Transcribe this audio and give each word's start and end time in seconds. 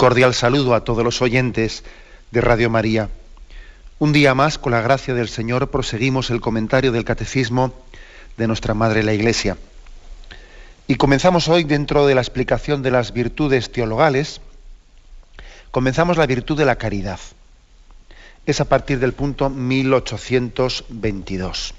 Cordial 0.00 0.32
saludo 0.32 0.74
a 0.74 0.82
todos 0.82 1.04
los 1.04 1.20
oyentes 1.20 1.84
de 2.30 2.40
Radio 2.40 2.70
María. 2.70 3.10
Un 3.98 4.14
día 4.14 4.34
más, 4.34 4.56
con 4.56 4.72
la 4.72 4.80
gracia 4.80 5.12
del 5.12 5.28
Señor, 5.28 5.70
proseguimos 5.70 6.30
el 6.30 6.40
comentario 6.40 6.90
del 6.90 7.04
Catecismo 7.04 7.74
de 8.38 8.46
nuestra 8.46 8.72
Madre 8.72 9.02
la 9.02 9.12
Iglesia. 9.12 9.58
Y 10.86 10.94
comenzamos 10.94 11.48
hoy 11.48 11.64
dentro 11.64 12.06
de 12.06 12.14
la 12.14 12.22
explicación 12.22 12.80
de 12.80 12.90
las 12.90 13.12
virtudes 13.12 13.72
teologales, 13.72 14.40
comenzamos 15.70 16.16
la 16.16 16.24
virtud 16.24 16.56
de 16.56 16.64
la 16.64 16.76
caridad. 16.76 17.20
Es 18.46 18.62
a 18.62 18.68
partir 18.70 19.00
del 19.00 19.12
punto 19.12 19.50
1822. 19.50 21.74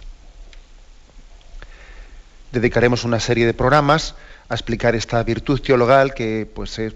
Dedicaremos 2.52 3.04
una 3.04 3.20
serie 3.20 3.48
de 3.48 3.56
programas 3.56 4.14
a 4.48 4.54
explicar 4.54 4.94
esta 4.94 5.24
virtud 5.24 5.60
teologal 5.60 6.14
que 6.14 6.48
pues 6.54 6.78
es 6.78 6.94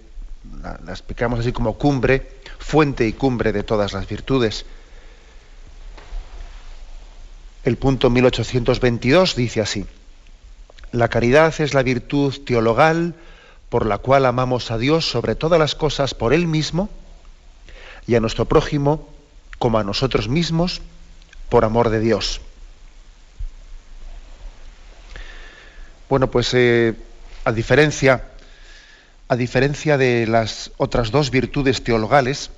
la, 0.62 0.92
explicamos 0.92 1.40
así 1.40 1.52
como 1.52 1.78
cumbre, 1.78 2.40
fuente 2.60 3.08
y 3.08 3.14
cumbre 3.14 3.52
de 3.52 3.64
todas 3.64 3.94
las 3.94 4.08
virtudes. 4.08 4.66
El 7.64 7.78
punto 7.78 8.10
1822 8.10 9.36
dice 9.36 9.62
así, 9.62 9.86
la 10.92 11.08
caridad 11.08 11.54
es 11.60 11.74
la 11.74 11.84
virtud 11.84 12.34
teologal 12.46 13.16
por 13.70 13.86
la 13.86 13.98
cual 13.98 14.26
amamos 14.26 14.72
a 14.72 14.78
Dios 14.78 15.10
sobre 15.10 15.36
todas 15.36 15.60
las 15.60 15.76
cosas 15.76 16.14
por 16.14 16.34
Él 16.34 16.48
mismo 16.48 16.90
y 18.08 18.16
a 18.16 18.20
nuestro 18.20 18.46
prójimo 18.46 19.10
como 19.60 19.80
a 19.80 19.84
nosotros 19.84 20.30
mismos 20.30 20.82
por 21.50 21.66
amor 21.66 21.90
de 21.90 22.00
Dios. 22.00 22.42
Bueno, 26.08 26.30
pues 26.30 26.54
eh, 26.54 26.94
a 27.46 27.52
diferencia 27.52 28.35
a 29.28 29.36
diferencia 29.36 29.98
de 29.98 30.28
las 30.28 30.72
otras 30.78 31.12
dos 31.12 31.32
virtudes 31.32 31.84
teologales, 31.84 32.52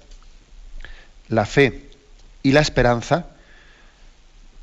la 1.30 1.46
fe 1.46 1.90
y 2.44 2.52
la 2.52 2.62
esperanza, 2.62 3.28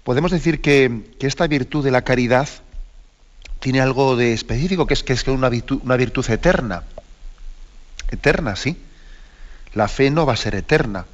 podemos 0.03 0.31
decir 0.31 0.61
que, 0.61 1.15
esta 1.21 1.47
virtud 1.47 1.83
de 1.83 1.91
la 1.91 2.03
caridad 2.03 2.49
tiene 3.61 3.81
algo 3.81 4.17
de 4.17 4.35
específico, 4.35 4.87
que 4.87 4.95
es 4.95 5.03
que 5.03 5.15
es 5.15 5.27
una 5.27 5.49
virtud, 5.49 5.81
una 5.83 5.97
virtud 5.97 6.29
eterna. 6.29 6.85
Eterna, 8.11 8.57
sí. 8.57 8.77
La 9.73 9.89
fe 9.89 10.11
no 10.11 10.27
va 10.27 10.35
a 10.35 10.37
ser 10.37 10.55
eterna. 10.55 11.07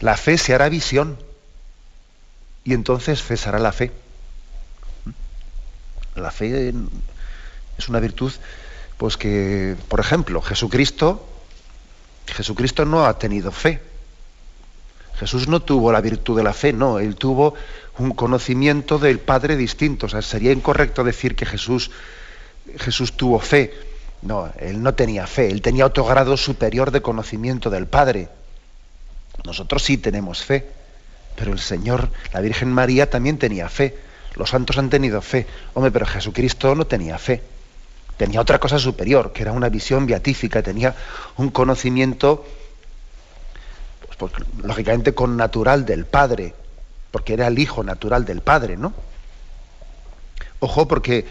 La 0.00 0.16
fe 0.16 0.36
se 0.36 0.52
hará 0.54 0.68
visión 0.68 1.16
y 2.64 2.74
entonces 2.74 3.22
cesará 3.22 3.60
la 3.60 3.72
fe. 3.72 3.92
La 6.16 6.32
fe 6.32 6.74
es 7.78 7.88
una 7.88 8.00
virtud 8.00 8.32
pues 8.98 9.16
que, 9.16 9.76
por 9.88 10.00
ejemplo, 10.00 10.42
Jesucristo, 10.42 11.24
Jesucristo 12.26 12.84
no 12.84 13.06
ha 13.06 13.18
tenido 13.18 13.52
fe. 13.52 13.80
Jesús 15.14 15.48
no 15.48 15.60
tuvo 15.60 15.90
la 15.92 16.00
virtud 16.00 16.36
de 16.36 16.42
la 16.42 16.52
fe, 16.52 16.72
no, 16.72 16.98
él 16.98 17.16
tuvo 17.16 17.54
un 17.98 18.12
conocimiento 18.12 18.98
del 18.98 19.20
Padre 19.20 19.56
distinto. 19.56 20.06
O 20.06 20.08
sea, 20.08 20.20
sería 20.20 20.52
incorrecto 20.52 21.04
decir 21.04 21.36
que 21.36 21.46
Jesús, 21.46 21.90
Jesús 22.78 23.16
tuvo 23.16 23.38
fe. 23.38 23.72
No, 24.22 24.50
él 24.58 24.82
no 24.82 24.94
tenía 24.94 25.28
fe, 25.28 25.48
él 25.48 25.62
tenía 25.62 25.86
otro 25.86 26.04
grado 26.04 26.36
superior 26.36 26.90
de 26.90 27.00
conocimiento 27.00 27.70
del 27.70 27.86
Padre. 27.86 28.28
Nosotros 29.44 29.84
sí 29.84 29.96
tenemos 29.96 30.44
fe, 30.44 30.68
pero 31.36 31.52
el 31.52 31.60
Señor, 31.60 32.10
la 32.32 32.40
Virgen 32.40 32.72
María 32.72 33.08
también 33.08 33.38
tenía 33.38 33.68
fe. 33.68 33.96
Los 34.34 34.50
santos 34.50 34.76
han 34.76 34.90
tenido 34.90 35.22
fe. 35.22 35.46
Hombre, 35.74 35.92
pero 35.92 36.06
Jesucristo 36.06 36.74
no 36.74 36.86
tenía 36.86 37.16
fe 37.16 37.42
tenía 38.18 38.40
otra 38.40 38.58
cosa 38.58 38.78
superior, 38.78 39.32
que 39.32 39.42
era 39.42 39.52
una 39.52 39.70
visión 39.70 40.04
beatífica, 40.04 40.60
tenía 40.60 40.94
un 41.36 41.50
conocimiento, 41.50 42.44
pues, 44.18 44.32
lógicamente, 44.62 45.14
con 45.14 45.36
natural 45.36 45.86
del 45.86 46.04
Padre, 46.04 46.52
porque 47.10 47.32
era 47.32 47.46
el 47.46 47.58
Hijo 47.58 47.82
natural 47.82 48.26
del 48.26 48.42
Padre, 48.42 48.76
¿no? 48.76 48.92
Ojo, 50.58 50.88
porque 50.88 51.26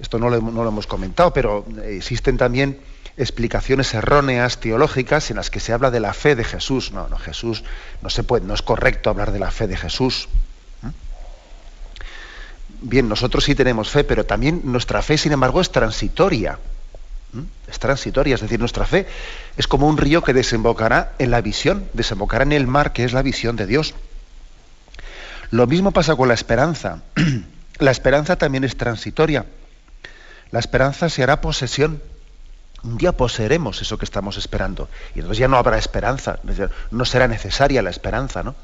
esto 0.00 0.18
no 0.18 0.30
lo, 0.30 0.40
no 0.40 0.64
lo 0.64 0.68
hemos 0.70 0.86
comentado, 0.86 1.32
pero 1.34 1.66
existen 1.84 2.38
también 2.38 2.80
explicaciones 3.18 3.92
erróneas 3.92 4.58
teológicas 4.58 5.30
en 5.30 5.36
las 5.36 5.50
que 5.50 5.60
se 5.60 5.74
habla 5.74 5.90
de 5.90 6.00
la 6.00 6.14
fe 6.14 6.34
de 6.34 6.44
Jesús. 6.44 6.92
No, 6.92 7.08
no, 7.08 7.18
Jesús 7.18 7.62
no 8.00 8.08
se 8.08 8.24
puede, 8.24 8.46
no 8.46 8.54
es 8.54 8.62
correcto 8.62 9.10
hablar 9.10 9.32
de 9.32 9.38
la 9.38 9.50
fe 9.50 9.66
de 9.66 9.76
Jesús 9.76 10.28
bien, 12.82 13.08
nosotros 13.08 13.44
sí 13.44 13.54
tenemos 13.54 13.90
fe, 13.90 14.04
pero 14.04 14.26
también 14.26 14.62
nuestra 14.64 15.02
fe, 15.02 15.16
sin 15.16 15.32
embargo, 15.32 15.60
es 15.60 15.70
transitoria. 15.70 16.58
Es 17.66 17.78
transitoria, 17.78 18.34
es 18.34 18.42
decir, 18.42 18.60
nuestra 18.60 18.84
fe 18.84 19.06
es 19.56 19.66
como 19.66 19.88
un 19.88 19.96
río 19.96 20.22
que 20.22 20.34
desembocará 20.34 21.14
en 21.18 21.30
la 21.30 21.40
visión, 21.40 21.88
desembocará 21.94 22.44
en 22.44 22.52
el 22.52 22.66
mar, 22.66 22.92
que 22.92 23.04
es 23.04 23.14
la 23.14 23.22
visión 23.22 23.56
de 23.56 23.66
Dios. 23.66 23.94
Lo 25.50 25.66
mismo 25.66 25.92
pasa 25.92 26.14
con 26.14 26.28
la 26.28 26.34
esperanza. 26.34 27.02
la 27.78 27.90
esperanza 27.90 28.36
también 28.36 28.64
es 28.64 28.76
transitoria. 28.76 29.46
La 30.50 30.58
esperanza 30.58 31.08
se 31.08 31.22
hará 31.22 31.40
posesión. 31.40 32.02
Un 32.82 32.98
día 32.98 33.12
poseeremos 33.12 33.80
eso 33.80 33.96
que 33.96 34.04
estamos 34.04 34.36
esperando. 34.36 34.90
Y 35.14 35.20
entonces 35.20 35.38
ya 35.38 35.48
no 35.48 35.56
habrá 35.56 35.78
esperanza. 35.78 36.40
No 36.90 37.04
será 37.06 37.28
necesaria 37.28 37.80
la 37.80 37.90
esperanza, 37.90 38.42
¿no? 38.42 38.54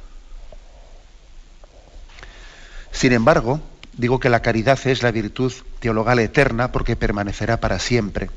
Sin 2.90 3.12
embargo, 3.12 3.60
Digo 3.98 4.20
que 4.20 4.30
la 4.30 4.42
caridad 4.42 4.78
es 4.86 5.02
la 5.02 5.10
virtud 5.10 5.52
teologal 5.80 6.20
eterna 6.20 6.70
porque 6.70 6.94
permanecerá 6.94 7.58
para 7.58 7.80
siempre. 7.80 8.30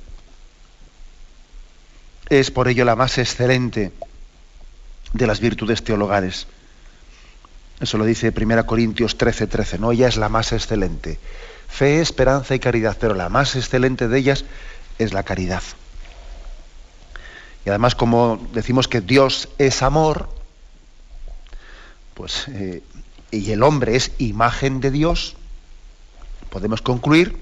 Es 2.30 2.50
por 2.50 2.68
ello 2.68 2.84
la 2.84 2.96
más 2.96 3.20
excelente 3.20 3.92
de 5.14 5.28
las 5.28 5.40
virtudes 5.40 5.84
teologales. 5.84 6.48
Eso 7.80 8.00
lo 8.00 8.06
dice 8.06 8.34
1 8.36 8.66
Corintios 8.66 9.20
13, 9.20 9.46
13, 9.46 9.78
¿no? 9.78 9.92
Ella 9.92 10.08
es 10.08 10.18
la 10.18 10.30
más 10.30 10.52
excelente. 10.52 11.20
Fe, 11.68 12.02
esperanza 12.02 12.56
y 12.56 12.60
caridad, 12.60 12.98
pero 13.00 13.14
la 13.14 13.30
más 13.30 13.56
excelente 13.56 14.08
de 14.08 14.18
ellas 14.18 14.46
es 14.98 15.14
la 15.14 15.22
caridad. 15.22 15.62
Y 17.66 17.70
además, 17.70 17.94
como 17.94 18.50
decimos 18.52 18.88
que 18.88 19.02
Dios 19.02 19.48
es 19.60 19.84
amor, 19.84 20.28
pues, 22.16 22.48
eh, 22.48 22.82
y 23.30 23.52
el 23.52 23.62
hombre 23.62 23.96
es 23.96 24.12
imagen 24.18 24.82
de 24.82 24.90
Dios, 24.90 25.36
podemos 26.52 26.82
concluir 26.82 27.36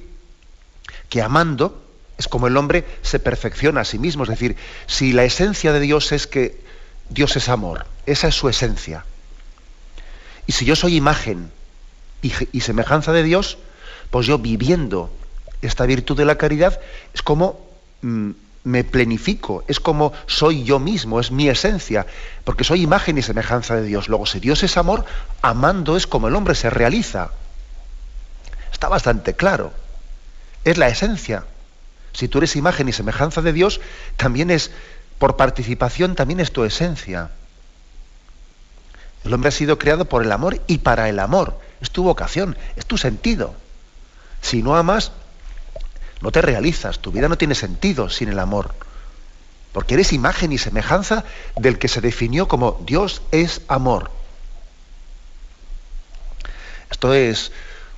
que 1.10 1.22
amando 1.22 1.84
es 2.18 2.28
como 2.28 2.48
el 2.48 2.56
hombre 2.56 2.86
se 3.02 3.20
perfecciona 3.20 3.82
a 3.82 3.86
sí 3.86 3.98
mismo. 3.98 4.24
Es 4.24 4.30
decir, 4.30 4.56
si 4.88 5.12
la 5.12 5.24
esencia 5.24 5.74
de 5.74 5.80
Dios 5.80 6.12
es 6.12 6.28
que 6.28 6.62
Dios 7.10 7.36
es 7.36 7.50
amor, 7.50 7.86
esa 8.06 8.28
es 8.28 8.36
su 8.36 8.48
esencia. 8.48 9.04
Y 10.46 10.52
si 10.52 10.66
yo 10.66 10.76
soy 10.76 10.96
imagen 10.96 11.52
y, 12.22 12.62
semejanza 12.62 13.12
de 13.12 13.24
Dios, 13.24 13.58
pues 14.12 14.28
yo 14.28 14.38
viviendo 14.38 15.12
esta 15.62 15.86
virtud 15.86 16.16
de 16.18 16.26
la 16.26 16.38
caridad 16.38 16.80
es 17.14 17.22
como 17.22 17.68
mm, 18.02 18.32
me 18.64 18.84
plenifico, 18.84 19.64
es 19.68 19.80
como 19.80 20.14
soy 20.28 20.64
yo 20.64 20.80
mismo, 20.80 21.20
es 21.20 21.32
mi 21.32 21.50
esencia, 21.50 22.06
porque 22.44 22.64
soy 22.64 22.82
imagen 22.82 23.18
y 23.18 23.22
semejanza 23.22 23.76
de 23.76 23.84
Dios. 23.84 24.10
Luego, 24.10 24.26
si 24.26 24.40
Dios 24.40 24.62
es 24.64 24.78
amor, 24.78 25.06
amando 25.42 25.96
es 25.98 26.06
como 26.06 26.28
el 26.28 26.36
hombre 26.36 26.56
se 26.56 26.70
realiza. 26.70 27.32
Está 28.72 28.88
bastante 28.88 29.36
claro. 29.36 29.74
Es 30.64 30.78
la 30.78 30.88
esencia. 30.88 31.46
Si 32.14 32.28
tú 32.28 32.40
eres 32.40 32.56
imagen 32.56 32.90
y 32.90 32.94
semejanza 32.94 33.42
de 33.42 33.54
Dios, 33.54 33.82
también 34.18 34.52
es, 34.52 34.72
por 35.18 35.38
participación, 35.38 36.16
también 36.16 36.40
es 36.40 36.52
tu 36.52 36.64
esencia. 36.64 37.32
El 39.24 39.34
hombre 39.34 39.50
ha 39.50 39.52
sido 39.52 39.78
creado 39.78 40.06
por 40.06 40.24
el 40.24 40.32
amor 40.32 40.62
y 40.68 40.80
para 40.80 41.10
el 41.10 41.20
amor. 41.20 41.60
Es 41.82 41.92
tu 41.92 42.04
vocación, 42.04 42.58
es 42.76 42.86
tu 42.86 42.98
sentido. 42.98 43.54
Si 44.42 44.64
no 44.64 44.76
amas, 44.76 45.12
no 46.22 46.32
te 46.32 46.42
realizas. 46.42 47.00
Tu 47.00 47.12
vida 47.12 47.28
no 47.28 47.38
tiene 47.38 47.56
sentido 47.56 48.10
sin 48.10 48.30
el 48.30 48.40
amor. 48.40 48.74
porque 49.72 49.94
eres 49.94 50.14
imagen 50.14 50.52
y 50.52 50.58
semejanza 50.58 51.24
del 51.56 51.78
que 51.78 51.88
se 51.88 52.02
definió 52.02 52.48
como 52.48 52.82
Dios 52.86 53.22
es 53.32 53.62
amor. 53.68 54.10
Esto 56.90 57.14
es 57.14 57.52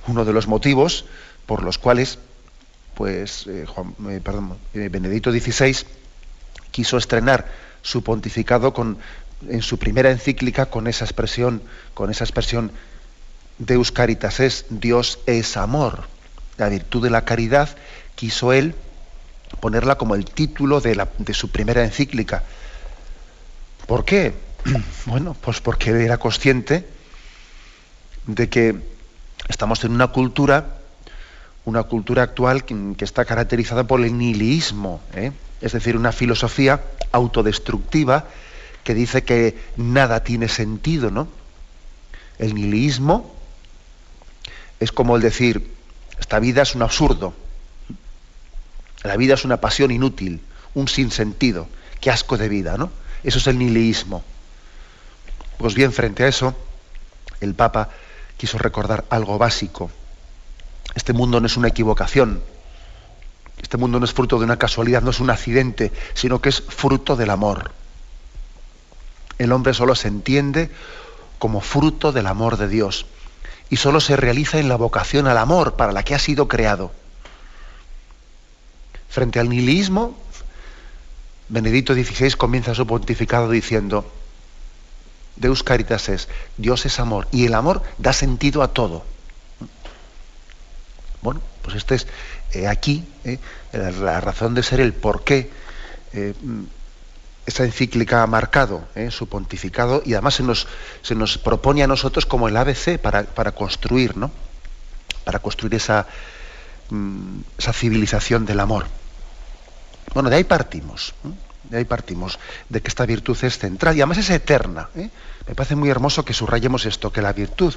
uno 0.06 0.24
de 0.24 0.32
los 0.32 0.46
motivos 0.46 1.04
por 1.46 1.62
los 1.62 1.78
cuales 1.78 2.18
pues, 2.94 3.46
eh, 3.46 3.64
Juan, 3.66 3.94
eh, 4.08 4.20
eh, 4.74 4.88
Benedicto 4.90 5.32
XVI 5.32 5.76
quiso 6.70 6.96
estrenar 6.96 7.46
su 7.82 8.02
pontificado 8.02 8.72
con, 8.72 8.98
en 9.48 9.62
su 9.62 9.78
primera 9.78 10.10
encíclica 10.10 10.66
con 10.66 10.86
esa 10.86 11.04
expresión, 11.04 11.62
con 11.94 12.10
esa 12.10 12.24
expresión 12.24 12.72
Deus 13.58 13.92
Caritas 13.92 14.40
es 14.40 14.66
Dios 14.70 15.20
es 15.26 15.56
amor. 15.56 16.04
La 16.58 16.68
virtud 16.68 17.02
de 17.02 17.10
la 17.10 17.24
caridad 17.24 17.68
quiso 18.14 18.52
él 18.52 18.74
ponerla 19.60 19.96
como 19.96 20.14
el 20.14 20.24
título 20.24 20.80
de 20.80 21.34
su 21.34 21.50
primera 21.50 21.84
encíclica. 21.84 22.44
¿Por 23.86 24.04
qué? 24.04 24.34
Bueno, 25.06 25.36
pues 25.40 25.60
porque 25.60 25.90
era 25.90 26.18
consciente 26.18 26.86
de 28.26 28.48
que 28.48 28.91
estamos 29.48 29.84
en 29.84 29.92
una 29.92 30.08
cultura, 30.08 30.78
una 31.64 31.84
cultura 31.84 32.22
actual 32.22 32.64
que, 32.64 33.04
está 33.04 33.24
caracterizada 33.24 33.84
por 33.84 34.00
el 34.00 34.16
nihilismo, 34.16 35.00
¿eh? 35.14 35.32
es 35.60 35.72
decir, 35.72 35.96
una 35.96 36.12
filosofía 36.12 36.82
autodestructiva 37.12 38.26
que 38.84 38.94
dice 38.94 39.22
que 39.22 39.56
nada 39.76 40.24
tiene 40.24 40.48
sentido, 40.48 41.10
¿no? 41.10 41.28
El 42.38 42.54
nihilismo 42.54 43.32
es 44.80 44.90
como 44.90 45.14
el 45.14 45.22
decir, 45.22 45.70
esta 46.18 46.40
vida 46.40 46.62
es 46.62 46.74
un 46.74 46.82
absurdo, 46.82 47.34
la 49.04 49.16
vida 49.16 49.34
es 49.34 49.44
una 49.44 49.58
pasión 49.58 49.90
inútil, 49.90 50.40
un 50.74 50.88
sinsentido, 50.88 51.68
qué 52.00 52.10
asco 52.10 52.36
de 52.36 52.48
vida, 52.48 52.76
¿no? 52.76 52.90
Eso 53.22 53.38
es 53.38 53.46
el 53.46 53.58
nihilismo. 53.58 54.24
Pues 55.58 55.74
bien, 55.74 55.92
frente 55.92 56.24
a 56.24 56.28
eso, 56.28 56.56
el 57.40 57.54
Papa 57.54 57.90
quiso 58.42 58.58
recordar 58.58 59.04
algo 59.08 59.38
básico. 59.38 59.88
Este 60.96 61.12
mundo 61.12 61.38
no 61.38 61.46
es 61.46 61.56
una 61.56 61.68
equivocación, 61.68 62.42
este 63.62 63.76
mundo 63.76 64.00
no 64.00 64.04
es 64.04 64.12
fruto 64.12 64.40
de 64.40 64.44
una 64.44 64.56
casualidad, 64.56 65.00
no 65.00 65.10
es 65.10 65.20
un 65.20 65.30
accidente, 65.30 65.92
sino 66.14 66.42
que 66.42 66.48
es 66.48 66.60
fruto 66.60 67.14
del 67.14 67.30
amor. 67.30 67.70
El 69.38 69.52
hombre 69.52 69.74
solo 69.74 69.94
se 69.94 70.08
entiende 70.08 70.72
como 71.38 71.60
fruto 71.60 72.10
del 72.10 72.26
amor 72.26 72.56
de 72.56 72.66
Dios 72.66 73.06
y 73.70 73.76
solo 73.76 74.00
se 74.00 74.16
realiza 74.16 74.58
en 74.58 74.68
la 74.68 74.74
vocación 74.74 75.28
al 75.28 75.38
amor 75.38 75.76
para 75.76 75.92
la 75.92 76.02
que 76.02 76.16
ha 76.16 76.18
sido 76.18 76.48
creado. 76.48 76.90
Frente 79.08 79.38
al 79.38 79.50
nihilismo, 79.50 80.18
Benedicto 81.48 81.94
XVI 81.94 82.32
comienza 82.32 82.74
su 82.74 82.88
pontificado 82.88 83.48
diciendo, 83.48 84.04
Deus 85.36 85.62
caritas 85.62 86.08
es, 86.08 86.28
Dios 86.56 86.86
es 86.86 87.00
amor, 87.00 87.28
y 87.30 87.46
el 87.46 87.54
amor 87.54 87.82
da 87.98 88.12
sentido 88.12 88.62
a 88.62 88.68
todo. 88.68 89.04
Bueno, 91.22 91.40
pues 91.62 91.76
este 91.76 91.94
es 91.94 92.06
eh, 92.52 92.66
aquí 92.66 93.04
eh, 93.24 93.38
la 93.72 94.20
razón 94.20 94.54
de 94.54 94.62
ser, 94.62 94.80
el 94.80 94.92
por 94.92 95.24
qué 95.24 95.50
eh, 96.12 96.34
esa 97.46 97.64
encíclica 97.64 98.22
ha 98.22 98.26
marcado 98.26 98.84
su 99.10 99.28
pontificado 99.28 100.02
y 100.04 100.12
además 100.12 100.34
se 100.34 100.42
nos, 100.44 100.68
se 101.02 101.14
nos, 101.14 101.38
propone 101.38 101.82
a 101.82 101.88
nosotros 101.88 102.24
como 102.24 102.46
el 102.46 102.56
ABC 102.56 102.98
para, 103.00 103.24
para 103.24 103.52
construir, 103.52 104.16
¿no? 104.16 104.30
Para 105.24 105.40
construir 105.40 105.74
esa, 105.74 106.06
mm, 106.90 107.40
esa 107.58 107.72
civilización 107.72 108.46
del 108.46 108.60
amor. 108.60 108.86
Bueno, 110.14 110.30
de 110.30 110.36
ahí 110.36 110.44
partimos. 110.44 111.14
De 111.64 111.78
ahí 111.78 111.84
partimos, 111.84 112.38
de 112.68 112.80
que 112.82 112.88
esta 112.88 113.06
virtud 113.06 113.36
es 113.42 113.58
central 113.58 113.96
y 113.96 114.00
además 114.00 114.18
es 114.18 114.30
eterna. 114.30 114.88
Me 114.94 115.54
parece 115.54 115.76
muy 115.76 115.88
hermoso 115.90 116.24
que 116.24 116.34
subrayemos 116.34 116.86
esto, 116.86 117.12
que 117.12 117.22
la 117.22 117.32
virtud 117.32 117.74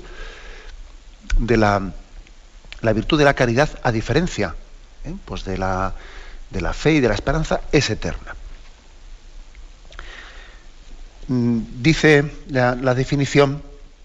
de 1.37 1.57
la, 1.57 1.91
la 2.81 2.93
virtud 2.93 3.17
de 3.17 3.25
la 3.25 3.33
caridad, 3.33 3.69
a 3.83 3.91
diferencia 3.91 4.55
¿eh? 5.03 5.13
pues 5.25 5.43
de, 5.45 5.57
la, 5.57 5.93
de 6.49 6.61
la 6.61 6.73
fe 6.73 6.93
y 6.93 6.99
de 6.99 7.07
la 7.07 7.15
esperanza, 7.15 7.61
es 7.71 7.89
eterna. 7.89 8.35
Mm, 11.27 11.59
dice 11.81 12.31
la, 12.49 12.75
definición 12.93 13.61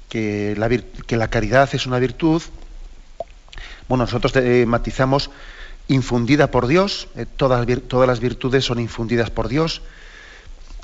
que 0.09 0.55
la, 0.57 0.69
que 1.07 1.17
la, 1.17 1.29
caridad 1.29 1.69
es 1.73 1.87
una 1.87 1.99
virtud, 1.99 2.43
bueno, 3.89 4.05
nosotros 4.05 4.35
eh, 4.37 4.65
matizamos 4.67 5.31
infundida 5.91 6.51
por 6.51 6.67
Dios, 6.67 7.09
eh, 7.17 7.27
todas, 7.27 7.67
las 7.67 8.21
virtudes 8.21 8.65
son 8.65 8.79
infundidas 8.79 9.31
por 9.31 9.49
Dios, 9.49 9.83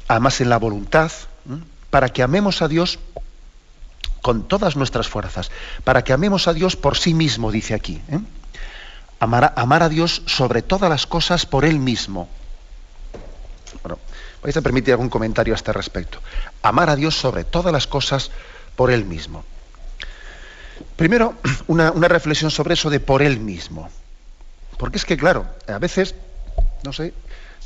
además 0.08 0.40
en 0.40 0.50
la 0.50 0.58
voluntad, 0.58 1.10
para 1.90 2.08
que 2.08 2.22
amemos 2.22 2.62
a 2.62 2.68
Dios 2.68 2.98
con 4.20 4.48
todas 4.48 4.76
nuestras 4.76 5.08
fuerzas, 5.08 5.50
para 5.84 6.02
que 6.02 6.12
amemos 6.12 6.48
a 6.48 6.52
Dios 6.52 6.76
por 6.76 6.96
sí 6.96 7.14
mismo, 7.14 7.52
dice 7.52 7.74
aquí. 7.74 8.00
Amar, 9.20 9.54
amar, 9.56 9.82
a 9.82 9.88
Dios 9.88 10.22
sobre 10.26 10.62
todas 10.62 10.90
las 10.90 11.06
cosas 11.06 11.46
por 11.46 11.64
Él 11.64 11.78
mismo. 11.78 12.28
Bueno, 13.82 13.98
vais 14.42 14.56
a 14.56 14.62
permitir 14.62 14.92
algún 14.92 15.08
comentario 15.08 15.54
a 15.54 15.56
este 15.56 15.72
respecto. 15.72 16.18
Amar 16.62 16.90
a 16.90 16.96
Dios 16.96 17.14
sobre 17.14 17.44
todas 17.44 17.72
las 17.72 17.86
cosas 17.86 18.30
por 18.74 18.90
Él 18.90 19.04
mismo. 19.04 19.44
Primero, 20.96 21.34
una, 21.68 21.90
reflexión 22.08 22.50
sobre 22.50 22.74
eso 22.74 22.90
de 22.90 23.00
por 23.00 23.22
Él 23.22 23.38
mismo. 23.38 23.88
Porque 24.78 24.98
es 24.98 25.04
que, 25.04 25.16
claro, 25.16 25.46
a 25.68 25.78
veces, 25.78 26.14
no 26.84 26.92
sé, 26.92 27.12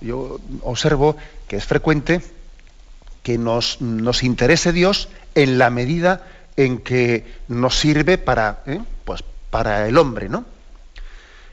yo 0.01 0.39
observo 0.63 1.17
que 1.49 1.57
es 1.57 1.65
frecuente 1.65 2.23
que 3.23 3.39
nos, 3.39 3.81
nos 3.81 4.23
interese 4.23 4.73
Dios 4.73 5.09
en 5.35 5.59
la 5.59 5.71
medida 5.71 6.25
en 6.57 6.79
que 6.79 7.27
nos 7.49 7.79
sirve 7.79 8.19
para, 8.19 8.63
¿eh? 8.67 8.81
pues, 9.05 9.25
para 9.51 9.89
el 9.89 9.99
hombre, 9.99 10.29
¿no? 10.29 10.45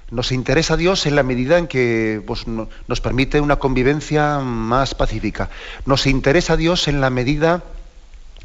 Nos 0.09 0.31
interesa 0.31 0.77
Dios 0.77 1.06
en 1.06 1.16
la 1.16 1.23
medida 1.23 1.57
en 1.57 1.68
que 1.68 2.21
pues, 2.26 2.47
nos 2.47 3.02
permite 3.02 3.42
una 3.42 3.57
convivencia 3.57 4.40
más 4.40 4.95
pacífica. 4.95 5.49
Nos 5.85 6.07
interesa 6.07 6.56
Dios 6.56 6.87
en 6.87 7.02
la 7.02 7.09
medida 7.09 7.64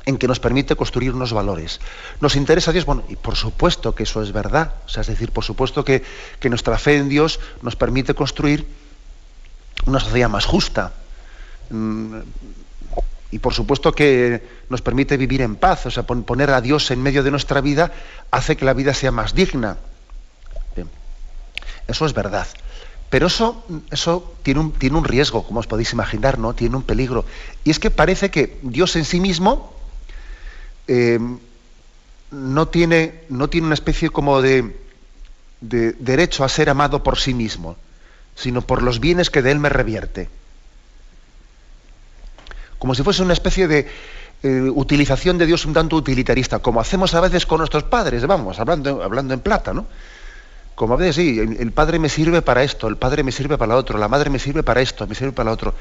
en 0.04 0.18
que 0.18 0.26
nos 0.26 0.40
permite 0.40 0.76
construir 0.76 1.14
unos 1.14 1.32
valores. 1.32 1.80
Nos 2.20 2.36
interesa 2.36 2.72
Dios, 2.72 2.84
bueno, 2.84 3.04
y 3.08 3.16
por 3.16 3.36
supuesto 3.36 3.94
que 3.94 4.02
eso 4.02 4.22
es 4.22 4.32
verdad, 4.32 4.74
o 4.86 4.88
sea, 4.88 5.02
es 5.02 5.06
decir, 5.06 5.30
por 5.30 5.44
supuesto 5.44 5.84
que, 5.84 6.02
nuestra 6.44 6.78
fe 6.78 6.96
en 6.96 7.08
Dios 7.08 7.40
nos 7.62 7.76
permite 7.76 8.14
construir 8.14 8.66
una 9.86 10.00
sociedad 10.00 10.28
más 10.28 10.44
justa. 10.44 10.92
Mm, 11.70 12.18
y 13.30 13.38
por 13.38 13.54
supuesto 13.54 13.92
que 13.92 14.46
nos 14.68 14.82
permite 14.82 15.16
vivir 15.16 15.40
en 15.40 15.56
paz, 15.56 15.86
o 15.86 15.90
sea, 15.90 16.02
poner 16.02 16.50
a 16.50 16.60
Dios 16.60 16.90
en 16.90 17.02
medio 17.02 17.22
de 17.22 17.30
nuestra 17.30 17.62
vida 17.62 17.90
hace 18.30 18.56
que 18.56 18.66
la 18.66 18.74
vida 18.74 18.92
sea 18.92 19.10
más 19.10 19.34
digna. 19.34 19.78
Eso 21.88 22.06
es 22.06 22.12
verdad. 22.12 22.46
Pero 23.10 23.26
eso, 23.26 23.64
eso 23.90 24.34
tiene, 24.42 24.60
un, 24.60 24.72
tiene 24.72 24.96
un 24.96 25.04
riesgo, 25.04 25.44
como 25.44 25.60
os 25.60 25.66
podéis 25.66 25.92
imaginar, 25.92 26.38
¿no? 26.38 26.54
Tiene 26.54 26.76
un 26.76 26.82
peligro. 26.82 27.24
Y 27.64 27.70
es 27.70 27.78
que 27.78 27.90
parece 27.90 28.30
que 28.30 28.58
Dios 28.62 28.96
en 28.96 29.04
sí 29.04 29.20
mismo 29.20 29.74
eh, 30.88 31.18
no, 32.30 32.68
tiene, 32.68 33.22
no 33.28 33.48
tiene 33.48 33.66
una 33.66 33.74
especie 33.74 34.10
como 34.10 34.42
de, 34.42 34.76
de 35.60 35.92
derecho 35.92 36.44
a 36.44 36.48
ser 36.48 36.70
amado 36.70 37.02
por 37.02 37.18
sí 37.18 37.34
mismo, 37.34 37.76
sino 38.34 38.62
por 38.62 38.82
los 38.82 39.00
bienes 39.00 39.30
que 39.30 39.42
de 39.42 39.50
él 39.50 39.58
me 39.58 39.68
revierte. 39.68 40.28
Como 42.78 42.94
si 42.94 43.02
fuese 43.02 43.22
una 43.22 43.32
especie 43.32 43.68
de 43.68 43.88
eh, 44.42 44.60
utilización 44.74 45.38
de 45.38 45.46
Dios 45.46 45.64
un 45.66 45.72
tanto 45.72 45.94
utilitarista, 45.94 46.58
como 46.58 46.80
hacemos 46.80 47.14
a 47.14 47.20
veces 47.20 47.46
con 47.46 47.58
nuestros 47.58 47.84
padres, 47.84 48.26
vamos, 48.26 48.58
hablando, 48.58 49.00
hablando 49.02 49.34
en 49.34 49.40
plata, 49.40 49.72
¿no? 49.72 49.86
Como 50.74 50.94
a 50.94 50.96
veces 50.96 51.14
sí, 51.14 51.38
el, 51.38 51.70
padre 51.70 52.00
me 52.00 52.08
sirve 52.08 52.42
para 52.42 52.64
esto, 52.64 52.88
el 52.88 52.96
padre 52.96 53.22
me 53.22 53.30
sirve 53.30 53.56
para 53.56 53.74
lo 53.74 53.78
otro, 53.78 53.98
la 53.98 54.08
madre 54.08 54.30
me 54.30 54.40
sirve 54.40 54.64
para 54.64 54.80
esto, 54.80 55.06
me 55.06 55.14
sirve 55.14 55.30
para 55.30 55.50
lo 55.50 55.54
otro. 55.54 55.74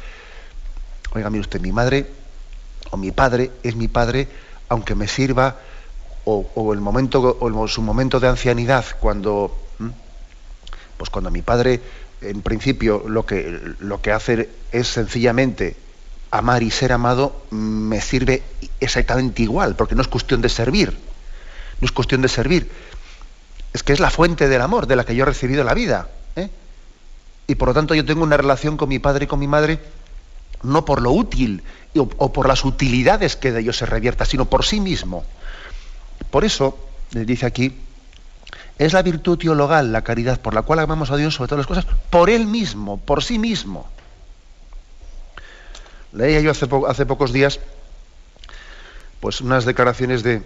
Oiga, 1.13 1.31
mire 1.31 1.41
usted, 1.41 1.59
mi 1.59 1.71
madre 1.71 2.05
o 2.91 2.97
mi 2.97 3.11
padre 3.11 3.49
es 3.63 3.75
mi 3.75 3.87
padre, 3.87 4.27
aunque 4.71 4.95
me 4.95 5.07
sirva, 5.07 5.57
o, 6.23 6.73
el 6.73 6.79
momento, 6.79 7.37
o 7.39 7.67
su 7.67 7.81
momento 7.81 8.19
de 8.19 8.29
ancianidad, 8.29 8.85
cuando, 8.99 9.55
pues 10.97 11.09
cuando 11.09 11.29
mi 11.29 11.41
padre, 11.41 11.81
en 12.21 12.41
principio, 12.41 13.03
lo 13.07 13.25
que, 13.25 13.59
lo 13.79 14.01
que 14.01 14.11
hace 14.11 14.49
es 14.71 14.87
sencillamente 14.87 15.75
amar 16.31 16.63
y 16.63 16.71
ser 16.71 16.93
amado, 16.93 17.43
me 17.51 17.99
sirve 17.99 18.43
exactamente 18.79 19.41
igual, 19.41 19.75
porque 19.75 19.95
no 19.95 20.01
es 20.01 20.07
cuestión 20.07 20.41
de 20.41 20.49
servir, 20.49 20.97
no 21.81 21.85
es 21.85 21.91
cuestión 21.91 22.21
de 22.21 22.29
servir 22.29 22.71
es 23.73 23.83
que 23.83 23.93
es 23.93 23.99
la 23.99 24.09
fuente 24.09 24.49
del 24.49 24.61
amor 24.61 24.87
de 24.87 24.95
la 24.95 25.05
que 25.05 25.15
yo 25.15 25.23
he 25.23 25.25
recibido 25.25 25.63
la 25.63 25.73
vida. 25.73 26.09
¿eh? 26.35 26.49
Y 27.47 27.55
por 27.55 27.69
lo 27.69 27.73
tanto 27.73 27.95
yo 27.95 28.05
tengo 28.05 28.23
una 28.23 28.37
relación 28.37 28.77
con 28.77 28.89
mi 28.89 28.99
padre 28.99 29.25
y 29.25 29.27
con 29.27 29.39
mi 29.39 29.47
madre 29.47 29.79
no 30.63 30.85
por 30.85 31.01
lo 31.01 31.11
útil 31.11 31.63
o, 31.95 32.31
por 32.31 32.47
las 32.47 32.63
utilidades 32.65 33.35
que 33.35 33.51
de 33.51 33.61
ellos 33.61 33.77
se 33.77 33.85
revierta, 33.85 34.25
sino 34.25 34.45
por 34.45 34.65
sí 34.65 34.79
mismo. 34.79 35.23
Por 36.29 36.45
eso, 36.45 36.77
le 37.11 37.25
dice 37.25 37.45
aquí, 37.45 37.75
es 38.77 38.93
la 38.93 39.01
virtud 39.01 39.37
teologal, 39.37 39.91
la 39.91 40.03
caridad, 40.03 40.39
por 40.39 40.53
la 40.53 40.61
cual 40.61 40.79
amamos 40.79 41.11
a 41.11 41.17
Dios 41.17 41.35
sobre 41.35 41.49
todas 41.49 41.59
las 41.59 41.67
cosas, 41.67 41.85
por 42.09 42.29
Él 42.29 42.45
mismo, 42.45 42.97
por 42.97 43.23
sí 43.23 43.39
mismo. 43.39 43.87
Leía 46.13 46.41
yo 46.41 46.51
hace, 46.51 46.67
hace 46.87 47.05
pocos 47.05 47.31
días 47.31 47.59
pues 49.21 49.39
unas 49.39 49.63
declaraciones 49.63 50.23
de 50.23 50.41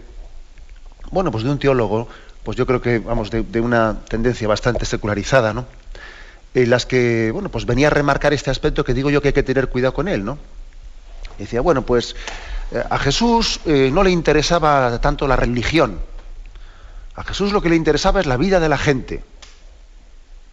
bueno 1.09 1.31
pues 1.31 1.43
de 1.43 1.49
un 1.49 1.57
teólogo 1.57 2.07
pues 2.43 2.57
yo 2.57 2.67
creo 2.67 2.81
que 2.81 2.99
vamos 2.99 3.31
de, 3.31 3.59
una 3.59 4.01
tendencia 4.07 4.47
bastante 4.47 4.85
secularizada 4.85 5.53
no 5.53 5.65
en 6.55 6.69
las 6.69 6.85
que 6.85 7.31
bueno 7.31 7.49
pues 7.49 7.65
venía 7.65 7.87
a 7.87 7.89
remarcar 7.89 8.33
este 8.33 8.49
aspecto 8.49 8.83
que 8.83 8.93
digo 8.93 9.09
yo 9.09 9.21
que 9.21 9.27
hay 9.27 9.33
que 9.33 9.43
tener 9.43 9.69
cuidado 9.69 9.93
con 9.93 10.07
él 10.07 10.23
no 10.23 10.37
decía 11.37 11.61
bueno 11.61 11.85
pues 11.85 12.15
eh, 12.71 12.81
a 12.89 12.97
Jesús 12.97 13.59
eh, 13.65 13.91
no 13.93 14.03
le 14.03 14.11
interesaba 14.11 14.99
tanto 15.01 15.27
la 15.27 15.35
religión 15.35 15.99
a 17.15 17.23
Jesús 17.23 17.51
lo 17.51 17.61
que 17.61 17.69
le 17.69 17.75
interesaba 17.75 18.21
es 18.21 18.25
la 18.25 18.37
vida 18.37 18.59
de 18.59 18.69
la 18.69 18.77
gente 18.77 19.23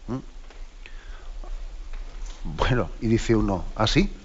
¿Mm? 0.07 0.17
bueno 2.57 2.89
y 3.01 3.07
dice 3.07 3.35
uno 3.35 3.63
así 3.75 4.11
¿Ah, 4.13 4.19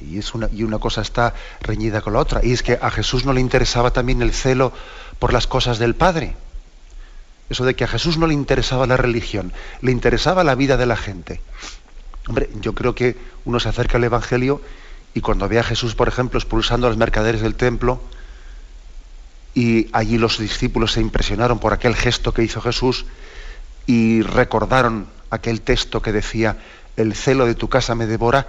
y, 0.00 0.18
es 0.18 0.34
una, 0.34 0.48
y 0.52 0.64
una 0.64 0.80
cosa 0.80 1.00
está 1.00 1.32
reñida 1.60 2.00
con 2.00 2.14
la 2.14 2.18
otra. 2.18 2.40
Y 2.42 2.52
es 2.52 2.64
que 2.64 2.76
a 2.80 2.90
Jesús 2.90 3.24
no 3.24 3.32
le 3.32 3.40
interesaba 3.40 3.92
también 3.92 4.20
el 4.20 4.32
celo 4.32 4.72
por 5.20 5.32
las 5.32 5.46
cosas 5.46 5.78
del 5.78 5.94
Padre. 5.94 6.34
Eso 7.52 7.66
de 7.66 7.76
que 7.76 7.84
a 7.84 7.88
Jesús 7.88 8.16
no 8.16 8.26
le 8.26 8.32
interesaba 8.32 8.86
la 8.86 8.96
religión, 8.96 9.52
le 9.82 9.92
interesaba 9.92 10.42
la 10.42 10.54
vida 10.54 10.78
de 10.78 10.86
la 10.86 10.96
gente. 10.96 11.42
Hombre, 12.26 12.48
yo 12.62 12.74
creo 12.74 12.94
que 12.94 13.14
uno 13.44 13.60
se 13.60 13.68
acerca 13.68 13.98
al 13.98 14.04
Evangelio 14.04 14.62
y 15.12 15.20
cuando 15.20 15.46
ve 15.48 15.58
a 15.58 15.62
Jesús, 15.62 15.94
por 15.94 16.08
ejemplo, 16.08 16.38
expulsando 16.38 16.86
a 16.86 16.90
los 16.90 16.96
mercaderes 16.96 17.42
del 17.42 17.54
templo, 17.54 18.00
y 19.54 19.88
allí 19.92 20.16
los 20.16 20.38
discípulos 20.38 20.92
se 20.92 21.02
impresionaron 21.02 21.58
por 21.58 21.74
aquel 21.74 21.94
gesto 21.94 22.32
que 22.32 22.42
hizo 22.42 22.62
Jesús 22.62 23.04
y 23.84 24.22
recordaron 24.22 25.06
aquel 25.28 25.60
texto 25.60 26.00
que 26.00 26.12
decía, 26.12 26.56
el 26.96 27.14
celo 27.14 27.44
de 27.44 27.54
tu 27.54 27.68
casa 27.68 27.94
me 27.94 28.06
devora, 28.06 28.46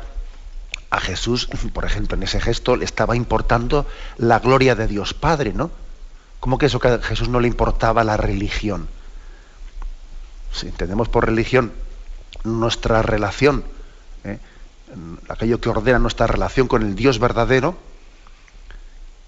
a 0.91 1.01
Jesús, 1.01 1.49
por 1.73 1.83
ejemplo, 1.83 2.15
en 2.15 2.23
ese 2.23 2.39
gesto 2.39 2.77
le 2.77 2.85
estaba 2.85 3.17
importando 3.17 3.85
la 4.15 4.39
gloria 4.39 4.75
de 4.75 4.87
Dios 4.87 5.13
Padre, 5.13 5.51
¿no? 5.51 5.71
¿Cómo 6.43 6.57
que 6.57 6.65
eso 6.65 6.81
a 6.83 6.97
Jesús 6.97 7.29
no 7.29 7.39
le 7.39 7.47
importaba 7.47 8.03
la 8.03 8.17
religión? 8.17 8.89
Si 10.51 10.67
entendemos 10.67 11.07
por 11.07 11.25
religión 11.25 11.71
nuestra 12.43 13.01
relación, 13.01 13.63
¿eh? 14.25 14.39
aquello 15.29 15.61
que 15.61 15.69
ordena 15.69 15.99
nuestra 15.99 16.27
relación 16.27 16.67
con 16.67 16.81
el 16.81 16.95
Dios 16.95 17.17
verdadero 17.17 17.77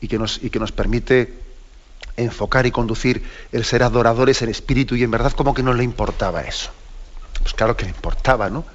y 0.02 0.10
que 0.10 0.20
nos, 0.20 0.44
y 0.44 0.50
que 0.50 0.60
nos 0.60 0.74
permite 0.74 1.40
enfocar 2.18 2.66
y 2.66 2.72
conducir 2.72 3.24
el 3.54 3.64
ser 3.64 3.84
adoradores 3.84 4.42
en 4.42 4.50
espíritu 4.50 4.98
y 4.98 5.04
en 5.04 5.12
verdad, 5.12 5.32
como 5.32 5.54
que 5.54 5.64
no 5.64 5.74
le 5.74 5.86
importaba 5.86 6.42
eso. 6.42 6.72
Pues 7.40 7.54
claro 7.54 7.78
que 7.78 7.86
le 7.86 7.92
importaba, 7.92 8.50
¿no? 8.50 8.66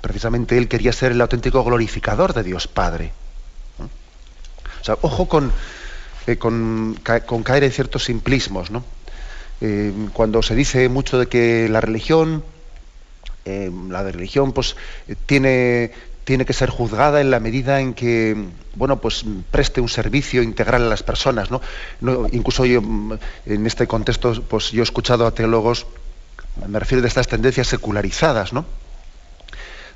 Precisamente 0.00 0.58
él 0.58 0.66
quería 0.66 0.92
ser 0.92 1.12
el 1.12 1.20
auténtico 1.20 1.62
glorificador 1.62 2.34
de 2.34 2.42
Dios 2.42 2.66
Padre. 2.66 3.12
O 3.78 4.84
sea, 4.84 4.98
ojo 5.00 5.28
con, 5.28 5.52
eh, 6.26 6.36
con, 6.36 6.98
caer 7.04 7.64
en 7.64 7.72
ciertos 7.72 8.04
simplismos. 8.04 8.70
¿no? 8.70 8.84
Eh, 9.60 9.92
cuando 10.12 10.42
se 10.42 10.54
dice 10.54 10.88
mucho 10.88 11.18
de 11.18 11.26
que 11.28 11.68
la 11.68 11.80
religión, 11.80 12.44
eh, 13.44 13.70
la 13.88 14.02
religión 14.02 14.52
pues, 14.52 14.76
tiene, 15.26 15.92
tiene 16.24 16.44
que 16.44 16.52
ser 16.52 16.70
juzgada 16.70 17.20
en 17.20 17.30
la 17.30 17.40
medida 17.40 17.80
en 17.80 17.94
que 17.94 18.36
bueno 18.74 19.00
pues 19.00 19.24
preste 19.50 19.80
un 19.80 19.88
servicio 19.88 20.42
integral 20.42 20.82
a 20.82 20.88
las 20.88 21.02
personas 21.02 21.48
no, 21.50 21.62
incluso 22.30 22.66
yo 22.66 22.82
en 23.46 23.66
este 23.66 23.86
contexto 23.86 24.34
pues 24.42 24.70
yo 24.70 24.82
he 24.82 24.84
escuchado 24.84 25.26
a 25.26 25.30
teólogos 25.30 25.86
me 26.68 26.78
refiero 26.78 27.00
de 27.00 27.08
estas 27.08 27.26
tendencias 27.26 27.68
secularizadas 27.68 28.52
no 28.52 28.66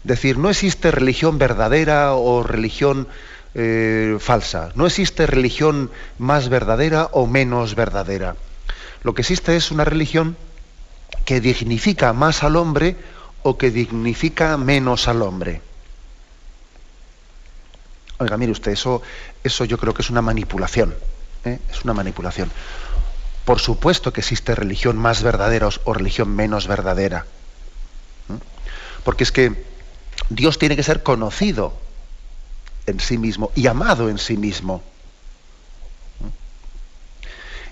decir, 0.04 0.38
no 0.38 0.50
existe 0.50 0.90
religión 0.90 1.38
verdadera 1.38 2.14
o 2.14 2.42
religión 2.42 3.08
eh, 3.54 4.16
falsa, 4.20 4.70
no 4.74 4.86
existe 4.86 5.26
religión 5.26 5.90
más 6.18 6.48
verdadera 6.48 7.08
o 7.12 7.26
menos 7.26 7.74
verdadera. 7.74 8.36
Lo 9.02 9.14
que 9.14 9.22
existe 9.22 9.56
es 9.56 9.70
una 9.70 9.84
religión 9.84 10.36
que 11.24 11.40
dignifica 11.40 12.12
más 12.12 12.42
al 12.42 12.56
hombre 12.56 12.96
o 13.42 13.56
que 13.56 13.70
dignifica 13.70 14.56
menos 14.56 15.08
al 15.08 15.22
hombre. 15.22 15.62
Oiga, 18.18 18.36
mire 18.36 18.52
usted, 18.52 18.72
eso, 18.72 19.00
eso 19.42 19.64
yo 19.64 19.78
creo 19.78 19.94
que 19.94 20.02
es 20.02 20.10
una 20.10 20.22
manipulación. 20.22 20.94
¿eh? 21.44 21.58
Es 21.70 21.82
una 21.84 21.94
manipulación. 21.94 22.50
Por 23.44 23.58
supuesto 23.58 24.12
que 24.12 24.20
existe 24.20 24.54
religión 24.54 24.98
más 24.98 25.22
verdadera 25.22 25.68
o 25.84 25.94
religión 25.94 26.28
menos 26.36 26.66
verdadera. 26.66 27.24
Porque 29.04 29.24
es 29.24 29.32
que 29.32 29.64
Dios 30.28 30.58
tiene 30.58 30.76
que 30.76 30.82
ser 30.82 31.02
conocido 31.02 31.72
en 32.90 33.00
sí 33.00 33.18
mismo 33.18 33.50
y 33.54 33.66
amado 33.66 34.08
en 34.08 34.18
sí 34.18 34.36
mismo. 34.36 34.82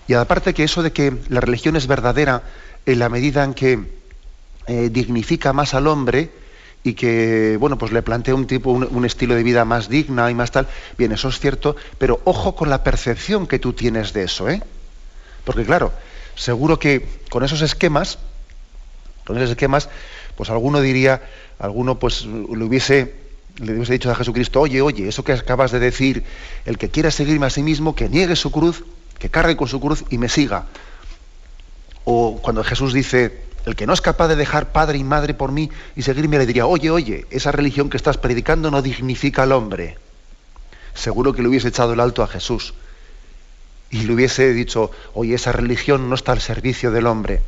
Y 0.06 0.14
aparte 0.14 0.54
que 0.54 0.64
eso 0.64 0.82
de 0.82 0.92
que 0.92 1.14
la 1.28 1.40
religión 1.40 1.76
es 1.76 1.86
verdadera 1.86 2.42
en 2.86 2.98
la 2.98 3.10
medida 3.10 3.44
en 3.44 3.52
que 3.52 3.78
eh, 4.66 4.88
dignifica 4.90 5.52
más 5.52 5.74
al 5.74 5.86
hombre 5.86 6.30
y 6.82 6.94
que, 6.94 7.56
bueno, 7.60 7.76
pues 7.76 7.92
le 7.92 8.02
plantea 8.02 8.34
un 8.34 8.46
tipo, 8.46 8.70
un, 8.70 9.04
estilo 9.04 9.34
de 9.34 9.42
vida 9.42 9.64
más 9.64 9.88
digna 9.88 10.30
y 10.30 10.34
más 10.34 10.50
tal, 10.50 10.68
bien, 10.96 11.12
eso 11.12 11.28
es 11.28 11.38
cierto, 11.38 11.76
pero 11.98 12.20
ojo 12.24 12.54
con 12.54 12.70
la 12.70 12.82
percepción 12.82 13.46
que 13.46 13.58
tú 13.58 13.72
tienes 13.72 14.12
de 14.12 14.24
eso, 14.24 14.48
¿eh? 14.48 14.62
Porque 15.44 15.64
claro, 15.64 15.92
seguro 16.34 16.78
que 16.78 17.06
con 17.30 17.44
esos 17.44 17.62
esquemas, 17.62 18.18
con 19.26 19.36
esos 19.36 19.50
esquemas, 19.50 19.88
pues 20.36 20.50
alguno 20.50 20.80
diría, 20.80 21.22
alguno 21.58 21.98
pues 21.98 22.24
le 22.24 22.64
hubiese, 22.64 23.14
le 23.58 23.72
hubiese 23.72 23.92
dicho 23.92 24.10
a 24.10 24.14
Jesucristo, 24.14 24.60
oye, 24.60 24.80
oye, 24.80 25.08
eso 25.08 25.24
que 25.24 25.32
acabas 25.32 25.72
de 25.72 25.78
decir, 25.78 26.24
el 26.64 26.78
que 26.78 26.90
quiera 26.90 27.10
seguirme 27.10 27.46
a 27.46 27.50
sí 27.50 27.62
mismo, 27.62 27.94
que 27.94 28.08
niegue 28.08 28.36
su 28.36 28.50
cruz, 28.50 28.84
que 29.18 29.30
cargue 29.30 29.56
con 29.56 29.68
su 29.68 29.80
cruz 29.80 30.04
y 30.10 30.18
me 30.18 30.28
siga. 30.28 30.66
O 32.04 32.38
cuando 32.40 32.62
Jesús 32.62 32.92
dice, 32.92 33.42
el 33.66 33.74
que 33.76 33.86
no 33.86 33.92
es 33.92 34.00
capaz 34.00 34.28
de 34.28 34.36
dejar 34.36 34.72
padre 34.72 34.98
y 34.98 35.04
madre 35.04 35.34
por 35.34 35.52
mí 35.52 35.70
y 35.96 36.02
seguirme, 36.02 36.38
le 36.38 36.46
diría, 36.46 36.66
oye, 36.66 36.90
oye, 36.90 37.26
esa 37.30 37.52
religión 37.52 37.90
que 37.90 37.96
estás 37.96 38.16
predicando 38.16 38.70
no 38.70 38.80
dignifica 38.80 39.42
al 39.42 39.52
hombre. 39.52 39.98
Seguro 40.94 41.32
que 41.32 41.42
le 41.42 41.48
hubiese 41.48 41.68
echado 41.68 41.92
el 41.92 42.00
alto 42.00 42.22
a 42.22 42.28
Jesús 42.28 42.74
y 43.90 44.02
le 44.02 44.14
hubiese 44.14 44.52
dicho, 44.52 44.90
oye, 45.14 45.34
esa 45.34 45.52
religión 45.52 46.08
no 46.08 46.14
está 46.14 46.32
al 46.32 46.40
servicio 46.40 46.90
del 46.90 47.06
hombre. 47.06 47.42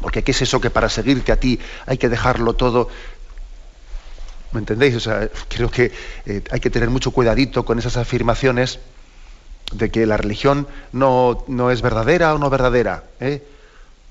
Porque 0.00 0.22
¿qué 0.22 0.32
es 0.32 0.42
eso 0.42 0.60
que 0.60 0.70
para 0.70 0.88
seguirte 0.88 1.32
a 1.32 1.40
ti 1.40 1.58
hay 1.86 1.98
que 1.98 2.08
dejarlo 2.08 2.54
todo? 2.54 2.88
¿Me 4.54 4.60
entendéis? 4.60 4.94
O 4.94 5.00
sea, 5.00 5.28
creo 5.48 5.68
que 5.68 5.90
eh, 6.26 6.42
hay 6.50 6.60
que 6.60 6.70
tener 6.70 6.88
mucho 6.88 7.10
cuidadito 7.10 7.64
con 7.64 7.80
esas 7.80 7.96
afirmaciones 7.96 8.78
de 9.72 9.90
que 9.90 10.06
la 10.06 10.16
religión 10.16 10.68
no, 10.92 11.44
es 11.72 11.82
verdadera 11.82 12.32
o 12.34 12.38
no 12.38 12.48
verdadera. 12.50 13.02
¿eh? 13.18 13.42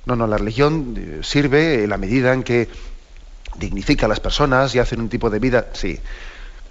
No, 0.06 0.18
no, 0.18 0.28
la 0.28 0.38
religión 0.38 0.96
eh, 0.98 1.20
sirve 1.24 1.86
en 1.86 1.90
la 1.90 1.98
medida 1.98 2.34
en 2.34 2.44
que 2.44 2.68
dignifica 3.56 4.06
a 4.06 4.10
las 4.10 4.20
personas 4.20 4.76
y 4.76 4.80
hace 4.80 4.96
un 4.96 5.08
tipo 5.08 5.30
de 5.30 5.40
vida. 5.40 5.68
Sí. 5.72 5.98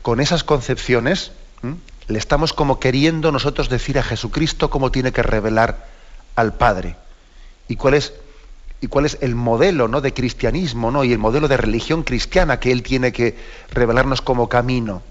Con 0.03 0.21
esas 0.21 0.45
concepciones 0.45 1.33
le 2.09 2.19
estamos 2.19 2.53
como 2.53 2.79
queriendo 2.79 3.33
nosotros 3.33 3.71
decir 3.71 3.99
a 3.99 4.03
Jesucristo 4.03 4.69
cómo 4.69 4.93
tiene 4.93 5.13
que 5.13 5.23
revelar 5.23 5.87
al 6.37 6.53
Padre. 6.53 6.97
¿Y 7.69 7.77
cuál 7.77 7.95
es 7.95 8.13
y 8.83 8.89
cuál 8.89 9.07
es 9.07 9.17
el 9.21 9.37
modelo 9.37 9.87
¿no? 9.87 10.01
de 10.01 10.13
cristianismo 10.13 10.91
¿no? 10.91 11.05
y 11.05 11.13
el 11.13 11.19
modelo 11.21 11.47
de 11.47 11.57
religión 11.57 12.03
cristiana 12.03 12.59
que 12.59 12.73
él 12.73 12.83
tiene 12.83 13.13
que 13.13 13.39
revelarnos 13.71 14.21
como 14.21 14.49
camino. 14.49 15.03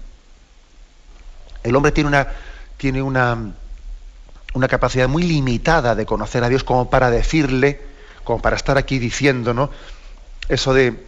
El 1.62 1.74
hombre 1.74 1.90
tiene 1.90 2.08
una, 2.08 2.28
tiene 2.76 3.00
una, 3.00 3.54
una 4.52 4.68
capacidad 4.68 5.08
muy 5.08 5.22
limitada 5.22 5.94
de 5.94 6.04
conocer 6.04 6.44
a 6.44 6.50
Dios 6.50 6.64
como 6.64 6.90
para 6.90 7.10
decirle, 7.10 7.80
como 8.24 8.42
para 8.42 8.56
estar 8.56 8.76
aquí 8.76 8.98
diciendo, 8.98 9.54
¿no? 9.54 9.70
Eso 10.50 10.74
de, 10.74 11.02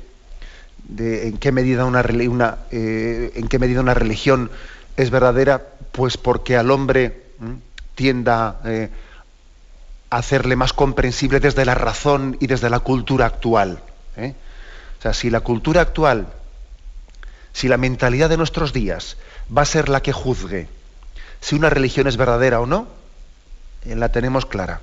en 0.98 1.36
qué 1.36 1.52
medida 1.52 1.84
una, 1.84 2.02
una 2.30 2.58
eh, 2.70 3.32
en 3.34 3.46
qué 3.48 3.58
medida 3.58 3.82
una 3.82 3.92
religión 3.92 4.50
es 4.96 5.10
verdadera, 5.10 5.62
pues 5.92 6.16
porque 6.16 6.56
al 6.56 6.70
hombre 6.70 7.24
tienda 7.94 8.60
eh, 8.64 8.88
hacerle 10.16 10.56
más 10.56 10.72
comprensible 10.72 11.40
desde 11.40 11.64
la 11.64 11.74
razón 11.74 12.36
y 12.40 12.46
desde 12.46 12.70
la 12.70 12.80
cultura 12.80 13.26
actual. 13.26 13.80
¿eh? 14.16 14.34
O 14.98 15.02
sea, 15.02 15.14
si 15.14 15.30
la 15.30 15.40
cultura 15.40 15.80
actual, 15.80 16.28
si 17.52 17.68
la 17.68 17.76
mentalidad 17.76 18.28
de 18.28 18.36
nuestros 18.36 18.72
días 18.72 19.16
va 19.54 19.62
a 19.62 19.66
ser 19.66 19.88
la 19.88 20.02
que 20.02 20.12
juzgue 20.12 20.68
si 21.44 21.54
una 21.56 21.68
religión 21.68 22.06
es 22.06 22.16
verdadera 22.16 22.58
o 22.58 22.64
no, 22.64 22.86
eh, 23.84 23.94
la 23.94 24.08
tenemos 24.08 24.46
clara. 24.46 24.80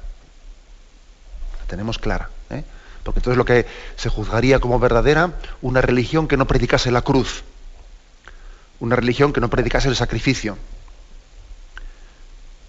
La 1.59 1.65
tenemos 1.65 1.97
clara. 1.97 2.29
¿eh? 2.51 2.63
Porque 3.03 3.19
entonces 3.19 3.35
lo 3.35 3.45
que 3.45 3.65
se 3.95 4.09
juzgaría 4.09 4.59
como 4.59 4.77
verdadera, 4.77 5.33
una 5.63 5.81
religión 5.81 6.27
que 6.27 6.37
no 6.37 6.45
predicase 6.45 6.91
la 6.91 7.01
cruz, 7.01 7.43
una 8.79 8.95
religión 8.95 9.33
que 9.33 9.41
no 9.41 9.49
predicase 9.49 9.87
el 9.87 9.95
sacrificio, 9.95 10.55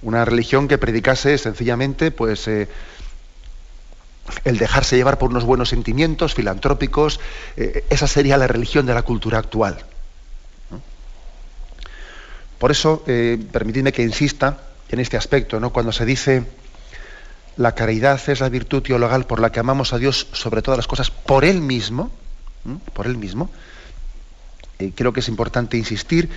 una 0.03 0.25
religión 0.25 0.69
que 0.69 0.79
predicase 0.79 1.39
sencillamente 1.39 2.11
pues, 2.11 2.47
eh, 2.49 2.69
el 4.45 4.59
dejarse 4.59 4.97
llevar 4.97 5.19
por 5.19 5.31
unos 5.31 5.45
buenos 5.45 5.69
sentimientos 5.69 6.35
filantrópicos. 6.35 7.21
Eh, 7.57 7.85
esa 7.89 8.07
sería 8.07 8.37
la 8.37 8.47
religión 8.47 8.85
de 8.87 8.95
la 8.95 9.03
cultura 9.03 9.39
actual. 9.39 9.79
Por 12.59 12.71
eso, 12.71 13.03
eh, 13.07 13.45
permitidme 13.51 13.93
que 13.93 14.03
insista 14.03 14.59
en 14.89 15.01
este 15.01 15.17
aspecto, 15.17 15.59
¿no? 15.59 15.73
Cuando 15.73 15.91
se 15.91 16.05
dice 16.05 16.45
la 17.57 17.75
caridad 17.75 18.21
es 18.29 18.41
la 18.41 18.49
virtud 18.49 18.83
teologal 18.83 19.27
por 19.27 19.41
la 19.41 19.51
que 19.51 19.61
amamos 19.61 19.93
a 19.93 19.99
Dios 19.99 20.29
sobre 20.33 20.63
todas 20.63 20.79
las 20.79 20.87
cosas 20.87 21.11
por 21.11 21.45
Él 21.45 21.61
mismo, 21.61 22.11
por 22.95 23.07
Él 23.07 23.19
mismo, 23.19 23.51
creo 24.95 25.13
que 25.13 25.21
es 25.21 25.29
importante 25.29 25.77
insistir 25.77 26.31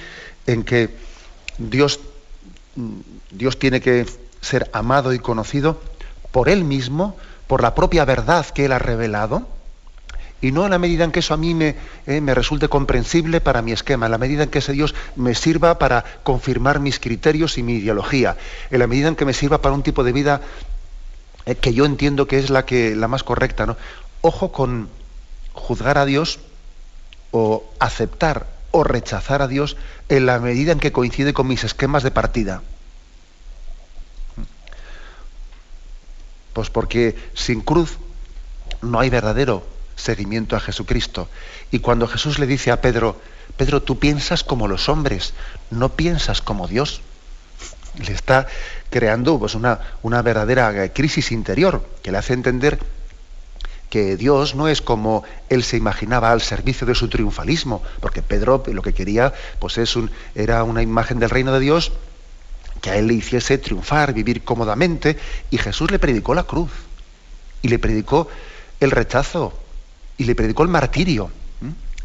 en 0.45 0.63
que 0.63 0.89
Dios, 1.57 1.99
Dios 3.31 3.57
tiene 3.59 3.81
que 3.81 4.05
ser 4.41 4.69
amado 4.73 5.13
y 5.13 5.19
conocido 5.19 5.79
por 6.31 6.49
Él 6.49 6.63
mismo, 6.63 7.15
por 7.47 7.61
la 7.61 7.75
propia 7.75 8.05
verdad 8.05 8.45
que 8.47 8.65
Él 8.65 8.71
ha 8.71 8.79
revelado, 8.79 9.47
y 10.41 10.51
no 10.51 10.65
en 10.65 10.71
la 10.71 10.79
medida 10.79 11.03
en 11.03 11.11
que 11.11 11.19
eso 11.19 11.33
a 11.33 11.37
mí 11.37 11.53
me, 11.53 11.75
eh, 12.05 12.21
me, 12.21 12.35
resulte 12.35 12.67
comprensible 12.67 13.41
para 13.41 13.61
mi 13.61 13.71
esquema, 13.71 14.05
en 14.05 14.11
la 14.11 14.17
medida 14.17 14.43
en 14.43 14.49
que 14.49 14.59
ese 14.59 14.73
Dios 14.73 14.93
me 15.15 15.33
sirva 15.33 15.79
para 15.79 16.03
confirmar 16.23 16.79
mis 16.79 16.99
criterios 16.99 17.57
y 17.57 17.63
mi 17.63 17.75
ideología, 17.75 18.37
en 18.69 18.79
la 18.79 18.87
medida 18.87 19.07
en 19.07 19.15
que 19.15 19.25
me 19.25 19.33
sirva 19.33 19.61
para 19.61 19.73
un 19.73 19.81
tipo 19.81 20.03
de 20.03 20.11
vida 20.11 20.41
eh, 21.45 21.55
que 21.55 21.73
yo 21.73 21.85
entiendo 21.85 22.27
que 22.27 22.37
es 22.37 22.49
la, 22.49 22.65
que, 22.65 22.95
la 22.95 23.07
más 23.07 23.23
correcta. 23.23 23.65
¿no? 23.65 23.77
Ojo 24.21 24.51
con 24.51 24.89
juzgar 25.53 25.97
a 25.97 26.05
Dios 26.05 26.39
o 27.31 27.63
aceptar 27.79 28.54
o 28.75 28.83
rechazar 28.83 29.41
a 29.41 29.47
Dios 29.47 29.77
en 30.09 30.25
la 30.25 30.37
medida 30.39 30.73
en 30.73 30.79
que 30.79 30.91
coincide 30.91 31.33
con 31.33 31.47
mis 31.47 31.63
esquemas 31.63 32.03
de 32.03 32.11
partida. 32.11 32.61
Pues 36.51 36.69
porque 36.69 37.15
sin 37.33 37.61
cruz 37.61 37.97
no 38.81 38.99
hay 38.99 39.09
verdadero 39.09 39.65
seguimiento 39.95 40.57
a 40.57 40.59
Jesucristo. 40.59 41.29
Y 41.71 41.79
cuando 41.79 42.05
Jesús 42.05 42.37
le 42.37 42.47
dice 42.47 42.71
a 42.71 42.81
Pedro, 42.81 43.21
Pedro, 43.55 43.81
tú 43.81 43.97
piensas 43.97 44.43
como 44.43 44.67
los 44.67 44.89
hombres, 44.89 45.33
no 45.71 45.93
piensas 45.93 46.41
como 46.41 46.67
Dios 46.67 47.01
le 47.97 48.11
está 48.11 48.45
creando 48.89 49.39
pues, 49.39 49.55
una, 49.55 49.79
una 50.01 50.21
verdadera 50.21 50.91
crisis 50.91 51.31
interior 51.31 51.87
que 52.03 52.11
le 52.11 52.17
hace 52.17 52.33
entender 52.33 52.77
que 53.89 54.17
Dios 54.17 54.55
no 54.55 54.67
es 54.67 54.81
como 54.81 55.23
él 55.49 55.63
se 55.63 55.77
imaginaba 55.77 56.31
al 56.31 56.41
servicio 56.41 56.85
de 56.87 56.95
su 56.95 57.07
triunfalismo, 57.07 57.81
porque 57.99 58.21
Pedro 58.21 58.63
lo 58.67 58.81
que 58.81 58.93
quería 58.93 59.33
pues 59.59 59.77
es 59.77 59.95
un, 59.95 60.11
era 60.33 60.63
una 60.63 60.81
imagen 60.81 61.19
del 61.19 61.29
reino 61.29 61.53
de 61.53 61.59
Dios 61.59 61.91
que 62.81 62.89
a 62.91 62.97
él 62.97 63.07
le 63.07 63.15
hiciese 63.15 63.57
triunfar, 63.57 64.13
vivir 64.13 64.43
cómodamente, 64.43 65.17
y 65.49 65.57
Jesús 65.57 65.91
le 65.91 65.99
predicó 65.99 66.35
la 66.35 66.43
cruz, 66.43 66.71
y 67.61 67.67
le 67.69 67.79
predicó 67.79 68.27
el 68.79 68.91
rechazo, 68.91 69.53
y 70.17 70.25
le 70.25 70.35
predicó 70.35 70.63
el 70.63 70.69
martirio, 70.69 71.31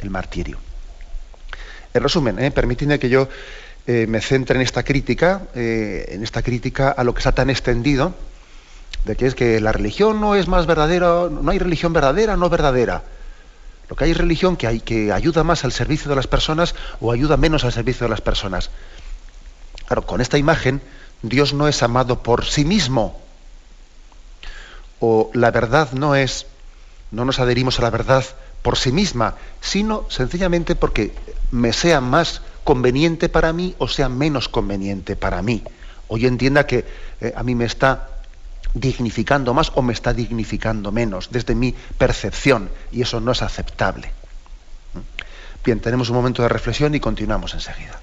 el 0.00 0.10
martirio. 0.10 0.58
En 1.92 2.02
resumen, 2.02 2.38
¿eh? 2.38 2.98
que 2.98 3.08
yo 3.08 3.28
eh, 3.86 4.06
me 4.08 4.20
centra 4.20 4.56
en 4.56 4.62
esta 4.62 4.82
crítica, 4.82 5.42
eh, 5.54 6.06
en 6.12 6.22
esta 6.22 6.42
crítica 6.42 6.90
a 6.90 7.04
lo 7.04 7.12
que 7.12 7.18
está 7.18 7.32
tan 7.32 7.50
extendido, 7.50 8.14
de 9.04 9.16
que 9.16 9.26
es 9.26 9.34
que 9.34 9.60
la 9.60 9.72
religión 9.72 10.20
no 10.20 10.34
es 10.34 10.48
más 10.48 10.66
verdadera, 10.66 11.28
no 11.30 11.50
hay 11.50 11.58
religión 11.58 11.92
verdadera, 11.92 12.36
no 12.36 12.48
verdadera. 12.48 13.02
Lo 13.88 13.96
que 13.96 14.04
hay 14.04 14.12
es 14.12 14.16
religión 14.16 14.56
que, 14.56 14.66
hay, 14.66 14.80
que 14.80 15.12
ayuda 15.12 15.42
más 15.42 15.64
al 15.64 15.72
servicio 15.72 16.08
de 16.08 16.16
las 16.16 16.26
personas 16.26 16.74
o 17.00 17.10
ayuda 17.10 17.36
menos 17.36 17.64
al 17.64 17.72
servicio 17.72 18.04
de 18.04 18.10
las 18.10 18.20
personas. 18.20 18.70
Claro, 19.86 20.06
con 20.06 20.20
esta 20.20 20.38
imagen, 20.38 20.80
Dios 21.22 21.54
no 21.54 21.66
es 21.66 21.82
amado 21.82 22.22
por 22.22 22.44
sí 22.44 22.64
mismo. 22.64 23.20
O 25.00 25.30
la 25.34 25.50
verdad 25.50 25.90
no 25.92 26.14
es, 26.14 26.46
no 27.10 27.24
nos 27.24 27.40
adherimos 27.40 27.78
a 27.78 27.82
la 27.82 27.90
verdad 27.90 28.24
por 28.62 28.76
sí 28.76 28.92
misma, 28.92 29.34
sino 29.60 30.04
sencillamente 30.08 30.76
porque 30.76 31.12
me 31.50 31.72
sea 31.72 32.00
más 32.00 32.42
conveniente 32.62 33.28
para 33.28 33.52
mí 33.52 33.74
o 33.78 33.88
sea 33.88 34.08
menos 34.08 34.48
conveniente 34.48 35.16
para 35.16 35.42
mí. 35.42 35.64
O 36.06 36.18
yo 36.18 36.28
entienda 36.28 36.66
que 36.66 36.84
eh, 37.20 37.32
a 37.34 37.42
mí 37.42 37.54
me 37.54 37.64
está 37.64 38.19
dignificando 38.74 39.54
más 39.54 39.72
o 39.74 39.82
me 39.82 39.92
está 39.92 40.12
dignificando 40.12 40.92
menos 40.92 41.30
desde 41.30 41.54
mi 41.54 41.74
percepción 41.98 42.70
y 42.92 43.02
eso 43.02 43.20
no 43.20 43.32
es 43.32 43.42
aceptable. 43.42 44.12
Bien, 45.64 45.80
tenemos 45.80 46.08
un 46.08 46.16
momento 46.16 46.42
de 46.42 46.48
reflexión 46.48 46.94
y 46.94 47.00
continuamos 47.00 47.54
enseguida. 47.54 48.00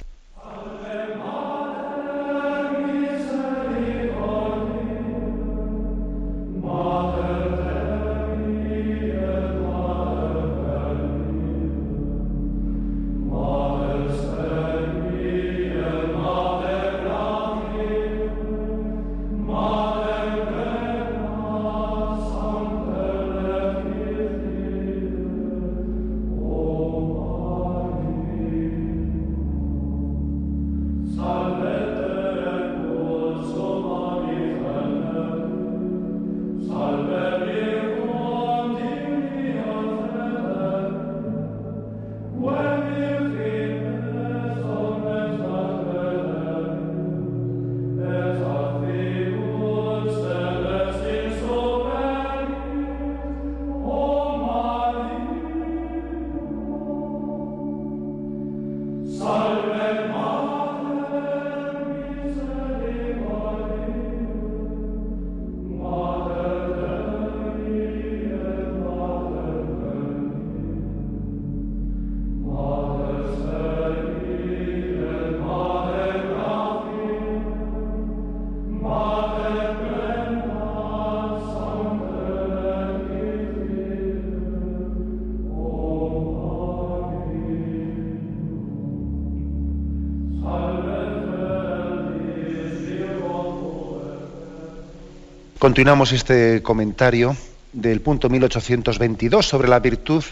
Continuamos 95.68 96.14
este 96.14 96.64
comentario 96.64 97.36
del 97.74 98.00
punto 98.00 98.30
1822 98.30 99.46
sobre 99.46 99.68
la 99.68 99.82
virtud 99.82 100.24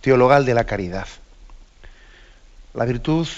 teologal 0.00 0.44
de 0.44 0.52
la 0.52 0.64
caridad. 0.64 1.06
La 2.74 2.84
virtud 2.84 3.28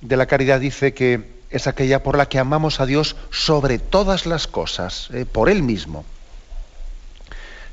de 0.00 0.16
la 0.16 0.26
caridad 0.26 0.58
dice 0.58 0.92
que 0.92 1.22
es 1.50 1.68
aquella 1.68 2.02
por 2.02 2.18
la 2.18 2.26
que 2.26 2.40
amamos 2.40 2.80
a 2.80 2.86
Dios 2.86 3.14
sobre 3.30 3.78
todas 3.78 4.26
las 4.26 4.48
cosas, 4.48 5.08
eh, 5.12 5.24
por 5.24 5.48
Él 5.48 5.62
mismo. 5.62 6.04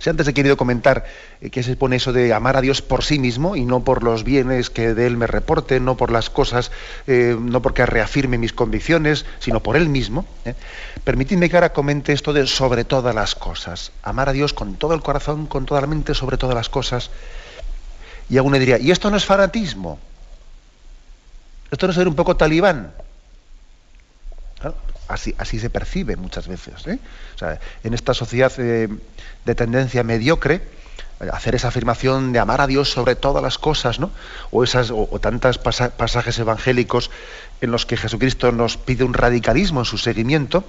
Si 0.01 0.09
antes 0.09 0.27
he 0.27 0.33
querido 0.33 0.57
comentar 0.57 1.05
eh, 1.41 1.51
que 1.51 1.61
se 1.61 1.75
pone 1.75 1.97
eso 1.97 2.11
de 2.11 2.33
amar 2.33 2.57
a 2.57 2.61
Dios 2.61 2.81
por 2.81 3.03
sí 3.03 3.19
mismo 3.19 3.55
y 3.55 3.65
no 3.65 3.83
por 3.83 4.01
los 4.01 4.23
bienes 4.23 4.71
que 4.71 4.95
de 4.95 5.05
Él 5.05 5.15
me 5.15 5.27
reporte, 5.27 5.79
no 5.79 5.95
por 5.95 6.11
las 6.11 6.31
cosas, 6.31 6.71
eh, 7.05 7.37
no 7.39 7.61
porque 7.61 7.85
reafirme 7.85 8.39
mis 8.39 8.51
convicciones, 8.51 9.27
sino 9.37 9.61
por 9.61 9.77
Él 9.77 9.89
mismo. 9.89 10.25
¿eh? 10.43 10.55
Permitidme 11.03 11.51
que 11.51 11.55
ahora 11.55 11.71
comente 11.71 12.13
esto 12.13 12.33
de 12.33 12.47
sobre 12.47 12.83
todas 12.83 13.13
las 13.13 13.35
cosas. 13.35 13.91
Amar 14.01 14.29
a 14.29 14.33
Dios 14.33 14.53
con 14.53 14.73
todo 14.73 14.95
el 14.95 15.03
corazón, 15.03 15.45
con 15.45 15.67
toda 15.67 15.81
la 15.81 15.87
mente, 15.87 16.15
sobre 16.15 16.37
todas 16.37 16.55
las 16.55 16.67
cosas. 16.67 17.11
Y 18.27 18.39
aún 18.39 18.53
le 18.53 18.57
diría, 18.57 18.79
¿y 18.79 18.89
esto 18.89 19.11
no 19.11 19.17
es 19.17 19.25
fanatismo? 19.25 19.99
¿Esto 21.69 21.85
no 21.85 21.91
es 21.91 21.97
ser 21.97 22.07
un 22.07 22.15
poco 22.15 22.35
talibán? 22.35 22.91
Así, 25.13 25.60
se 25.60 25.69
percibe 25.69 26.15
muchas 26.15 26.47
veces. 26.47 26.88
¿eh? 26.88 27.00
en 27.84 27.93
esta 27.93 28.13
sociedad 28.13 28.52
eh, 28.58 28.88
de 29.45 29.56
tendencia 29.56 30.04
mediocre, 30.04 30.62
hacer 31.32 31.56
esa 31.56 31.67
afirmación 31.67 32.34
de 32.34 32.39
amar 32.39 32.62
a 32.62 32.67
Dios 32.67 32.89
sobre 32.89 33.15
todas 33.15 33.43
las 33.43 33.58
cosas, 33.58 34.00
¿no? 34.00 34.12
o, 34.50 34.63
esas, 34.63 34.91
o, 34.91 35.08
tantos 35.19 35.58
pasajes 35.60 36.39
evangélicos 36.39 37.12
en 37.62 37.71
los 37.71 37.86
que 37.86 37.97
Jesucristo 37.97 38.52
nos 38.52 38.78
pide 38.78 39.04
un 39.04 39.13
radicalismo 39.13 39.82
en 39.82 39.86
su 39.86 39.97
seguimiento, 39.97 40.63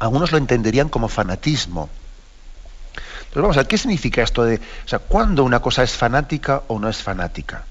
algunos 0.00 0.32
lo 0.32 0.38
entenderían 0.38 0.88
como 0.88 1.08
fanatismo. 1.08 1.88
Pero 3.30 3.42
vamos 3.42 3.56
a 3.56 3.60
ver, 3.60 3.68
¿qué 3.68 3.78
significa 3.78 4.22
esto 4.22 4.44
de, 4.44 4.56
o 4.56 4.88
sea, 4.88 4.98
cuándo 4.98 5.44
una 5.44 5.60
cosa 5.60 5.82
es 5.82 5.92
fanática 5.92 6.62
o 6.66 6.78
no 6.78 6.88
es 6.88 7.02
fanática? 7.02 7.64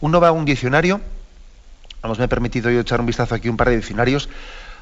Uno 0.00 0.20
va 0.20 0.28
a 0.28 0.32
un 0.32 0.44
diccionario 0.44 1.00
Vamos, 2.02 2.18
me 2.18 2.24
he 2.24 2.28
permitido 2.28 2.68
yo 2.68 2.80
echar 2.80 2.98
un 2.98 3.06
vistazo 3.06 3.36
aquí 3.36 3.48
un 3.48 3.56
par 3.56 3.68
de 3.68 3.76
diccionarios 3.76 4.28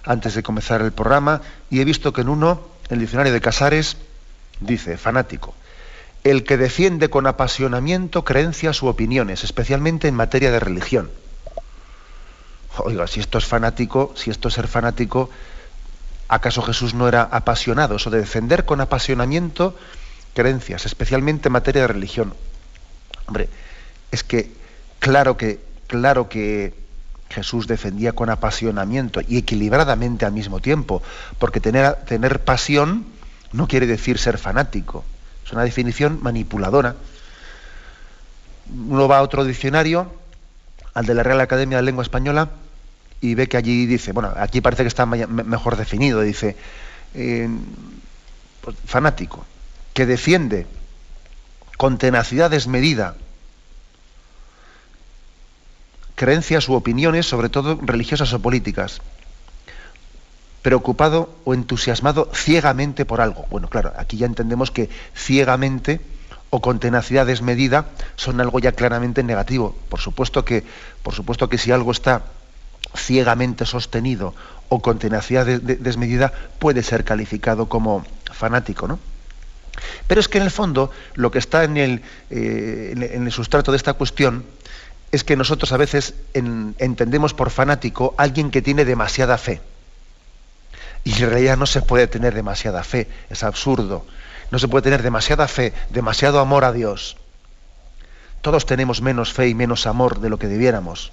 antes 0.04 0.34
de 0.34 0.42
comenzar 0.42 0.82
el 0.82 0.92
programa 0.92 1.42
y 1.70 1.80
he 1.80 1.84
visto 1.84 2.12
que 2.12 2.22
en 2.22 2.28
uno, 2.28 2.60
el 2.88 3.00
diccionario 3.00 3.32
de 3.32 3.40
Casares, 3.40 3.96
dice, 4.60 4.96
fanático, 4.96 5.54
el 6.24 6.44
que 6.44 6.56
defiende 6.56 7.08
con 7.08 7.26
apasionamiento 7.26 8.24
creencias 8.24 8.82
u 8.82 8.88
opiniones, 8.88 9.44
especialmente 9.44 10.08
en 10.08 10.14
materia 10.14 10.50
de 10.50 10.60
religión. 10.60 11.10
Oiga, 12.78 13.06
si 13.06 13.20
esto 13.20 13.38
es 13.38 13.46
fanático, 13.46 14.12
si 14.16 14.30
esto 14.30 14.48
es 14.48 14.54
ser 14.54 14.68
fanático, 14.68 15.30
¿acaso 16.28 16.62
Jesús 16.62 16.94
no 16.94 17.08
era 17.08 17.22
apasionado? 17.22 17.96
Eso 17.96 18.10
de 18.10 18.20
defender 18.20 18.64
con 18.64 18.80
apasionamiento 18.80 19.76
creencias, 20.34 20.86
especialmente 20.86 21.48
en 21.48 21.52
materia 21.52 21.82
de 21.82 21.88
religión. 21.88 22.34
Hombre, 23.26 23.48
es 24.10 24.24
que 24.24 24.52
claro 24.98 25.36
que, 25.36 25.60
claro 25.86 26.28
que 26.28 26.74
Jesús 27.30 27.66
defendía 27.66 28.12
con 28.12 28.28
apasionamiento 28.28 29.20
y 29.26 29.38
equilibradamente 29.38 30.26
al 30.26 30.32
mismo 30.32 30.60
tiempo, 30.60 31.02
porque 31.38 31.60
tener, 31.60 31.94
tener 32.04 32.40
pasión 32.40 33.06
no 33.52 33.68
quiere 33.68 33.86
decir 33.86 34.18
ser 34.18 34.36
fanático, 34.36 35.04
es 35.44 35.52
una 35.52 35.62
definición 35.62 36.18
manipuladora. 36.22 36.96
Uno 38.88 39.08
va 39.08 39.18
a 39.18 39.22
otro 39.22 39.44
diccionario, 39.44 40.12
al 40.94 41.06
de 41.06 41.14
la 41.14 41.22
Real 41.22 41.40
Academia 41.40 41.78
de 41.78 41.82
Lengua 41.84 42.02
Española, 42.02 42.50
y 43.20 43.34
ve 43.34 43.48
que 43.48 43.56
allí 43.56 43.86
dice, 43.86 44.12
bueno, 44.12 44.32
aquí 44.36 44.60
parece 44.60 44.82
que 44.82 44.88
está 44.88 45.06
mejor 45.06 45.76
definido, 45.76 46.20
dice, 46.20 46.56
eh, 47.14 47.48
pues, 48.60 48.76
fanático, 48.86 49.44
que 49.94 50.06
defiende 50.06 50.66
con 51.76 51.98
tenacidad 51.98 52.50
desmedida 52.50 53.14
creencias 56.20 56.68
u 56.68 56.74
opiniones, 56.74 57.24
sobre 57.24 57.48
todo 57.48 57.80
religiosas 57.80 58.28
o 58.36 58.44
políticas, 58.44 59.00
preocupado 60.60 61.32
o 61.48 61.56
entusiasmado 61.56 62.28
ciegamente 62.36 63.08
por 63.08 63.24
algo. 63.24 63.48
Bueno, 63.48 63.72
claro, 63.72 63.96
aquí 63.96 64.20
ya 64.20 64.28
entendemos 64.28 64.68
que 64.68 64.92
ciegamente 65.16 66.04
o 66.52 66.60
con 66.60 66.76
tenacidad 66.76 67.24
desmedida 67.24 67.88
son 68.20 68.36
algo 68.44 68.60
ya 68.60 68.76
claramente 68.76 69.24
negativo. 69.24 69.72
Por 69.88 70.04
supuesto 70.04 70.44
que, 70.44 70.60
por 71.00 71.16
supuesto 71.16 71.48
que 71.48 71.56
si 71.56 71.72
algo 71.72 71.88
está 71.88 72.28
ciegamente 72.92 73.64
sostenido 73.64 74.36
o 74.68 74.84
con 74.84 75.00
tenacidad 75.00 75.46
desmedida 75.48 76.36
puede 76.60 76.82
ser 76.82 77.08
calificado 77.08 77.72
como 77.72 78.04
fanático, 78.28 78.84
¿no? 78.84 79.00
Pero 80.06 80.20
es 80.20 80.28
que 80.28 80.36
en 80.36 80.44
el 80.44 80.50
fondo 80.50 80.90
lo 81.14 81.30
que 81.30 81.38
está 81.38 81.64
en 81.64 81.78
el, 81.78 82.02
eh, 82.28 82.92
en 82.92 83.24
el 83.24 83.32
sustrato 83.32 83.70
de 83.72 83.78
esta 83.78 83.94
cuestión 83.94 84.44
es 85.12 85.24
que 85.24 85.36
nosotros 85.36 85.72
a 85.72 85.76
veces 85.76 86.14
entendemos 86.34 87.34
por 87.34 87.50
fanático 87.50 88.14
alguien 88.16 88.50
que 88.50 88.62
tiene 88.62 88.84
demasiada 88.84 89.38
fe. 89.38 89.60
Y 91.04 91.12
en 91.22 91.30
realidad 91.30 91.56
no 91.56 91.66
se 91.66 91.82
puede 91.82 92.06
tener 92.06 92.34
demasiada 92.34 92.84
fe, 92.84 93.08
es 93.30 93.42
absurdo. 93.42 94.06
No 94.50 94.58
se 94.58 94.68
puede 94.68 94.82
tener 94.82 95.02
demasiada 95.02 95.48
fe, 95.48 95.72
demasiado 95.90 96.40
amor 96.40 96.64
a 96.64 96.72
Dios. 96.72 97.16
Todos 98.42 98.66
tenemos 98.66 99.00
menos 99.00 99.32
fe 99.32 99.48
y 99.48 99.54
menos 99.54 99.86
amor 99.86 100.20
de 100.20 100.30
lo 100.30 100.38
que 100.38 100.46
debiéramos. 100.46 101.12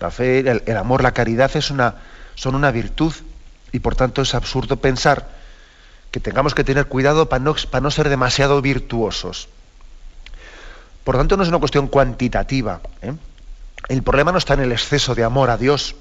La 0.00 0.10
fe, 0.10 0.40
el, 0.40 0.76
amor, 0.76 1.02
la 1.02 1.12
caridad 1.12 1.50
es 1.56 1.70
una, 1.70 1.96
son 2.34 2.54
una 2.54 2.70
virtud 2.70 3.14
y 3.72 3.80
por 3.80 3.96
tanto 3.96 4.22
es 4.22 4.34
absurdo 4.34 4.76
pensar 4.76 5.28
que 6.10 6.20
tengamos 6.20 6.54
que 6.54 6.64
tener 6.64 6.86
cuidado 6.86 7.28
para 7.28 7.42
no, 7.42 7.54
para 7.70 7.82
no 7.82 7.90
ser 7.90 8.08
demasiado 8.08 8.60
virtuosos. 8.60 9.48
Por 11.04 11.16
tanto, 11.16 11.36
no 11.36 11.42
es 11.42 11.50
una 11.50 11.58
cuestión 11.58 11.86
cuantitativa. 11.88 12.80
¿eh? 13.02 13.12
El 13.88 14.02
problema 14.02 14.32
no 14.32 14.38
está 14.38 14.54
en 14.54 14.60
el 14.60 14.72
exceso 14.72 15.14
de 15.14 15.22
amor 15.22 15.50
a 15.50 15.58
Dios. 15.58 15.94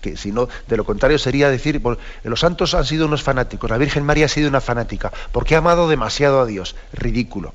Que 0.00 0.16
si 0.16 0.32
no, 0.32 0.48
de 0.66 0.76
lo 0.76 0.84
contrario 0.84 1.18
sería 1.18 1.50
decir, 1.50 1.82
los 2.22 2.40
santos 2.40 2.74
han 2.74 2.84
sido 2.84 3.06
unos 3.06 3.22
fanáticos, 3.22 3.70
la 3.70 3.78
Virgen 3.78 4.04
María 4.04 4.26
ha 4.26 4.28
sido 4.28 4.48
una 4.48 4.60
fanática, 4.60 5.12
porque 5.32 5.54
ha 5.54 5.58
amado 5.58 5.88
demasiado 5.88 6.40
a 6.40 6.46
Dios. 6.46 6.74
Ridículo. 6.92 7.52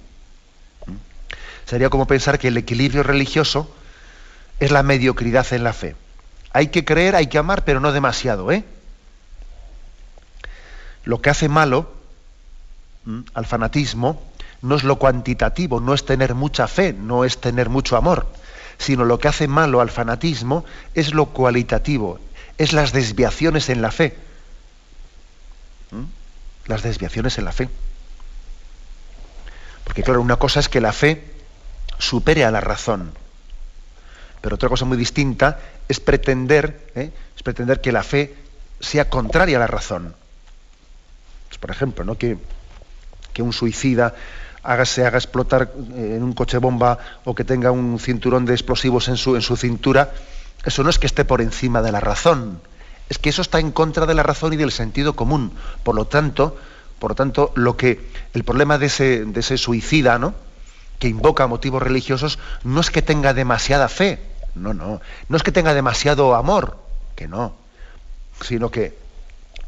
Sería 1.66 1.90
como 1.90 2.08
pensar 2.08 2.40
que 2.40 2.50
el 2.50 2.58
equilibrio 2.58 3.04
religioso 3.04 3.74
es 4.60 4.72
la 4.72 4.84
mediocridad 4.84 5.52
en 5.54 5.64
la 5.64 5.74
fe. 5.74 5.96
Hay 6.52 6.68
que 6.68 6.86
creer, 6.86 7.16
hay 7.16 7.28
que 7.28 7.38
amar, 7.38 7.64
pero 7.64 7.80
no 7.80 7.92
demasiado, 7.92 8.52
¿eh? 8.52 8.64
Lo 11.04 11.22
que 11.22 11.30
hace 11.30 11.48
malo 11.50 11.92
al 13.34 13.46
fanatismo 13.46 14.29
no 14.62 14.76
es 14.76 14.84
lo 14.84 14.98
cuantitativo, 14.98 15.80
no 15.80 15.94
es 15.94 16.06
tener 16.06 16.36
mucha 16.36 16.68
fe, 16.68 16.94
no 16.94 17.24
es 17.24 17.40
tener 17.40 17.70
mucho 17.70 17.96
amor, 17.98 18.28
sino 18.78 19.06
lo 19.06 19.20
que 19.20 19.28
hace 19.28 19.48
malo 19.48 19.82
al 19.82 19.90
fanatismo 19.90 20.66
es 20.94 21.14
lo 21.14 21.28
cualitativo, 21.28 22.20
es 22.58 22.74
las 22.74 22.92
desviaciones 22.92 23.70
en 23.70 23.82
la 23.82 23.92
fe. 23.92 24.18
¿Mm? 25.92 26.04
Las 26.68 26.84
desviaciones 26.84 27.38
en 27.38 27.46
la 27.46 27.52
fe. 27.52 27.70
Porque 29.84 30.04
claro, 30.04 30.22
una 30.22 30.36
cosa 30.36 30.60
es 30.60 30.70
que 30.70 30.82
la 30.82 30.94
fe 30.94 31.24
supere 31.98 32.46
a 32.46 32.52
la 32.52 32.62
razón, 32.62 33.12
pero 34.42 34.56
otra 34.56 34.70
cosa 34.70 34.86
muy 34.86 34.98
distinta 34.98 35.60
es 35.88 36.00
pretender, 36.00 36.92
¿eh? 36.96 37.12
es 37.36 37.44
pretender 37.44 37.82
que 37.82 37.92
la 37.92 38.04
fe 38.04 38.36
sea 38.80 39.10
contraria 39.10 39.58
a 39.58 39.60
la 39.60 39.68
razón. 39.68 40.16
Pues, 41.48 41.58
por 41.58 41.72
ejemplo, 41.72 42.06
¿no? 42.06 42.18
que, 42.18 42.38
que 43.34 43.42
un 43.42 43.52
suicida 43.52 44.14
haga, 44.64 44.86
se 44.86 45.06
haga 45.06 45.18
explotar 45.18 45.72
eh, 45.96 46.16
en 46.18 46.24
un 46.24 46.34
coche 46.34 46.58
bomba 46.58 46.98
o 47.26 47.36
que 47.36 47.44
tenga 47.44 47.72
un 47.72 48.00
cinturón 48.00 48.46
de 48.46 48.54
explosivos 48.54 49.08
en 49.08 49.18
su, 49.18 49.36
en 49.36 49.42
su 49.42 49.56
cintura, 49.56 50.12
eso 50.66 50.84
no 50.84 50.90
es 50.90 51.00
que 51.00 51.08
esté 51.08 51.26
por 51.26 51.42
encima 51.42 51.82
de 51.82 51.92
la 51.92 52.00
razón, 52.00 52.62
es 53.10 53.18
que 53.18 53.30
eso 53.30 53.42
está 53.42 53.60
en 53.60 53.72
contra 53.72 54.06
de 54.06 54.14
la 54.14 54.24
razón 54.24 54.54
y 54.54 54.58
del 54.58 54.72
sentido 54.72 55.16
común. 55.16 55.54
Por 55.84 55.96
lo 55.96 56.06
tanto, 56.06 56.58
por 57.00 57.12
lo 57.12 57.16
tanto, 57.16 57.52
lo 57.56 57.76
que 57.76 58.08
el 58.34 58.44
problema 58.44 58.78
de 58.78 58.88
ese, 58.88 59.26
de 59.26 59.40
ese 59.40 59.58
suicida, 59.58 60.20
¿no? 60.20 60.36
que 61.00 61.08
invoca 61.08 61.48
motivos 61.48 61.82
religiosos, 61.82 62.40
no 62.64 62.82
es 62.82 62.92
que 62.92 63.02
tenga 63.02 63.34
demasiada 63.34 63.88
fe, 63.88 64.20
no, 64.54 64.74
no, 64.74 65.00
no 65.30 65.38
es 65.38 65.44
que 65.44 65.54
tenga 65.54 65.74
demasiado 65.74 66.36
amor, 66.36 66.78
que 67.16 67.28
no, 67.28 67.54
sino 68.42 68.70
que 68.70 68.98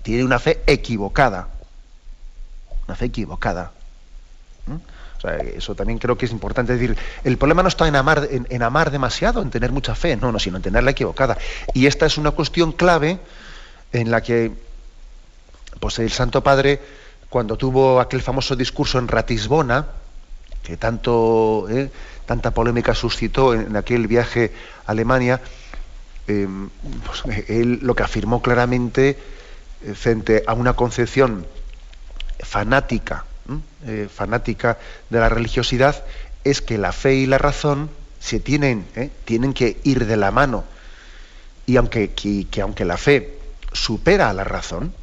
tiene 0.03 0.25
una 0.25 0.39
fe 0.39 0.61
equivocada, 0.67 1.47
una 2.85 2.95
fe 2.95 3.05
equivocada 3.05 3.71
eso 5.29 5.75
también 5.75 5.99
creo 5.99 6.17
que 6.17 6.25
es 6.25 6.31
importante 6.31 6.73
decir. 6.73 6.97
El 7.23 7.37
problema 7.37 7.61
no 7.61 7.69
está 7.69 7.87
en 7.87 7.95
amar, 7.95 8.27
en, 8.31 8.63
amar 8.63 8.91
demasiado, 8.91 9.41
en 9.41 9.49
tener 9.49 9.71
mucha 9.71 9.95
fe, 9.95 10.15
no, 10.15 10.31
no, 10.31 10.39
sino 10.39 10.57
en 10.57 10.63
tenerla 10.63 10.91
equivocada. 10.91 11.37
Y 11.73 11.85
esta 11.85 12.05
es 12.05 12.17
una 12.17 12.31
cuestión 12.31 12.71
clave 12.71 13.19
en 13.91 14.11
la 14.11 14.21
que 14.21 14.51
pues, 15.79 15.99
el 15.99 16.11
Santo 16.11 16.43
Padre, 16.43 16.79
cuando 17.29 17.57
tuvo 17.57 17.99
aquel 17.99 18.21
famoso 18.21 18.55
discurso 18.55 18.99
en 18.99 19.07
Ratisbona, 19.07 19.87
que 20.63 20.77
tanto, 20.77 21.67
eh, 21.69 21.89
tanta 22.25 22.51
polémica 22.51 22.93
suscitó 22.93 23.53
en 23.53 23.75
aquel 23.75 24.07
viaje 24.07 24.53
a 24.85 24.91
Alemania, 24.91 25.41
em, 26.27 26.69
pues, 27.05 27.23
él 27.47 27.79
lo 27.81 27.95
que 27.95 28.03
afirmó 28.03 28.41
claramente 28.41 29.17
eh, 29.83 29.93
frente 29.93 30.43
a 30.45 30.53
una 30.53 30.73
concepción 30.73 31.45
fanática 32.39 33.25
eh, 33.85 34.07
fanática 34.13 34.77
de 35.09 35.19
la 35.19 35.29
religiosidad 35.29 36.03
es 36.43 36.61
que 36.61 36.77
la 36.77 36.91
fe 36.91 37.15
y 37.15 37.25
la 37.25 37.37
razón 37.37 37.89
se 38.19 38.39
tienen, 38.39 38.85
eh, 38.95 39.09
tienen 39.25 39.53
que 39.53 39.79
ir 39.83 40.05
de 40.05 40.17
la 40.17 40.31
mano. 40.31 40.63
Y 41.65 41.77
aunque, 41.77 42.11
que, 42.11 42.61
aunque 42.61 42.85
la 42.85 42.97
fe 42.97 43.37
supera 43.73 44.29
a 44.29 44.33
la 44.33 44.43
razón, 44.43 44.93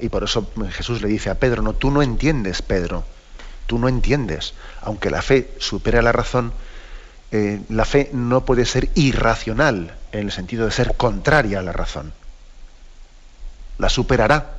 y 0.00 0.08
por 0.08 0.24
eso 0.24 0.50
Jesús 0.70 1.02
le 1.02 1.08
dice 1.08 1.30
a 1.30 1.38
Pedro, 1.38 1.62
no, 1.62 1.74
tú 1.74 1.90
no 1.90 2.02
entiendes, 2.02 2.62
Pedro, 2.62 3.04
tú 3.66 3.78
no 3.78 3.88
entiendes. 3.88 4.54
Aunque 4.82 5.10
la 5.10 5.22
fe 5.22 5.50
supera 5.58 5.98
a 6.00 6.02
la 6.02 6.12
razón, 6.12 6.52
eh, 7.32 7.60
la 7.68 7.84
fe 7.84 8.10
no 8.12 8.44
puede 8.44 8.64
ser 8.64 8.88
irracional 8.94 9.96
en 10.12 10.20
el 10.20 10.32
sentido 10.32 10.64
de 10.64 10.72
ser 10.72 10.96
contraria 10.96 11.58
a 11.58 11.62
la 11.62 11.72
razón. 11.72 12.12
La 13.78 13.88
superará. 13.88 14.58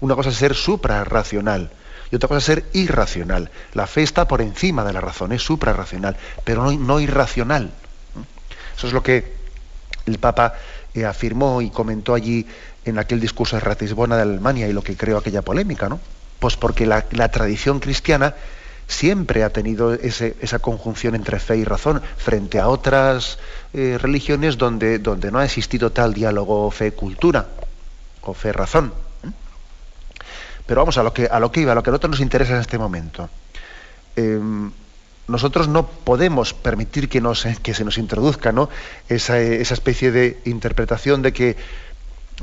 Una 0.00 0.14
cosa 0.14 0.30
es 0.30 0.36
ser 0.36 0.54
suprarracional 0.54 1.70
y 2.10 2.16
otra 2.16 2.28
cosa 2.28 2.38
es 2.38 2.44
ser 2.44 2.64
irracional. 2.72 3.50
La 3.72 3.86
fe 3.86 4.02
está 4.02 4.26
por 4.26 4.42
encima 4.42 4.84
de 4.84 4.92
la 4.92 5.00
razón, 5.00 5.32
es 5.32 5.42
suprarracional, 5.42 6.16
pero 6.44 6.70
no, 6.72 7.00
irracional. 7.00 7.70
Eso 8.76 8.86
es 8.86 8.92
lo 8.92 9.02
que 9.02 9.32
el 10.06 10.18
Papa 10.18 10.54
eh, 10.94 11.04
afirmó 11.04 11.62
y 11.62 11.70
comentó 11.70 12.14
allí 12.14 12.46
en 12.84 12.98
aquel 12.98 13.20
discurso 13.20 13.56
de 13.56 13.60
Ratisbona 13.60 14.16
de 14.16 14.22
Alemania 14.22 14.68
y 14.68 14.72
lo 14.72 14.82
que 14.82 14.96
creó 14.96 15.18
aquella 15.18 15.42
polémica, 15.42 15.88
¿no? 15.88 16.00
Pues 16.40 16.56
porque 16.56 16.86
la, 16.86 17.02
tradición 17.02 17.80
cristiana 17.80 18.34
siempre 18.88 19.44
ha 19.44 19.50
tenido 19.50 19.92
esa 19.92 20.58
conjunción 20.58 21.14
entre 21.14 21.38
fe 21.38 21.58
y 21.58 21.64
razón 21.64 22.02
frente 22.16 22.58
a 22.58 22.68
otras 22.68 23.38
eh, 23.72 23.98
religiones 24.00 24.58
donde, 24.58 24.98
donde 24.98 25.30
no 25.30 25.38
ha 25.38 25.44
existido 25.44 25.92
tal 25.92 26.14
diálogo 26.14 26.70
fe-cultura 26.70 27.46
o 28.22 28.34
fe-razón. 28.34 28.92
Pero 30.70 30.82
vamos 30.82 30.98
a 30.98 31.02
lo 31.02 31.12
que, 31.12 31.26
a 31.26 31.40
lo 31.40 31.50
que 31.50 31.62
iba, 31.62 31.72
a 31.72 31.74
lo 31.74 31.82
que 31.82 31.90
a 31.90 31.92
nosotros 31.92 32.12
nos 32.12 32.20
interesa 32.20 32.54
en 32.54 32.60
este 32.60 32.78
momento. 32.78 33.28
Em, 34.14 34.70
nosotros 35.26 35.66
no 35.66 35.88
podemos 35.88 36.54
permitir 36.54 37.08
que, 37.08 37.20
nos, 37.20 37.44
que 37.60 37.74
se 37.74 37.84
nos 37.84 37.98
introduzca 37.98 38.52
¿no? 38.52 38.68
esa, 39.08 39.40
esa, 39.40 39.74
especie 39.74 40.12
de 40.12 40.38
interpretación 40.44 41.22
de 41.22 41.32
que, 41.32 41.56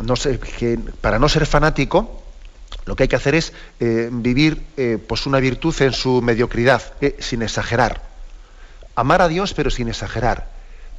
no 0.04 0.18
sé, 0.18 0.40
que 0.40 0.78
para 1.00 1.20
no 1.20 1.30
ser 1.30 1.46
fanático, 1.46 2.22
lo 2.84 2.98
que 2.98 3.04
hay 3.04 3.08
que 3.08 3.16
hacer 3.16 3.34
es 3.34 3.54
eh, 3.80 4.10
vivir 4.12 4.62
eh, 4.76 4.98
pues 4.98 5.26
una 5.26 5.40
virtud 5.40 5.74
en 5.82 5.94
su 5.94 6.22
mediocridad, 6.22 6.82
eh, 7.00 7.16
sin 7.20 7.44
exagerar. 7.44 8.02
Amar 8.96 9.22
a 9.22 9.30
Dios 9.30 9.54
pero 9.54 9.70
sin 9.70 9.88
exagerar. 9.88 10.50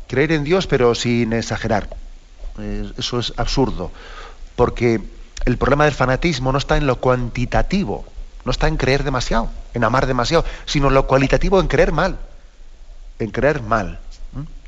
Creer 0.06 0.32
en 0.32 0.44
Dios 0.44 0.66
pero 0.66 0.94
sin 0.94 1.34
exagerar. 1.34 1.90
eso 2.96 3.18
es 3.18 3.34
absurdo, 3.36 3.92
porque 4.56 5.17
el 5.48 5.56
problema 5.56 5.87
del 5.87 5.94
fanatismo 5.94 6.52
no 6.52 6.58
está 6.58 6.76
en 6.76 6.87
lo 6.87 6.96
cuantitativo, 6.96 8.04
no 8.44 8.50
está 8.50 8.68
en 8.68 8.76
creer 8.76 9.02
demasiado, 9.02 9.48
en 9.72 9.82
amar 9.82 10.06
demasiado, 10.06 10.44
sino 10.66 10.88
en 10.88 10.94
lo 10.94 11.06
cualitativo, 11.06 11.58
en 11.58 11.68
creer 11.68 11.90
mal, 11.90 12.18
en 13.18 13.30
creer 13.30 13.62
mal, 13.62 13.98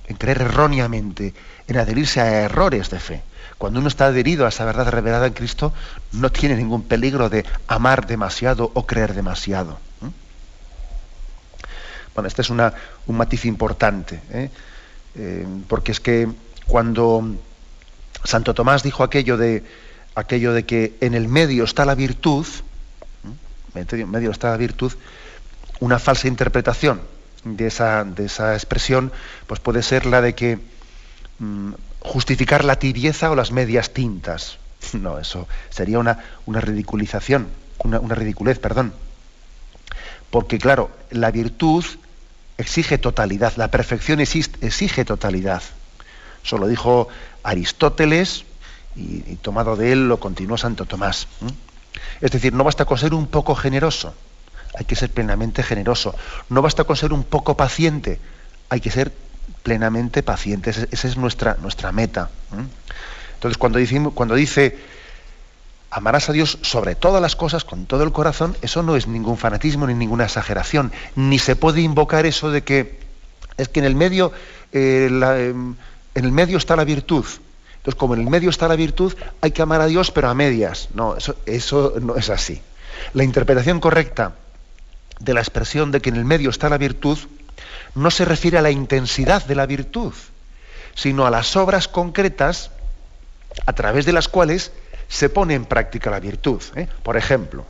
en 0.09 0.17
creer 0.17 0.41
erróneamente, 0.41 1.35
en 1.69 1.77
adherirse 1.77 2.23
a 2.23 2.45
errores 2.45 2.89
de 2.89 2.99
fe. 2.99 3.23
Cuando 3.59 3.79
uno 3.79 3.89
está 3.89 4.07
adherido 4.07 4.47
a 4.47 4.49
esa 4.49 4.65
verdad 4.65 4.89
revelada 4.89 5.27
en 5.27 5.35
Cristo, 5.35 5.75
no 6.13 6.33
tiene 6.33 6.57
ningún 6.57 6.85
peligro 6.85 7.29
de 7.29 7.45
amar 7.69 8.07
demasiado 8.07 8.71
o 8.73 8.87
creer 8.87 9.13
demasiado. 9.13 9.79
Bueno, 12.15 12.27
este 12.27 12.41
es 12.41 12.49
un 12.49 12.73
matiz 13.07 13.45
importante, 13.45 14.21
¿eh? 14.31 14.51
Eh, 15.15 15.47
porque 15.69 15.93
es 15.93 16.01
que 16.01 16.27
cuando 16.67 17.37
Santo 18.25 18.55
Tomás 18.55 18.83
dijo 18.83 19.03
aquello 19.03 19.37
de, 19.37 19.63
aquello 20.21 20.53
de 20.53 20.65
que 20.65 20.97
en 21.01 21.15
el 21.15 21.29
medio 21.29 21.65
está 21.65 21.85
la 21.85 21.95
virtud, 21.95 22.47
en 23.75 23.87
el 23.91 24.07
medio 24.07 24.31
está 24.31 24.51
la 24.51 24.57
virtud, 24.57 24.93
una 25.81 25.99
falsa 25.99 26.29
interpretación 26.29 27.01
de 27.45 27.67
esa, 27.67 28.05
de 28.05 28.27
esa 28.27 28.55
expresión 28.55 29.13
pues 29.47 29.61
puede 29.61 29.83
ser 29.83 30.07
la 30.07 30.21
de 30.21 30.35
que 30.35 30.59
mm, 31.39 31.73
justificar 32.01 32.65
la 32.65 32.79
tibieza 32.79 33.31
o 33.31 33.35
las 33.35 33.53
medias 33.53 33.93
tintas. 33.93 34.59
No, 34.95 35.19
eso 35.19 35.47
sería 35.69 35.99
una, 35.99 36.19
una 36.47 36.61
ridiculización, 36.61 37.49
una, 37.79 38.01
una 38.01 38.15
ridiculez, 38.15 38.59
perdón. 38.59 38.95
Porque 40.31 40.59
claro, 40.59 40.91
la 41.11 41.31
virtud 41.31 41.85
exige 42.57 42.97
totalidad, 42.97 43.53
la 43.57 43.71
perfección 43.71 44.21
exige 44.21 45.05
totalidad. 45.05 45.63
Eso 46.43 46.57
lo 46.57 46.67
dijo 46.67 47.09
Aristóteles 47.43 48.45
y, 48.97 49.37
tomado 49.37 49.77
de 49.77 49.93
él 49.93 50.09
lo 50.09 50.21
continuó 50.21 50.57
Santo 50.59 50.85
Tomás. 50.85 51.29
Es 52.21 52.31
decir, 52.31 52.53
no 52.53 52.65
basta 52.65 52.85
con 52.85 52.99
ser 52.99 53.15
un 53.15 53.27
poco 53.27 53.55
generoso, 53.55 54.15
hay 54.79 54.85
que 54.85 54.97
ser 54.97 55.11
plenamente 55.11 55.63
generoso. 55.63 56.15
No 56.49 56.63
basta 56.63 56.85
con 56.85 56.97
ser 56.97 57.13
un 57.13 57.25
poco 57.25 57.57
paciente, 57.57 58.21
hay 58.69 58.81
que 58.81 58.91
ser 58.91 59.13
plenamente 59.63 60.23
pacientes. 60.23 60.89
Esa 60.91 61.09
es 61.09 61.17
nuestra, 61.17 61.57
nuestra 61.61 61.93
meta. 61.93 62.31
Entonces, 63.35 63.59
cuando, 63.59 63.81
cuando 64.13 64.35
dice 64.35 64.79
amarás 65.91 66.29
a 66.29 66.33
Dios 66.33 66.59
sobre 66.63 66.95
todas 66.95 67.21
las 67.21 67.37
cosas, 67.37 67.65
con 67.65 67.87
todo 67.87 68.05
el 68.05 68.13
corazón, 68.13 68.57
eso 68.63 68.83
no 68.83 68.97
es 68.97 69.07
ningún 69.07 69.37
fanatismo 69.37 69.87
ni 69.87 69.95
ninguna 69.95 70.25
exageración. 70.25 70.93
Ni 71.17 71.39
se 71.39 71.57
puede 71.57 71.81
invocar 71.81 72.27
eso 72.27 72.51
de 72.51 72.63
que 72.63 73.01
es 73.57 73.69
que 73.69 73.81
en 73.81 73.87
el 73.87 73.95
medio, 73.95 74.33
eh, 74.73 75.09
em, 75.11 75.75
en 76.15 76.25
el 76.25 76.33
medio 76.33 76.59
está 76.59 76.77
la 76.77 76.85
virtud. 76.85 77.25
Entonces, 77.81 77.99
como 77.99 78.15
en 78.15 78.21
el 78.21 78.31
medio 78.31 78.51
está 78.51 78.69
la 78.69 78.77
virtud, 78.77 79.15
hay 79.41 79.53
que 79.53 79.63
amar 79.63 79.81
a 79.81 79.87
Dios, 79.87 80.11
pero 80.11 80.29
a 80.29 80.35
medias. 80.35 80.91
No, 80.95 81.17
eso, 81.47 81.95
no 82.01 82.17
es 82.17 82.29
así. 82.29 82.61
La 83.15 83.25
interpretación 83.25 83.81
correcta 83.81 84.35
de 85.19 85.35
la 85.35 85.41
expresión 85.41 85.91
de 85.91 86.01
que 86.01 86.11
en 86.11 86.17
el 86.17 86.25
medio 86.25 86.51
está 86.51 86.69
la 86.69 86.79
virtud 86.79 87.19
no 87.95 88.11
se 88.11 88.25
refiere 88.25 88.59
a 88.59 88.63
la 88.63 88.71
intensidad 88.71 89.45
de 89.45 89.55
la 89.55 89.67
virtud, 89.67 90.13
sino 90.95 91.27
a 91.27 91.31
las 91.31 91.57
obras 91.57 91.89
concretas 91.89 92.71
a 93.67 93.73
través 93.73 94.07
de 94.07 94.13
las 94.13 94.29
cuales 94.29 94.73
se 95.09 95.29
pone 95.29 95.55
en 95.55 95.65
práctica 95.65 96.11
la 96.11 96.21
virtud. 96.21 96.63
¿eh? 96.77 96.89
Por 97.03 97.17
ejemplo, 97.17 97.67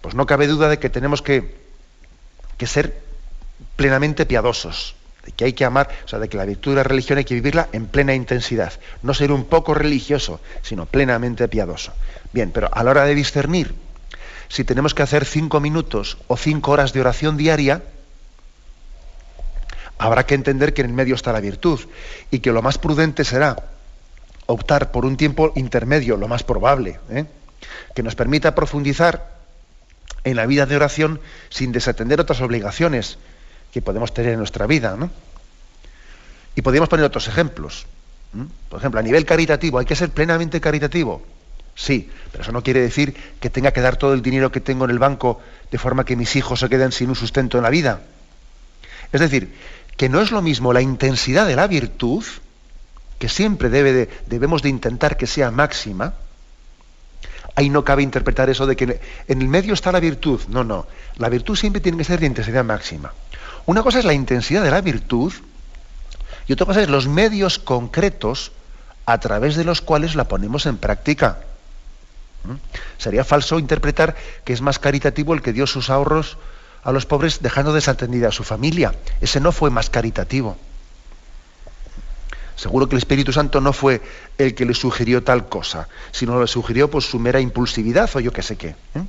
pues 0.00 0.14
no 0.14 0.26
cabe 0.26 0.46
duda 0.46 0.68
de 0.68 0.78
que 0.78 0.88
tenemos 0.88 1.22
que, 1.22 1.56
que, 2.56 2.66
ser 2.66 3.02
plenamente 3.76 4.24
piadosos, 4.24 4.96
de 5.30 5.36
que 5.36 5.44
hay 5.44 5.52
que 5.52 5.64
amar, 5.64 5.88
o 6.04 6.08
sea, 6.08 6.18
de 6.18 6.28
que 6.28 6.36
la 6.36 6.44
virtud 6.44 6.72
de 6.72 6.76
la 6.76 6.82
religión 6.82 7.18
hay 7.18 7.24
que 7.24 7.34
vivirla 7.34 7.68
en 7.72 7.86
plena 7.86 8.14
intensidad, 8.14 8.72
no 9.02 9.14
ser 9.14 9.30
un 9.30 9.44
poco 9.44 9.74
religioso, 9.74 10.40
sino 10.62 10.86
plenamente 10.86 11.46
piadoso. 11.48 11.92
Bien, 12.32 12.50
pero 12.50 12.68
a 12.72 12.82
la 12.82 12.90
hora 12.90 13.04
de 13.04 13.14
discernir 13.14 13.74
si 14.48 14.64
tenemos 14.64 14.94
que 14.94 15.02
hacer 15.02 15.24
cinco 15.24 15.60
minutos 15.60 16.18
o 16.26 16.36
cinco 16.36 16.72
horas 16.72 16.92
de 16.92 17.00
oración 17.00 17.36
diaria, 17.36 17.82
habrá 19.98 20.26
que 20.26 20.34
entender 20.34 20.74
que 20.74 20.82
en 20.82 20.88
el 20.88 20.92
medio 20.94 21.14
está 21.14 21.32
la 21.32 21.40
virtud 21.40 21.78
y 22.32 22.40
que 22.40 22.50
lo 22.50 22.60
más 22.60 22.78
prudente 22.78 23.24
será 23.24 23.56
optar 24.46 24.90
por 24.90 25.04
un 25.04 25.16
tiempo 25.16 25.52
intermedio, 25.54 26.16
lo 26.16 26.26
más 26.26 26.42
probable, 26.42 26.98
¿eh? 27.10 27.26
que 27.94 28.02
nos 28.02 28.16
permita 28.16 28.56
profundizar 28.56 29.38
en 30.24 30.34
la 30.34 30.46
vida 30.46 30.66
de 30.66 30.74
oración 30.74 31.20
sin 31.50 31.70
desatender 31.70 32.20
otras 32.20 32.40
obligaciones 32.40 33.18
que 33.72 33.82
podemos 33.82 34.12
tener 34.12 34.32
en 34.32 34.38
nuestra 34.38 34.66
vida. 34.66 34.96
Y 36.54 36.62
podríamos 36.62 36.88
poner 36.88 37.04
otros 37.04 37.28
ejemplos. 37.28 37.86
Por 38.68 38.78
ejemplo, 38.78 39.00
a 39.00 39.02
nivel 39.02 39.24
caritativo, 39.24 39.78
¿hay 39.78 39.86
que 39.86 39.96
ser 39.96 40.10
plenamente 40.10 40.60
caritativo? 40.60 41.22
Sí, 41.74 42.10
pero 42.30 42.42
eso 42.42 42.52
no 42.52 42.62
quiere 42.62 42.80
decir 42.80 43.14
que 43.40 43.50
tenga 43.50 43.72
que 43.72 43.80
dar 43.80 43.96
todo 43.96 44.12
el 44.12 44.22
dinero 44.22 44.52
que 44.52 44.60
tengo 44.60 44.84
en 44.84 44.90
el 44.90 44.98
banco 44.98 45.40
de 45.70 45.78
forma 45.78 46.04
que 46.04 46.16
mis 46.16 46.36
hijos 46.36 46.60
se 46.60 46.68
queden 46.68 46.92
sin 46.92 47.08
un 47.08 47.16
sustento 47.16 47.56
en 47.56 47.64
la 47.64 47.70
vida. 47.70 48.02
Es 49.12 49.20
decir, 49.20 49.54
que 49.96 50.08
no 50.08 50.20
es 50.20 50.30
lo 50.30 50.42
mismo 50.42 50.72
la 50.72 50.82
intensidad 50.82 51.46
de 51.46 51.56
la 51.56 51.66
virtud, 51.66 52.24
que 53.18 53.28
siempre 53.28 53.68
debe 53.68 54.08
debemos 54.26 54.62
de 54.62 54.68
intentar 54.68 55.16
que 55.16 55.26
sea 55.26 55.50
máxima, 55.50 56.14
ahí 57.54 57.68
no 57.68 57.84
cabe 57.84 58.02
interpretar 58.02 58.48
eso 58.50 58.66
de 58.66 58.76
que 58.76 59.00
en 59.28 59.42
el 59.42 59.48
medio 59.48 59.74
está 59.74 59.92
la 59.92 60.00
virtud. 60.00 60.40
No, 60.48 60.64
no. 60.64 60.86
La 61.16 61.28
virtud 61.28 61.56
siempre 61.56 61.80
tiene 61.80 61.98
que 61.98 62.04
ser 62.04 62.20
de 62.20 62.26
intensidad 62.26 62.64
máxima. 62.64 63.12
Una 63.70 63.84
cosa 63.84 64.00
es 64.00 64.04
la 64.04 64.14
intensidad 64.14 64.64
de 64.64 64.70
la 64.72 64.80
virtud 64.80 65.32
y 66.48 66.52
otra 66.52 66.66
cosa 66.66 66.82
es 66.82 66.88
los 66.88 67.06
medios 67.06 67.60
concretos 67.60 68.50
a 69.06 69.20
través 69.20 69.54
de 69.54 69.62
los 69.62 69.80
cuales 69.80 70.16
la 70.16 70.24
ponemos 70.24 70.66
en 70.66 70.76
práctica. 70.76 71.38
¿Mm? 72.42 72.54
Sería 72.98 73.22
falso 73.22 73.60
interpretar 73.60 74.16
que 74.42 74.52
es 74.52 74.60
más 74.60 74.80
caritativo 74.80 75.34
el 75.34 75.40
que 75.42 75.52
dio 75.52 75.68
sus 75.68 75.88
ahorros 75.88 76.36
a 76.82 76.90
los 76.90 77.06
pobres 77.06 77.42
dejando 77.42 77.72
desatendida 77.72 78.26
a 78.26 78.32
su 78.32 78.42
familia. 78.42 78.92
Ese 79.20 79.38
no 79.38 79.52
fue 79.52 79.70
más 79.70 79.88
caritativo. 79.88 80.56
Seguro 82.56 82.88
que 82.88 82.96
el 82.96 82.98
Espíritu 82.98 83.32
Santo 83.32 83.60
no 83.60 83.72
fue 83.72 84.02
el 84.36 84.56
que 84.56 84.64
le 84.64 84.74
sugirió 84.74 85.22
tal 85.22 85.48
cosa, 85.48 85.86
sino 86.10 86.40
le 86.40 86.48
sugirió 86.48 86.90
por 86.90 87.04
su 87.04 87.20
mera 87.20 87.38
impulsividad 87.38 88.10
o 88.16 88.18
yo 88.18 88.32
qué 88.32 88.42
sé 88.42 88.56
qué. 88.56 88.70
¿eh? 88.96 89.04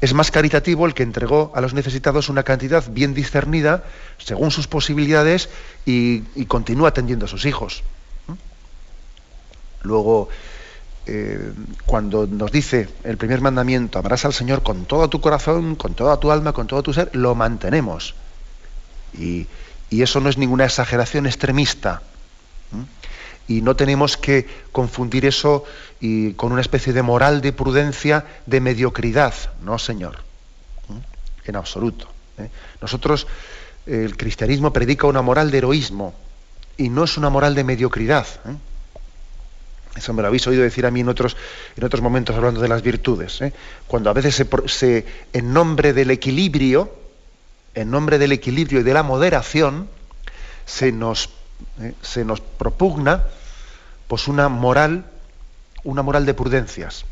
Es 0.00 0.12
más 0.12 0.30
caritativo 0.30 0.86
el 0.86 0.94
que 0.94 1.02
entregó 1.02 1.52
a 1.54 1.60
los 1.60 1.72
necesitados 1.72 2.28
una 2.28 2.42
cantidad 2.42 2.84
bien 2.90 3.14
discernida, 3.14 3.84
según 4.18 4.50
sus 4.50 4.66
posibilidades, 4.66 5.48
y, 5.86 6.20
continúa 6.46 6.90
atendiendo 6.90 7.24
a 7.24 7.28
sus 7.28 7.46
hijos. 7.46 7.82
¿eh? 8.28 8.32
Luego, 9.82 10.28
eh, 11.06 11.52
cuando 11.86 12.26
nos 12.26 12.52
dice 12.52 12.88
el 13.04 13.16
primer 13.16 13.40
mandamiento, 13.40 13.98
amarás 13.98 14.24
al 14.24 14.34
Señor 14.34 14.62
con 14.62 14.84
todo 14.84 15.08
tu 15.08 15.20
corazón, 15.20 15.76
con 15.76 15.94
toda 15.94 16.20
tu 16.20 16.30
alma, 16.30 16.52
con 16.52 16.66
todo 16.66 16.82
tu 16.82 16.92
ser, 16.92 17.14
lo 17.14 17.34
mantenemos. 17.34 18.14
Y, 19.18 19.46
eso 19.90 20.20
no 20.20 20.28
es 20.28 20.36
ninguna 20.36 20.64
exageración 20.66 21.26
extremista. 21.26 22.02
Y 23.48 23.62
no 23.62 23.76
tenemos 23.76 24.18
que 24.18 24.46
confundir 24.72 25.24
eso 25.24 25.64
y, 26.00 26.32
con 26.32 26.52
una 26.52 26.60
especie 26.60 26.92
de 26.92 27.02
moral 27.02 27.40
de 27.40 27.52
prudencia, 27.52 28.24
de 28.46 28.60
mediocridad. 28.60 29.34
No, 29.62 29.78
Señor. 29.78 30.18
En 31.44 31.56
absoluto. 31.56 32.08
¿eh? 32.38 32.50
Nosotros, 32.80 33.26
el 33.86 34.16
cristianismo 34.16 34.72
predica 34.72 35.06
una 35.06 35.22
moral 35.22 35.50
de 35.50 35.58
heroísmo 35.58 36.14
y 36.76 36.88
no 36.88 37.04
es 37.04 37.16
una 37.16 37.30
moral 37.30 37.54
de 37.54 37.64
mediocridad. 37.64 38.26
¿eh? 38.46 38.56
Eso 39.96 40.12
me 40.12 40.22
lo 40.22 40.28
habéis 40.28 40.46
oído 40.46 40.62
decir 40.62 40.84
a 40.84 40.90
mí 40.90 41.00
en 41.00 41.08
otros, 41.08 41.36
en 41.76 41.84
otros 41.84 42.02
momentos 42.02 42.36
hablando 42.36 42.60
de 42.60 42.68
las 42.68 42.82
virtudes. 42.82 43.40
¿eh? 43.40 43.52
Cuando 43.86 44.10
a 44.10 44.12
veces 44.12 44.44
se, 44.66 45.06
en 45.32 45.52
nombre 45.52 45.92
del 45.92 46.10
equilibrio, 46.10 46.92
en 47.74 47.90
nombre 47.90 48.18
del 48.18 48.32
equilibrio 48.32 48.80
y 48.80 48.82
de 48.82 48.92
la 48.92 49.02
moderación, 49.02 49.88
se 50.66 50.92
nos, 50.92 51.30
se 52.02 52.24
nos 52.24 52.40
propugna 52.40 53.24
pues 54.08 54.28
una 54.28 54.48
moral, 54.48 55.04
una 55.86 56.02
moral 56.02 56.26
de 56.26 56.34
prudencias. 56.34 57.04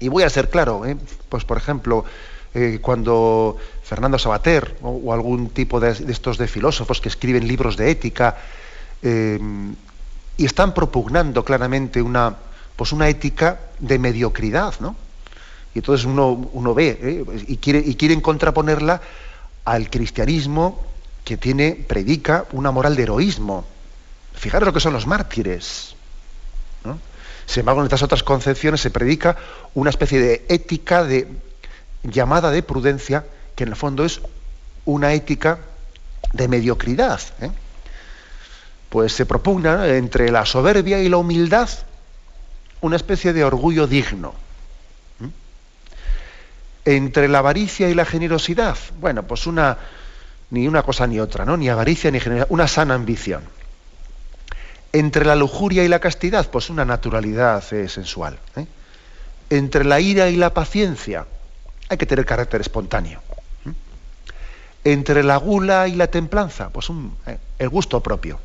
Y 0.00 0.08
voy 0.08 0.24
a 0.24 0.30
ser 0.30 0.50
claro, 0.50 0.84
¿eh? 0.84 0.96
pues 1.28 1.44
por 1.44 1.56
ejemplo, 1.56 2.04
cuando 2.80 3.58
Fernando 3.82 4.18
Sabater 4.18 4.76
o, 4.82 5.12
algún 5.12 5.50
tipo 5.50 5.78
de, 5.78 5.90
estos 5.90 6.38
de 6.38 6.48
filósofos 6.48 7.02
que 7.02 7.08
escriben 7.08 7.46
libros 7.46 7.76
de 7.76 7.90
ética, 7.90 8.36
y 10.36 10.44
están 10.44 10.74
propugnando 10.74 11.44
claramente 11.44 12.02
una, 12.02 12.36
pues 12.76 12.92
una 12.92 13.08
ética 13.08 13.60
de 13.78 13.98
mediocridad, 13.98 14.74
¿no? 14.80 14.96
Y 15.74 15.78
entonces 15.78 16.06
uno, 16.06 16.48
uno 16.52 16.74
ve 16.74 16.98
¿eh? 17.00 17.44
y, 17.48 17.56
quiere, 17.58 17.82
y 17.84 17.94
quieren 17.96 18.20
contraponerla 18.20 19.00
al 19.64 19.90
cristianismo 19.90 20.80
que 21.24 21.36
tiene, 21.36 21.72
predica 21.72 22.46
una 22.52 22.70
moral 22.70 22.96
de 22.96 23.02
heroísmo. 23.02 23.64
Fijaros 24.34 24.66
lo 24.66 24.72
que 24.72 24.80
son 24.80 24.92
los 24.92 25.06
mártires. 25.06 25.95
Sin 27.46 27.60
embargo, 27.60 27.80
en 27.80 27.86
estas 27.86 28.02
otras 28.02 28.22
concepciones 28.22 28.80
se 28.80 28.90
predica 28.90 29.36
una 29.74 29.90
especie 29.90 30.20
de 30.20 30.44
ética 30.48 31.04
de 31.04 31.28
llamada 32.02 32.50
de 32.50 32.62
prudencia, 32.62 33.24
que 33.54 33.64
en 33.64 33.70
el 33.70 33.76
fondo 33.76 34.04
es 34.04 34.20
una 34.84 35.12
ética 35.12 35.58
de 36.32 36.48
mediocridad. 36.48 37.20
¿eh? 37.40 37.50
Pues 38.88 39.12
se 39.12 39.26
propugna 39.26 39.86
entre 39.88 40.30
la 40.30 40.44
soberbia 40.44 41.00
y 41.00 41.08
la 41.08 41.18
humildad 41.18 41.68
una 42.80 42.96
especie 42.96 43.32
de 43.32 43.44
orgullo 43.44 43.86
digno. 43.86 44.34
Entre 46.84 47.26
la 47.26 47.38
avaricia 47.38 47.88
y 47.88 47.94
la 47.94 48.04
generosidad, 48.04 48.76
bueno, 49.00 49.24
pues 49.24 49.48
una 49.48 49.76
ni 50.50 50.68
una 50.68 50.84
cosa 50.84 51.06
ni 51.08 51.18
otra, 51.18 51.44
¿no? 51.44 51.56
Ni 51.56 51.68
avaricia 51.68 52.12
ni 52.12 52.20
generosidad, 52.20 52.46
una 52.50 52.68
sana 52.68 52.94
ambición. 52.94 53.42
Entre 54.92 55.24
la 55.24 55.34
lujuria 55.34 55.84
y 55.84 55.88
la 55.88 55.98
castidad, 55.98 56.48
pues 56.50 56.70
una 56.70 56.84
naturalidad 56.84 57.62
eh, 57.72 57.88
sensual. 57.88 58.38
¿eh? 58.56 58.66
Entre 59.50 59.84
la 59.84 60.00
ira 60.00 60.28
y 60.28 60.36
la 60.36 60.54
paciencia, 60.54 61.26
hay 61.88 61.96
que 61.96 62.06
tener 62.06 62.24
carácter 62.24 62.60
espontáneo. 62.60 63.20
Entre 64.84 65.24
la 65.24 65.36
gula 65.36 65.88
y 65.88 65.96
la 65.96 66.06
templanza, 66.06 66.70
pues 66.70 66.88
eh, 67.26 67.38
el 67.58 67.68
gusto 67.68 68.00
propio. 68.02 68.38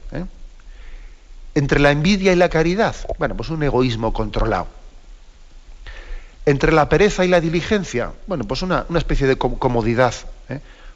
Entre 1.54 1.80
la 1.80 1.92
envidia 1.92 2.34
y 2.34 2.36
la 2.36 2.50
caridad, 2.50 2.96
bueno, 3.20 3.36
pues 3.36 3.50
un 3.50 3.62
egoísmo 3.62 4.12
controlado. 4.12 4.68
Entre 6.46 6.72
la 6.72 6.90
pereza 6.90 7.24
y 7.24 7.28
la 7.28 7.40
diligencia, 7.40 8.12
bueno, 8.26 8.46
pues 8.46 8.64
una, 8.64 8.86
especie 8.96 9.28
de 9.28 9.38
comodidad, 9.38 10.16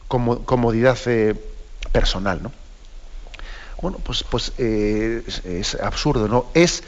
comodidad 0.07 0.97
personal, 1.91 2.41
¿no? 2.41 2.51
Bueno, 3.81 3.99
pues, 3.99 4.23
pues 4.23 4.53
eh, 4.57 5.23
es, 5.43 5.75
absurdo, 5.75 6.27
¿no? 6.27 6.47
Es, 6.53 6.83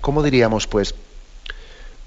¿cómo 0.00 0.22
diríamos? 0.22 0.66
Pues 0.66 0.94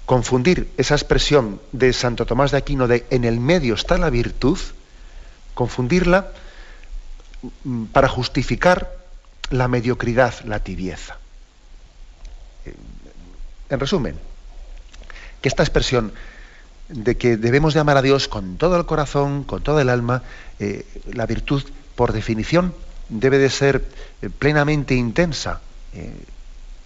confundir 0.06 0.70
esa 0.76 0.94
expresión 0.94 1.60
de 1.72 1.92
Santo 1.92 2.26
Tomás 2.26 2.50
de 2.50 2.58
Aquino 2.58 2.86
de 2.88 3.06
en 3.10 3.24
el 3.24 3.40
medio 3.40 3.74
está 3.74 3.98
la 3.98 4.10
virtud, 4.10 4.58
confundirla 5.54 6.28
mm, 7.64 7.84
para 7.86 8.08
justificar 8.08 8.96
la 9.50 9.68
mediocridad, 9.68 10.34
la 10.44 10.60
tibieza. 10.60 11.18
En 13.68 13.80
resumen, 13.80 14.16
que 15.40 15.48
esta 15.48 15.62
expresión 15.62 16.12
de 16.88 17.16
que 17.16 17.36
debemos 17.36 17.74
de 17.74 17.80
amar 17.80 17.96
a 17.96 18.02
Dios 18.02 18.28
con 18.28 18.56
todo 18.56 18.76
el 18.76 18.86
corazón, 18.86 19.44
con 19.44 19.62
todo 19.62 19.80
el 19.80 19.88
alma, 19.88 20.22
eh, 20.58 20.86
la 21.12 21.26
virtud, 21.26 21.62
por 21.96 22.12
definición, 22.12 22.74
debe 23.12 23.38
de 23.38 23.50
ser 23.50 23.84
eh, 24.20 24.30
plenamente 24.30 24.94
intensa. 24.94 25.60
Eh, 25.94 26.12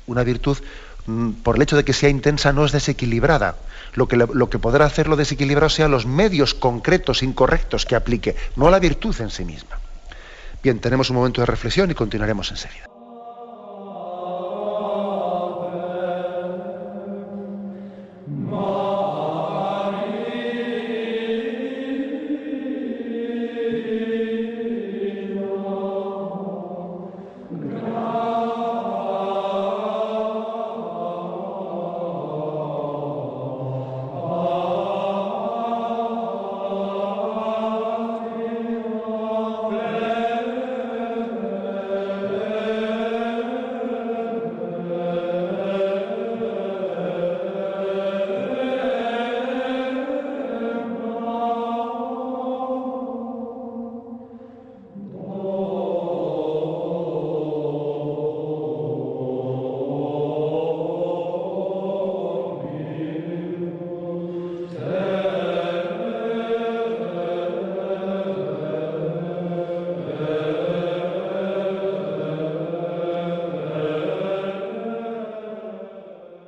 una 0.06 0.22
virtud, 0.22 0.58
mm, 1.06 1.30
por 1.42 1.56
el 1.56 1.62
hecho 1.62 1.76
de 1.76 1.84
que 1.84 1.92
sea 1.92 2.08
intensa, 2.08 2.52
no 2.52 2.64
es 2.64 2.72
desequilibrada. 2.72 3.56
Lo 3.94 4.08
que, 4.08 4.16
lo 4.16 4.50
que 4.50 4.58
podrá 4.58 4.84
hacerlo 4.84 5.16
desequilibrado 5.16 5.70
sean 5.70 5.90
los 5.90 6.06
medios 6.06 6.54
concretos, 6.54 7.22
incorrectos 7.22 7.86
que 7.86 7.96
aplique, 7.96 8.36
no 8.56 8.70
la 8.70 8.78
virtud 8.78 9.14
en 9.20 9.30
sí 9.30 9.44
misma. 9.44 9.78
Bien, 10.62 10.80
tenemos 10.80 11.10
un 11.10 11.16
momento 11.16 11.40
de 11.40 11.46
reflexión 11.46 11.90
y 11.90 11.94
continuaremos 11.94 12.50
enseguida. 12.50 12.95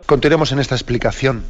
Continuemos 0.08 0.52
en 0.52 0.58
esta 0.58 0.74
explicación 0.74 1.44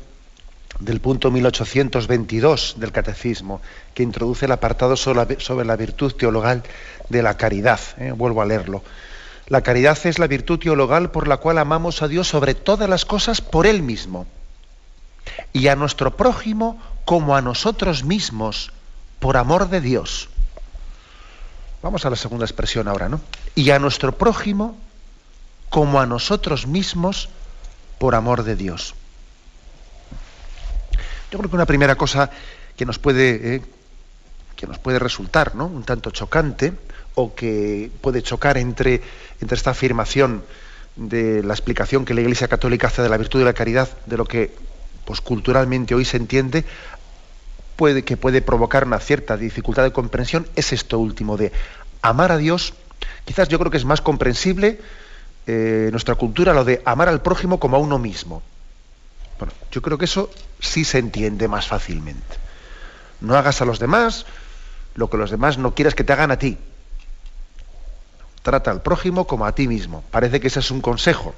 del 0.80 1.00
punto 1.00 1.30
1822 1.30 2.74
del 2.78 2.90
Catecismo, 2.90 3.60
que 3.94 4.02
introduce 4.02 4.46
el 4.46 4.50
apartado 4.50 4.96
sobre 4.96 5.64
la 5.64 5.76
virtud 5.76 6.12
teologal 6.14 6.64
de 7.08 7.22
la 7.22 7.36
caridad. 7.36 7.78
¿eh? 7.98 8.10
Vuelvo 8.10 8.42
a 8.42 8.46
leerlo. 8.46 8.82
La 9.46 9.60
caridad 9.60 9.96
es 10.04 10.18
la 10.18 10.26
virtud 10.26 10.58
teologal 10.58 11.12
por 11.12 11.28
la 11.28 11.36
cual 11.36 11.58
amamos 11.58 12.02
a 12.02 12.08
Dios 12.08 12.26
sobre 12.26 12.56
todas 12.56 12.90
las 12.90 13.04
cosas 13.04 13.40
por 13.40 13.64
Él 13.64 13.80
mismo 13.80 14.26
y 15.52 15.68
a 15.68 15.76
nuestro 15.76 16.16
prójimo 16.16 16.82
como 17.04 17.36
a 17.36 17.42
nosotros 17.42 18.02
mismos 18.02 18.72
por 19.20 19.36
amor 19.36 19.68
de 19.68 19.80
Dios. 19.80 20.30
Vamos 21.80 22.04
a 22.04 22.10
la 22.10 22.16
segunda 22.16 22.44
expresión 22.44 22.88
ahora, 22.88 23.08
¿no? 23.08 23.20
Y 23.54 23.70
a 23.70 23.78
nuestro 23.78 24.18
prójimo 24.18 24.76
como 25.70 26.00
a 26.00 26.06
nosotros 26.06 26.66
mismos 26.66 27.28
por 27.98 28.14
amor 28.14 28.44
de 28.44 28.56
Dios. 28.56 28.94
Yo 31.30 31.38
creo 31.38 31.50
que 31.50 31.56
una 31.56 31.66
primera 31.66 31.96
cosa 31.96 32.30
que 32.76 32.86
nos 32.86 32.98
puede, 32.98 33.56
eh, 33.56 33.62
que 34.56 34.66
nos 34.66 34.78
puede 34.78 34.98
resultar 34.98 35.54
¿no? 35.54 35.66
un 35.66 35.84
tanto 35.84 36.10
chocante 36.10 36.72
o 37.14 37.34
que 37.34 37.90
puede 38.00 38.22
chocar 38.22 38.56
entre, 38.56 39.02
entre 39.40 39.56
esta 39.56 39.70
afirmación 39.70 40.42
de 40.96 41.42
la 41.42 41.54
explicación 41.54 42.04
que 42.04 42.14
la 42.14 42.22
Iglesia 42.22 42.48
Católica 42.48 42.86
hace 42.86 43.02
de 43.02 43.08
la 43.08 43.16
virtud 43.16 43.40
de 43.40 43.44
la 43.44 43.52
caridad, 43.52 43.88
de 44.06 44.16
lo 44.16 44.24
que 44.24 44.54
pues, 45.04 45.20
culturalmente 45.20 45.94
hoy 45.94 46.04
se 46.04 46.16
entiende, 46.16 46.64
puede, 47.76 48.04
que 48.04 48.16
puede 48.16 48.42
provocar 48.42 48.84
una 48.84 48.98
cierta 48.98 49.36
dificultad 49.36 49.84
de 49.84 49.92
comprensión, 49.92 50.46
es 50.56 50.72
esto 50.72 50.98
último 50.98 51.36
de 51.36 51.52
amar 52.02 52.32
a 52.32 52.36
Dios. 52.36 52.74
Quizás 53.24 53.48
yo 53.48 53.58
creo 53.58 53.70
que 53.70 53.76
es 53.76 53.84
más 53.84 54.00
comprensible 54.00 54.80
eh, 55.50 55.88
nuestra 55.90 56.14
cultura 56.14 56.52
lo 56.52 56.62
de 56.62 56.82
amar 56.84 57.08
al 57.08 57.22
prójimo 57.22 57.58
como 57.58 57.76
a 57.76 57.78
uno 57.80 57.98
mismo. 57.98 58.42
Bueno, 59.38 59.54
yo 59.72 59.80
creo 59.80 59.96
que 59.96 60.04
eso 60.04 60.30
sí 60.60 60.84
se 60.84 60.98
entiende 60.98 61.48
más 61.48 61.66
fácilmente. 61.66 62.36
No 63.22 63.34
hagas 63.34 63.62
a 63.62 63.64
los 63.64 63.78
demás 63.78 64.26
lo 64.94 65.08
que 65.08 65.16
los 65.16 65.30
demás 65.30 65.56
no 65.56 65.74
quieras 65.74 65.94
que 65.94 66.04
te 66.04 66.12
hagan 66.12 66.32
a 66.32 66.38
ti. 66.38 66.58
Trata 68.42 68.70
al 68.70 68.82
prójimo 68.82 69.26
como 69.26 69.46
a 69.46 69.54
ti 69.54 69.68
mismo. 69.68 70.04
Parece 70.10 70.38
que 70.38 70.48
ese 70.48 70.60
es 70.60 70.70
un 70.70 70.82
consejo, 70.82 71.34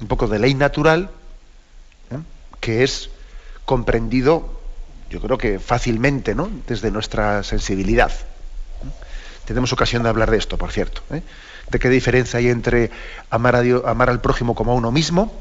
un 0.00 0.08
poco 0.08 0.26
de 0.26 0.38
ley 0.38 0.54
natural, 0.54 1.10
¿eh? 2.12 2.18
que 2.60 2.82
es 2.82 3.10
comprendido, 3.66 4.58
yo 5.10 5.20
creo 5.20 5.36
que 5.36 5.58
fácilmente, 5.58 6.34
¿no? 6.34 6.48
Desde 6.66 6.90
nuestra 6.90 7.42
sensibilidad. 7.42 8.10
¿eh? 8.10 9.04
Tenemos 9.44 9.70
ocasión 9.74 10.02
de 10.02 10.08
hablar 10.08 10.30
de 10.30 10.38
esto, 10.38 10.56
por 10.56 10.72
cierto 10.72 11.02
de 11.72 11.78
qué 11.78 11.88
diferencia 11.88 12.38
hay 12.38 12.48
entre 12.48 12.90
amar, 13.30 13.56
a 13.56 13.62
Dios, 13.62 13.82
amar 13.86 14.10
al 14.10 14.20
prójimo 14.20 14.54
como 14.54 14.72
a 14.72 14.74
uno 14.74 14.92
mismo 14.92 15.32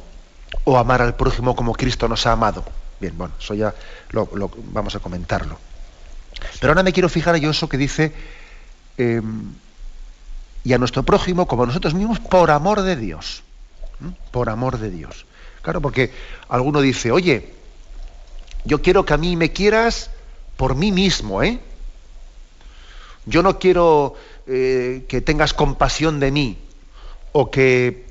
o 0.63 0.77
amar 0.77 1.01
al 1.01 1.15
prójimo 1.15 1.55
como 1.55 1.73
Cristo 1.73 2.07
nos 2.07 2.25
ha 2.25 2.32
amado. 2.32 2.63
Bien, 2.99 3.17
bueno, 3.17 3.34
eso 3.38 3.53
ya 3.53 3.75
lo, 4.11 4.29
vamos 4.71 4.95
a 4.95 4.99
comentarlo. 4.99 5.59
Pero 6.59 6.71
ahora 6.71 6.84
me 6.84 6.93
quiero 6.93 7.09
fijar 7.09 7.36
yo 7.36 7.51
eso 7.51 7.67
que 7.67 7.77
dice, 7.77 8.13
em, 8.97 9.53
y 10.63 10.73
a 10.73 10.77
nuestro 10.77 11.03
prójimo 11.03 11.47
como 11.47 11.63
a 11.63 11.65
nosotros 11.65 11.93
mismos 11.93 12.19
por 12.19 12.49
amor 12.49 12.82
de 12.82 12.95
Dios. 12.95 13.43
Por 14.32 14.49
amor 14.49 14.79
de 14.79 14.89
Dios. 14.89 15.25
Claro, 15.61 15.82
porque 15.82 16.11
alguno 16.47 16.79
dice, 16.79 17.11
oye, 17.11 17.53
yo 18.63 18.82
quiero 18.82 19.05
que 19.05 19.13
a 19.13 19.17
mí 19.17 19.36
me 19.36 19.51
quieras 19.51 20.09
por 20.55 20.75
mí 20.75 20.91
mismo, 20.91 21.43
¿eh? 21.43 21.59
Yo 23.25 23.43
no 23.43 23.59
quiero 23.59 24.15
eh, 24.47 25.05
que 25.07 25.21
tengas 25.21 25.53
compasión 25.53 26.19
de 26.19 26.31
mí 26.31 26.57
o 27.31 27.51
que, 27.51 28.05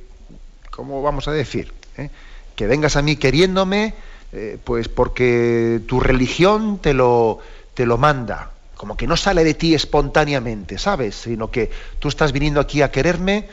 ¿cómo 0.70 1.02
vamos 1.02 1.28
a 1.28 1.32
decir? 1.32 1.72
¿Eh? 1.96 2.10
Que 2.56 2.66
vengas 2.66 2.96
a 2.96 3.02
mí 3.02 3.16
queriéndome, 3.16 3.94
eh, 4.32 4.58
pues 4.62 4.88
porque 4.88 5.80
tu 5.86 6.00
religión 6.00 6.78
te 6.78 6.94
lo, 6.94 7.40
te 7.74 7.86
lo 7.86 7.98
manda. 7.98 8.52
como 8.76 8.96
que 8.96 9.06
no 9.06 9.16
sale 9.16 9.44
de 9.44 9.54
ti 9.54 9.74
espontáneamente, 9.74 10.78
¿sabes? 10.78 11.14
Sino 11.14 11.50
que 11.50 11.70
tú 11.98 12.08
estás 12.08 12.32
viniendo 12.32 12.60
aquí 12.60 12.80
a 12.80 12.90
quererme 12.90 13.48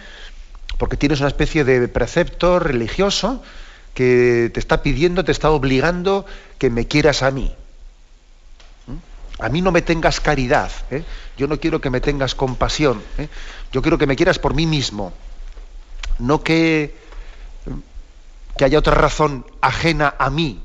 porque 0.77 0.97
tienes 0.97 1.19
una 1.19 1.29
especie 1.29 1.63
de 1.63 1.87
precepto 1.87 2.59
religioso 2.59 3.41
que 3.93 4.51
te 4.53 4.59
está 4.59 4.83
pidiendo, 4.83 5.25
te 5.25 5.31
está 5.31 5.49
obligando 5.49 6.25
que 6.59 6.69
me 6.69 6.87
quieras 6.87 7.23
a 7.23 7.31
mí. 7.31 7.55
A 9.39 9.49
mí 9.49 9.61
no 9.61 9.71
me 9.71 9.81
tengas 9.81 10.19
caridad, 10.19 10.71
¿eh? 10.89 11.03
yo 11.37 11.47
no 11.47 11.59
quiero 11.59 11.79
que 11.79 11.89
me 11.89 12.01
tengas 12.01 12.33
compasión, 12.33 13.01
¿eh? 13.17 13.27
yo 13.71 13.81
quiero 13.81 13.97
que 13.97 14.07
me 14.07 14.15
quieras 14.15 14.39
por 14.39 14.55
mí 14.55 14.65
mismo, 14.65 15.13
no 16.17 16.43
que, 16.43 16.95
que 18.57 18.65
haya 18.65 18.79
otra 18.79 18.95
razón 18.95 19.45
ajena 19.61 20.15
a 20.17 20.29
mí 20.29 20.63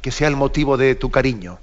que 0.00 0.10
sea 0.10 0.28
el 0.28 0.36
motivo 0.36 0.78
de 0.78 0.94
tu 0.94 1.10
cariño 1.10 1.58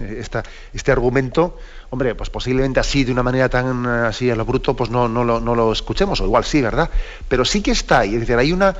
este 0.00 0.92
argumento, 0.92 1.58
hombre, 1.90 2.14
pues 2.14 2.30
posiblemente 2.30 2.80
así, 2.80 3.04
de 3.04 3.12
una 3.12 3.22
manera 3.22 3.48
tan 3.48 3.86
así 3.86 4.30
a 4.30 4.36
lo 4.36 4.44
bruto, 4.44 4.74
pues 4.74 4.90
no, 4.90 5.08
no, 5.08 5.24
lo, 5.24 5.40
no 5.40 5.54
lo 5.54 5.72
escuchemos, 5.72 6.20
o 6.20 6.24
igual 6.24 6.44
sí, 6.44 6.62
¿verdad? 6.62 6.88
Pero 7.28 7.44
sí 7.44 7.62
que 7.62 7.72
está 7.72 8.00
ahí, 8.00 8.14
es 8.14 8.20
decir, 8.20 8.36
hay 8.36 8.52
una, 8.52 8.74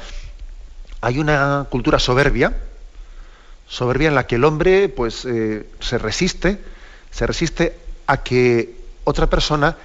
hay 1.01 1.19
una 1.19 1.67
cultura 1.71 1.99
soberbia, 1.99 2.57
soberbia 3.73 4.09
en 4.09 4.15
la 4.15 4.27
que 4.27 4.35
el 4.35 4.45
hombre 4.45 4.91
pues 4.91 5.25
eh, 5.25 5.67
se 5.81 5.97
resiste, 5.97 6.59
se 7.11 7.27
resiste 7.27 7.75
a 8.07 8.23
que 8.23 8.77
otra 9.05 9.29
persona 9.29 9.79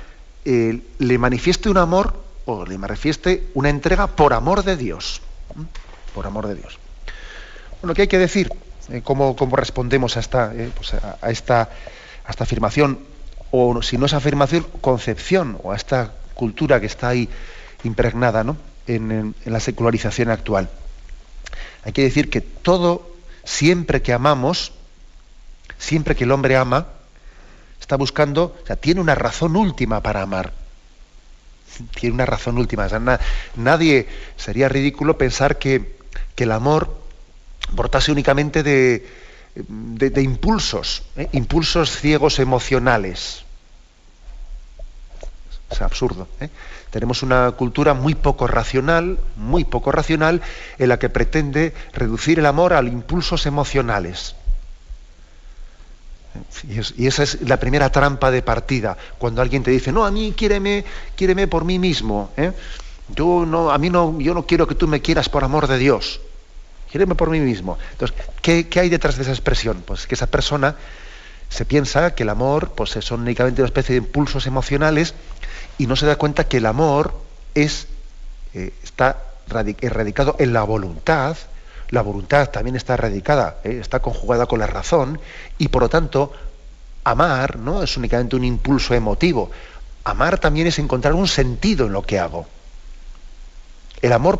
eh, 0.43 0.81
le 0.99 1.17
manifieste 1.17 1.69
un 1.69 1.77
amor 1.77 2.13
o 2.45 2.65
le 2.65 2.77
manifieste 2.77 3.47
una 3.53 3.69
entrega 3.69 4.07
por 4.07 4.33
amor 4.33 4.65
de 4.65 4.75
Dios. 4.75 5.21
Por 6.13 6.27
amor 6.27 6.47
de 6.47 6.55
Dios. 6.55 6.77
Bueno, 7.81 7.93
¿qué 7.93 8.03
hay 8.03 8.07
que 8.09 8.17
decir? 8.17 8.51
Eh, 8.89 9.01
cómo, 9.05 9.37
respondemos 9.53 10.17
a 10.17 10.19
esta, 10.19 10.51
pues 10.75 10.93
a, 10.93 11.31
esta, 11.31 11.69
esta 12.27 12.43
afirmación, 12.43 12.99
o 13.51 13.81
si 13.81 13.97
no 13.97 14.05
es 14.05 14.13
afirmación, 14.13 14.65
concepción, 14.81 15.57
o 15.63 15.71
a 15.71 15.77
esta 15.77 16.11
cultura 16.33 16.81
que 16.81 16.87
está 16.87 17.07
ahí 17.07 17.29
impregnada 17.85 18.45
en, 18.85 19.33
la 19.45 19.61
secularización 19.61 20.29
actual. 20.29 20.69
Hay 21.85 21.93
que 21.93 22.03
decir 22.03 22.29
que 22.29 22.41
todo, 22.41 23.16
siempre 23.47 24.01
que 24.01 24.11
amamos, 24.11 24.73
siempre 25.79 26.15
que 26.15 26.25
el 26.25 26.31
hombre 26.31 26.57
ama, 26.57 26.87
está 27.79 27.95
buscando, 27.95 28.57
o 28.61 28.67
sea, 28.67 28.75
tiene 28.75 28.99
una 28.99 29.15
razón 29.15 29.55
última 29.55 30.01
para 30.01 30.21
amar. 30.21 30.51
Tiene 31.95 32.15
una 32.15 32.25
razón 32.25 32.57
última. 32.57 32.87
nadie 33.55 34.07
sería 34.35 34.67
ridículo 34.67 35.17
pensar 35.17 35.57
que, 35.57 35.95
que 36.35 36.43
el 36.43 36.51
amor 36.51 36.99
portase 37.75 38.11
únicamente 38.11 38.63
de, 38.63 39.07
de, 39.55 40.21
impulsos, 40.21 41.03
¿eh? 41.15 41.29
impulsos 41.31 41.91
ciegos 41.91 42.39
emocionales. 42.39 43.45
Es 45.69 45.81
absurdo. 45.81 46.27
¿eh? 46.39 46.49
Tenemos 46.91 47.23
una 47.23 47.51
cultura 47.51 47.93
muy 47.93 48.15
poco 48.15 48.47
racional, 48.47 49.19
muy 49.35 49.65
poco 49.65 49.91
racional, 49.91 50.41
en 50.77 50.89
la 50.89 50.99
que 50.99 51.09
pretende 51.09 51.73
reducir 51.93 52.39
el 52.39 52.45
amor 52.45 52.73
a 52.73 52.81
impulsos 52.81 53.45
emocionales. 53.45 54.35
Y, 56.97 57.07
esa 57.07 57.23
es 57.23 57.41
la 57.41 57.57
primera 57.57 57.91
trampa 57.91 58.31
de 58.31 58.41
partida. 58.41 58.97
Cuando 59.17 59.41
alguien 59.41 59.63
te 59.63 59.71
dice, 59.71 59.91
no, 59.91 60.05
a 60.05 60.11
mí 60.11 60.33
quiéreme, 60.37 60.85
quiéreme 61.15 61.47
por 61.47 61.65
mí 61.65 61.79
mismo. 61.79 62.31
¿eh? 62.37 62.51
Yo 63.15 63.45
no, 63.45 63.71
a 63.71 63.77
mí 63.77 63.89
no, 63.89 64.19
yo 64.19 64.33
no 64.33 64.45
quiero 64.45 64.67
que 64.67 64.75
tú 64.75 64.87
me 64.87 65.01
quieras 65.01 65.29
por 65.29 65.43
amor 65.43 65.67
de 65.67 65.77
Dios. 65.77 66.21
Quiereme 66.89 67.15
por 67.15 67.29
mí 67.29 67.39
mismo. 67.39 67.77
Entonces, 67.91 68.17
¿qué, 68.41 68.67
hay 68.75 68.89
detrás 68.89 69.17
de 69.17 69.23
esa 69.23 69.31
expresión? 69.31 69.83
Pues 69.85 70.07
que 70.07 70.15
esa 70.15 70.27
persona 70.27 70.75
se 71.49 71.65
piensa 71.65 72.13
que 72.13 72.23
el 72.23 72.29
amor 72.29 72.71
pues, 72.71 72.91
son 73.01 73.21
únicamente 73.21 73.61
una 73.61 73.67
especie 73.67 73.93
de 73.93 74.05
impulsos 74.05 74.47
emocionales 74.47 75.13
y 75.77 75.87
no 75.87 75.95
se 75.95 76.05
da 76.05 76.15
cuenta 76.15 76.47
que 76.47 76.57
el 76.57 76.65
amor 76.65 77.13
es, 77.53 77.87
eh, 78.53 78.73
está 78.83 79.23
radicado 79.47 80.35
en 80.39 80.53
la 80.53 80.63
voluntad, 80.63 81.37
la 81.89 82.01
voluntad 82.01 82.49
también 82.49 82.75
está 82.75 82.97
radicada, 82.97 83.57
eh, 83.63 83.77
está 83.81 84.01
conjugada 84.01 84.45
con 84.45 84.59
la 84.59 84.67
razón, 84.67 85.19
y 85.57 85.69
por 85.69 85.83
lo 85.83 85.89
tanto, 85.89 86.33
amar 87.03 87.57
no 87.57 87.81
es 87.81 87.95
únicamente 87.95 88.35
un 88.35 88.43
impulso 88.43 88.93
emotivo. 88.93 89.49
Amar 90.03 90.39
también 90.39 90.67
es 90.67 90.79
encontrar 90.79 91.13
un 91.13 91.27
sentido 91.27 91.85
en 91.85 91.93
lo 91.93 92.01
que 92.01 92.19
hago. 92.19 92.45
El 94.01 94.13
amor, 94.13 94.39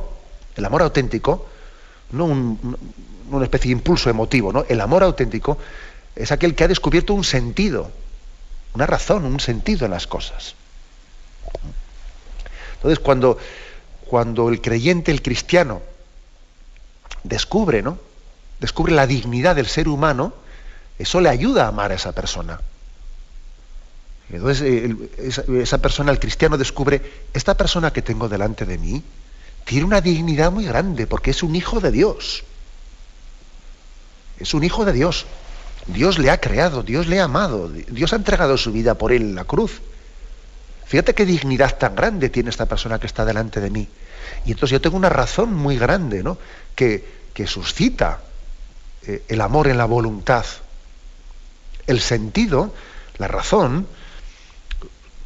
el 0.56 0.66
amor 0.66 0.82
auténtico, 0.82 1.48
no 2.12 2.26
una 2.26 3.44
especie 3.44 3.70
de 3.70 3.74
impulso 3.74 4.10
emotivo, 4.10 4.54
¿no? 4.54 4.66
El 4.68 4.80
amor 4.82 5.04
auténtico 5.04 5.58
es 6.18 6.32
aquel 6.32 6.56
que 6.56 6.64
ha 6.64 6.68
descubierto 6.68 7.14
un 7.14 7.24
sentido, 7.24 7.92
una 8.74 8.86
razón, 8.86 9.26
un 9.26 9.40
sentido 9.40 9.86
en 9.86 9.92
las 9.92 10.08
cosas. 10.08 10.56
Entonces, 12.76 13.00
cuando, 13.00 13.38
cuando 14.08 14.50
el 14.50 14.62
creyente, 14.62 15.12
el 15.12 15.22
cristiano, 15.22 15.82
descubre, 17.24 17.82
¿no? 17.82 18.00
Descubre 18.60 18.94
la 18.94 19.08
dignidad 19.08 19.56
del 19.56 19.68
ser 19.68 19.88
humano, 19.88 20.34
eso 20.98 21.22
le 21.22 21.30
ayuda 21.30 21.66
a 21.66 21.68
amar 21.68 21.92
a 21.92 21.96
esa 21.96 22.12
persona. 22.12 22.60
Entonces, 24.30 24.96
esa, 25.18 25.44
esa 25.54 25.78
persona, 25.78 26.12
el 26.12 26.20
cristiano, 26.20 26.58
descubre, 26.58 27.02
esta 27.34 27.56
persona 27.56 27.92
que 27.94 28.02
tengo 28.02 28.28
delante 28.28 28.66
de 28.66 28.78
mí, 28.78 29.04
tiene 29.64 29.86
una 29.86 30.02
dignidad 30.02 30.52
muy 30.52 30.66
grande 30.66 31.08
porque 31.08 31.32
es 31.32 31.44
un 31.44 31.56
hijo 31.56 31.80
de 31.80 31.92
Dios. 31.92 32.44
Es 34.40 34.54
un 34.54 34.64
hijo 34.64 34.86
de 34.86 34.94
Dios. 34.94 35.26
Dios 35.88 36.20
le 36.20 36.30
ha 36.30 36.40
creado, 36.40 36.84
Dios 36.84 37.08
le 37.08 37.20
ha 37.20 37.26
amado, 37.26 37.70
Dios 37.70 38.14
ha 38.14 38.18
entregado 38.18 38.58
su 38.58 38.72
vida 38.72 38.96
por 38.96 39.12
él 39.12 39.22
en 39.22 39.36
la 39.36 39.46
cruz. 39.46 39.82
Fíjate 40.86 41.14
qué 41.14 41.26
dignidad 41.26 41.78
tan 41.78 41.96
grande 41.96 42.30
tiene 42.30 42.50
esta 42.50 42.66
persona 42.66 43.00
que 43.00 43.08
está 43.08 43.26
delante 43.26 43.60
de 43.60 43.70
mí. 43.70 43.88
Y 44.46 44.52
entonces 44.52 44.72
yo 44.72 44.82
tengo 44.82 44.98
una 44.98 45.10
razón 45.10 45.54
muy 45.54 45.78
grande, 45.78 46.24
¿no? 46.24 46.38
Que, 46.76 47.06
que 47.34 47.48
suscita 47.48 48.20
eh, 49.06 49.24
el 49.28 49.42
amor 49.42 49.68
en 49.68 49.78
la 49.78 49.86
voluntad. 49.86 50.46
El 51.88 52.02
sentido, 52.02 52.74
la 53.18 53.28
razón, 53.28 53.88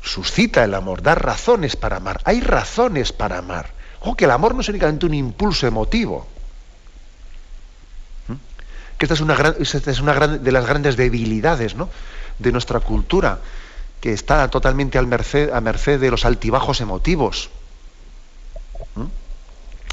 suscita 0.01 0.64
el 0.64 0.74
amor, 0.74 1.01
da 1.01 1.16
razones 1.16 1.76
para 1.76 1.97
amar. 1.97 2.22
Hay 2.24 2.41
razones 2.41 3.14
para 3.14 3.39
amar. 3.39 3.72
Ojo, 4.01 4.16
que 4.16 4.26
el 4.26 4.32
amor 4.32 4.55
no 4.55 4.62
es 4.62 4.70
únicamente 4.70 5.05
un 5.05 5.14
impulso 5.14 5.68
emotivo. 5.68 6.28
Que 9.02 9.06
esta 9.06 9.16
es 9.16 9.99
una, 9.99 10.28
de 10.28 10.52
las 10.52 10.68
grandes 10.68 10.95
debilidades 10.95 11.76
de 12.38 12.52
nuestra 12.52 12.80
cultura, 12.82 13.39
que 13.99 14.14
está 14.14 14.47
totalmente 14.47 14.99
a 14.99 15.02
merced 15.02 15.99
de 15.99 16.12
los 16.12 16.24
altibajos 16.24 16.82
emotivos. 16.82 17.49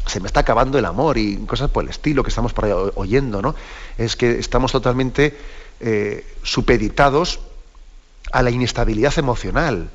Se 0.05 0.21
me 0.21 0.27
está 0.27 0.41
acabando 0.41 0.79
el 0.79 0.85
amor 0.85 1.17
y 1.17 1.39
cosas 1.47 1.71
por 1.71 1.85
el 1.85 1.89
estilo 1.89 2.23
que 2.23 2.29
estamos 2.29 2.53
por 2.53 2.67
ahí 2.67 2.73
oyendo, 2.97 3.41
¿no? 3.41 3.55
Es 3.97 4.15
que 4.15 4.39
estamos 4.39 4.73
totalmente 4.73 5.35
eh, 5.81 6.27
supeditados 6.43 7.41
a 8.31 8.43
la 8.43 8.51
inestabilidad 8.51 9.19
emocional. 9.19 9.89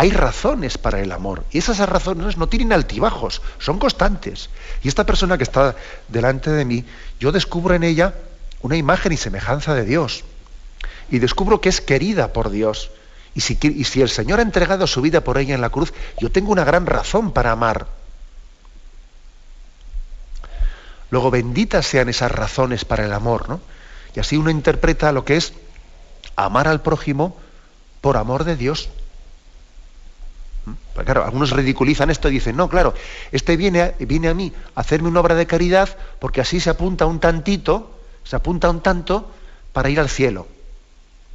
Hay 0.00 0.12
razones 0.12 0.78
para 0.78 1.00
el 1.00 1.10
amor 1.10 1.42
y 1.50 1.58
esas 1.58 1.80
razones 1.80 2.36
no 2.36 2.48
tienen 2.48 2.72
altibajos, 2.72 3.42
son 3.58 3.80
constantes. 3.80 4.48
Y 4.84 4.86
esta 4.86 5.04
persona 5.04 5.36
que 5.36 5.42
está 5.42 5.74
delante 6.06 6.52
de 6.52 6.64
mí, 6.64 6.84
yo 7.18 7.32
descubro 7.32 7.74
en 7.74 7.82
ella 7.82 8.14
una 8.62 8.76
imagen 8.76 9.10
y 9.10 9.16
semejanza 9.16 9.74
de 9.74 9.84
Dios. 9.84 10.22
Y 11.10 11.18
descubro 11.18 11.60
que 11.60 11.68
es 11.68 11.80
querida 11.80 12.32
por 12.32 12.50
Dios. 12.50 12.92
Y 13.34 13.40
si, 13.40 13.58
y 13.60 13.82
si 13.82 14.00
el 14.00 14.08
Señor 14.08 14.38
ha 14.38 14.42
entregado 14.42 14.86
su 14.86 15.02
vida 15.02 15.22
por 15.22 15.36
ella 15.36 15.56
en 15.56 15.60
la 15.60 15.70
cruz, 15.70 15.92
yo 16.20 16.30
tengo 16.30 16.52
una 16.52 16.62
gran 16.62 16.86
razón 16.86 17.32
para 17.32 17.50
amar. 17.50 17.88
Luego, 21.10 21.32
benditas 21.32 21.84
sean 21.84 22.08
esas 22.08 22.30
razones 22.30 22.84
para 22.84 23.04
el 23.04 23.12
amor, 23.12 23.48
¿no? 23.48 23.60
Y 24.14 24.20
así 24.20 24.36
uno 24.36 24.50
interpreta 24.50 25.10
lo 25.10 25.24
que 25.24 25.36
es 25.36 25.54
amar 26.36 26.68
al 26.68 26.82
prójimo 26.82 27.36
por 28.00 28.16
amor 28.16 28.44
de 28.44 28.54
Dios. 28.54 28.90
Pues 30.94 31.04
claro, 31.04 31.24
algunos 31.24 31.50
ridiculizan 31.50 32.10
esto 32.10 32.28
y 32.28 32.32
dicen, 32.32 32.56
no, 32.56 32.68
claro, 32.68 32.94
este 33.32 33.56
viene, 33.56 33.94
viene 34.00 34.28
a 34.28 34.34
mí 34.34 34.52
a 34.74 34.80
hacerme 34.80 35.08
una 35.08 35.20
obra 35.20 35.34
de 35.34 35.46
caridad 35.46 35.88
porque 36.18 36.40
así 36.40 36.60
se 36.60 36.70
apunta 36.70 37.06
un 37.06 37.20
tantito, 37.20 37.98
se 38.24 38.36
apunta 38.36 38.68
un 38.70 38.80
tanto 38.80 39.30
para 39.72 39.90
ir 39.90 40.00
al 40.00 40.08
cielo. 40.08 40.46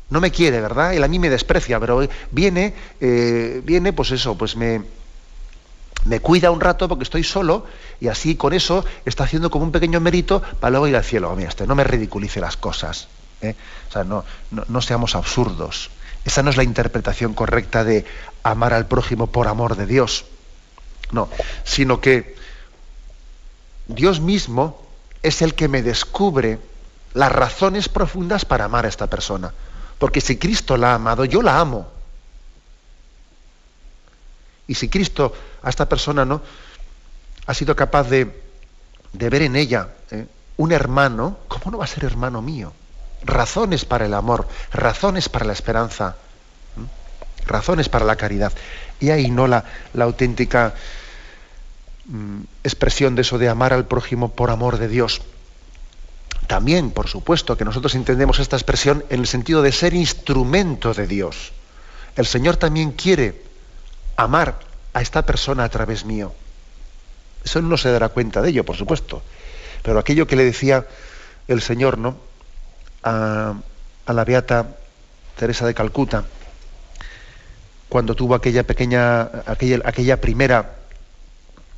No 0.09 0.21
me 0.21 0.31
quiere, 0.31 0.61
¿verdad? 0.61 0.93
Él 0.93 1.03
a 1.03 1.07
mí 1.07 1.17
me 1.17 1.29
desprecia, 1.29 1.79
pero 1.79 2.07
viene, 2.31 2.73
eh, 2.99 3.61
viene, 3.63 3.93
pues 3.93 4.11
eso, 4.11 4.37
pues 4.37 4.55
me, 4.55 4.81
me 6.05 6.19
cuida 6.19 6.51
un 6.51 6.59
rato 6.59 6.87
porque 6.87 7.03
estoy 7.03 7.23
solo 7.23 7.65
y 7.99 8.09
así 8.09 8.35
con 8.35 8.53
eso 8.53 8.85
está 9.05 9.23
haciendo 9.23 9.49
como 9.49 9.65
un 9.65 9.71
pequeño 9.71 9.99
mérito 9.99 10.41
para 10.59 10.71
luego 10.71 10.87
ir 10.87 10.95
al 10.95 11.03
cielo. 11.03 11.33
Mira, 11.35 11.49
este, 11.49 11.65
no 11.65 11.75
me 11.75 11.83
ridiculice 11.83 12.39
las 12.41 12.57
cosas. 12.57 13.07
¿eh? 13.41 13.55
O 13.89 13.91
sea, 13.91 14.03
no, 14.03 14.23
no 14.51 14.81
seamos 14.81 15.15
absurdos. 15.15 15.89
Esa 16.25 16.43
no 16.43 16.49
es 16.49 16.57
la 16.57 16.63
interpretación 16.63 17.33
correcta 17.33 17.83
de 17.83 18.05
amar 18.43 18.73
al 18.73 18.87
prójimo 18.87 19.27
por 19.27 19.47
amor 19.47 19.75
de 19.75 19.85
Dios. 19.85 20.25
No, 21.11 21.29
sino 21.63 22.01
que 22.01 22.35
Dios 23.87 24.19
mismo 24.19 24.81
es 25.21 25.41
el 25.41 25.53
que 25.53 25.67
me 25.67 25.81
descubre 25.81 26.59
las 27.13 27.31
razones 27.31 27.89
profundas 27.89 28.45
para 28.45 28.65
amar 28.65 28.85
a 28.85 28.89
esta 28.89 29.07
persona. 29.07 29.53
Porque 29.99 30.21
si 30.21 30.37
Cristo 30.37 30.77
la 30.77 30.91
ha 30.91 30.95
amado, 30.95 31.25
yo 31.25 31.41
la 31.41 31.59
amo. 31.59 31.87
Y 34.67 34.75
si 34.75 34.89
Cristo 34.89 35.33
a 35.61 35.69
esta 35.69 35.87
persona 35.87 36.25
no 36.25 36.41
ha 37.45 37.53
sido 37.53 37.75
capaz 37.75 38.09
de, 38.09 38.41
ver 39.11 39.41
en 39.41 39.55
ella 39.55 39.89
¿eh? 40.11 40.25
un 40.57 40.71
hermano, 40.71 41.39
¿cómo 41.47 41.71
no 41.71 41.77
va 41.77 41.83
a 41.83 41.87
ser 41.87 42.05
hermano 42.05 42.41
mío? 42.41 42.73
Razones 43.23 43.85
para 43.85 44.05
el 44.05 44.13
amor, 44.13 44.47
razones 44.71 45.29
para 45.29 45.45
la 45.45 45.53
esperanza, 45.53 46.15
razones 47.45 47.89
para 47.89 48.05
la 48.05 48.15
caridad. 48.15 48.51
Y 48.99 49.09
ahí 49.09 49.29
no 49.29 49.47
la, 49.47 49.65
la 49.93 50.05
auténtica 50.05 50.73
mm, 52.05 52.41
expresión 52.63 53.15
de 53.15 53.21
eso 53.21 53.37
de 53.37 53.49
amar 53.49 53.73
al 53.73 53.85
prójimo 53.85 54.29
por 54.29 54.49
amor 54.49 54.77
de 54.77 54.87
Dios. 54.87 55.21
También, 56.47 56.91
por 56.91 57.07
supuesto, 57.07 57.57
que 57.57 57.65
nosotros 57.65 57.95
entendemos 57.95 58.39
esta 58.39 58.57
expresión 58.57 59.05
en 59.09 59.21
el 59.21 59.27
sentido 59.27 59.61
de 59.61 59.71
ser 59.71 59.93
instrumento 59.93 60.93
de 60.93 61.07
Dios. 61.07 61.53
El 62.15 62.25
Señor 62.25 62.57
también 62.57 62.91
quiere 62.91 63.41
amar 64.17 64.59
a 64.93 65.01
esta 65.01 65.25
persona 65.25 65.63
a 65.63 65.69
través 65.69 66.05
mío. 66.05 66.33
Eso 67.43 67.61
no 67.61 67.77
se 67.77 67.91
dará 67.91 68.09
cuenta 68.09 68.41
de 68.41 68.49
ello, 68.49 68.63
por 68.63 68.75
supuesto. 68.75 69.21
Pero 69.81 69.99
aquello 69.99 70.27
que 70.27 70.35
le 70.35 70.45
decía 70.45 70.85
el 71.47 71.61
Señor, 71.61 71.97
¿no? 71.97 72.17
A, 73.03 73.55
la 74.07 74.25
beata 74.25 74.67
Teresa 75.37 75.65
de 75.65 75.73
Calcuta, 75.73 76.25
cuando 77.89 78.15
tuvo 78.15 78.35
aquella 78.35 78.63
pequeña, 78.63 79.21
aquella, 79.45 79.79
aquella 79.83 80.21
primera 80.21 80.75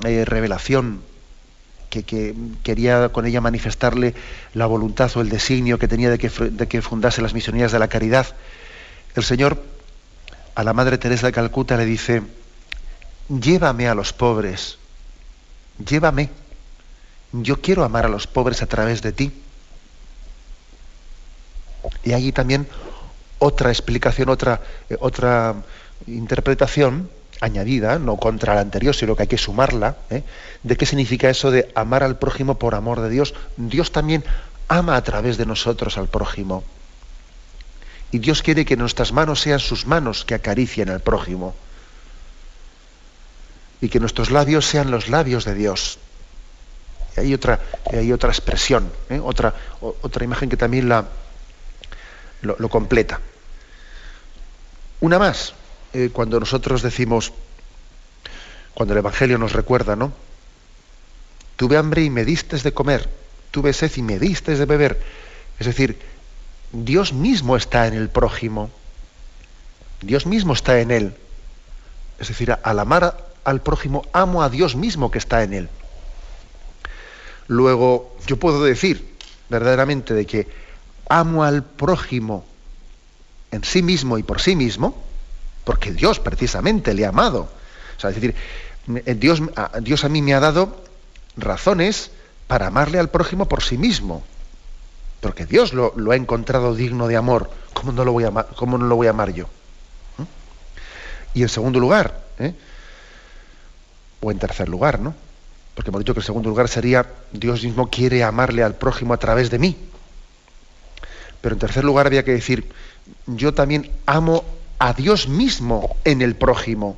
eh, 0.04 0.26
revelación 0.26 1.02
que, 1.90 2.36
quería 2.64 3.10
con 3.10 3.26
ella 3.26 3.42
manifestarle 3.42 4.16
la 4.54 4.66
voluntad 4.66 5.12
o 5.16 5.22
el 5.22 5.30
designio 5.30 5.80
que 5.80 5.88
tenía 5.88 6.10
de 6.10 6.18
que, 6.18 6.30
de 6.30 6.68
que 6.68 6.82
fundase 6.82 7.22
las 7.22 7.34
misionerías 7.34 7.72
de 7.72 7.80
la 7.80 7.88
caridad. 7.88 8.28
El 9.16 9.24
Señor 9.24 9.62
a 10.56 10.64
la 10.64 10.74
Madre 10.74 10.98
Teresa 10.98 11.28
de 11.28 11.34
Calcuta 11.34 11.78
le 11.78 11.86
dice, 11.86 12.24
llévame 13.30 13.88
a 13.88 13.96
los 13.96 14.14
pobres, 14.14 14.78
llévame, 15.86 16.30
yo 17.32 17.62
quiero 17.62 17.84
amar 17.84 18.06
a 18.06 18.10
los 18.10 18.28
pobres 18.28 18.62
a 18.62 18.68
través 18.68 19.02
de 19.02 19.12
ti. 19.12 19.32
Y 22.04 22.14
allí 22.14 22.32
también 22.32 22.68
otra 23.40 23.70
explicación, 23.70 24.30
otra, 24.30 24.62
eh, 24.90 24.98
otra 25.00 25.56
interpretación 26.08 27.10
añadida, 27.42 28.00
no 28.00 28.18
contra 28.18 28.56
la 28.56 28.62
anterior, 28.62 28.96
sino 28.96 29.16
que 29.16 29.24
hay 29.24 29.28
que 29.28 29.38
sumarla, 29.38 29.98
¿eh? 30.10 30.24
de 30.64 30.78
qué 30.78 30.86
significa 30.86 31.30
eso 31.30 31.52
de 31.52 31.72
amar 31.76 32.04
al 32.04 32.18
prójimo 32.18 32.58
por 32.58 32.76
amor 32.76 33.02
de 33.02 33.10
Dios. 33.10 33.34
Dios 33.58 33.92
también 33.92 34.24
ama 34.68 34.96
a 34.96 35.04
través 35.04 35.38
de 35.38 35.46
nosotros 35.46 35.98
al 35.98 36.08
prójimo. 36.08 36.64
Y 38.12 38.20
Dios 38.20 38.42
quiere 38.42 38.66
que 38.66 38.78
nuestras 38.78 39.12
manos 39.12 39.42
sean 39.42 39.60
sus 39.60 39.86
manos 39.86 40.26
que 40.26 40.36
acaricien 40.36 40.90
al 40.90 41.02
prójimo. 41.02 41.54
Y 43.82 43.90
que 43.90 44.00
nuestros 44.00 44.32
labios 44.32 44.66
sean 44.66 44.90
los 44.90 45.10
labios 45.10 45.44
de 45.44 45.54
Dios. 45.54 46.00
Y 47.18 47.20
hay 47.20 47.34
otra, 47.34 47.60
hay 47.92 48.12
otra 48.12 48.30
expresión, 48.30 48.90
¿eh? 49.10 49.20
otra, 49.22 49.54
otra 49.82 50.24
imagen 50.24 50.50
que 50.50 50.58
también 50.58 50.88
la, 50.88 51.06
lo 52.46 52.70
completa. 52.70 53.20
Una 55.02 55.20
más, 55.20 55.54
eh, 55.94 56.10
cuando 56.12 56.40
nosotros 56.40 56.82
decimos, 56.82 57.32
cuando 58.74 58.94
el 58.94 58.98
Evangelio 58.98 59.38
nos 59.38 59.54
recuerda, 59.54 59.96
¿no? 59.96 60.12
Tuve 61.56 61.78
hambre 61.78 62.04
y 62.04 62.10
me 62.10 62.26
diste 62.26 62.58
de 62.58 62.74
comer, 62.74 63.10
tuve 63.52 63.72
sed 63.72 63.92
y 63.96 64.02
me 64.02 64.20
diste 64.20 64.56
de 64.56 64.66
beber. 64.66 65.02
Es 65.60 65.68
decir, 65.68 65.98
Dios 66.72 67.14
mismo 67.14 67.56
está 67.56 67.88
en 67.88 67.94
el 67.94 68.10
prójimo, 68.10 68.70
Dios 70.02 70.26
mismo 70.26 70.54
está 70.54 70.80
en 70.82 70.92
él. 70.92 71.16
Es 72.20 72.28
decir, 72.28 72.58
al 72.62 72.80
amar 72.80 73.26
al 73.46 73.62
prójimo, 73.62 74.06
amo 74.12 74.44
a 74.44 74.50
Dios 74.50 74.76
mismo 74.76 75.12
que 75.12 75.20
está 75.20 75.44
en 75.44 75.54
él. 75.54 75.70
Luego, 77.48 78.18
yo 78.28 78.38
puedo 78.38 78.64
decir 78.64 79.16
verdaderamente 79.50 80.14
de 80.14 80.26
que 80.26 80.48
amo 81.10 81.44
al 81.44 81.64
prójimo 81.64 82.46
en 83.52 83.64
sí 83.64 83.82
mismo 83.82 84.18
y 84.18 84.24
por 84.24 84.42
sí 84.42 84.56
mismo, 84.56 85.02
porque 85.64 85.92
Dios 85.92 86.20
precisamente 86.20 86.94
le 86.94 87.06
ha 87.06 87.10
amado. 87.10 87.50
O 87.98 88.00
sea, 88.00 88.10
es 88.10 88.16
decir, 88.16 88.36
eh, 89.06 89.16
Dios, 89.16 89.42
Dios 89.82 90.04
a 90.04 90.10
mí 90.10 90.22
me 90.22 90.34
ha 90.34 90.40
dado 90.40 90.84
razones 91.38 92.12
para 92.48 92.68
amarle 92.68 93.00
al 93.00 93.10
prójimo 93.10 93.48
por 93.48 93.64
sí 93.64 93.78
mismo. 93.78 94.24
Porque 95.22 95.46
Dios 95.46 95.74
lo, 95.74 95.94
ha 96.12 96.16
encontrado 96.16 96.76
digno 96.76 97.08
de 97.08 97.16
amor. 97.16 97.50
¿Cómo 97.74 97.92
no 97.92 98.06
lo 98.06 98.12
voy 98.12 98.26
a, 98.26 98.28
amar, 98.28 98.48
cómo 98.56 98.78
no 98.78 98.86
lo 98.86 98.96
voy 98.96 99.08
a 99.08 99.12
amar 99.12 99.34
yo? 99.34 99.46
¿Mm? 100.18 100.24
Y 101.34 101.42
en 101.42 101.50
segundo 101.50 101.80
lugar, 101.80 102.24
¿eh? 102.40 102.54
o 104.22 104.32
en 104.32 104.40
tercer 104.40 104.70
lugar, 104.70 105.00
¿no? 105.00 105.16
Porque 105.74 105.90
hemos 105.90 106.00
dicho 106.00 106.14
que 106.14 106.20
en 106.20 106.26
segundo 106.26 106.50
lugar 106.50 106.68
sería 106.68 107.06
Dios 107.32 107.64
mismo 107.64 107.90
quiere 107.90 108.24
amarle 108.24 108.64
al 108.64 108.76
prójimo 108.76 109.14
a 109.14 109.18
través 109.18 109.50
de 109.50 109.60
mí. 109.60 109.78
Pero 111.46 111.54
en 111.54 111.60
tercer 111.60 111.84
lugar 111.84 112.08
había 112.08 112.26
que 112.26 112.32
decir, 112.32 112.68
yo 113.28 113.54
también 113.54 113.92
amo 114.08 114.44
a 114.80 114.94
Dios 114.94 115.28
mismo 115.28 115.96
en 116.04 116.24
el 116.24 116.36
prójimo. 116.36 116.98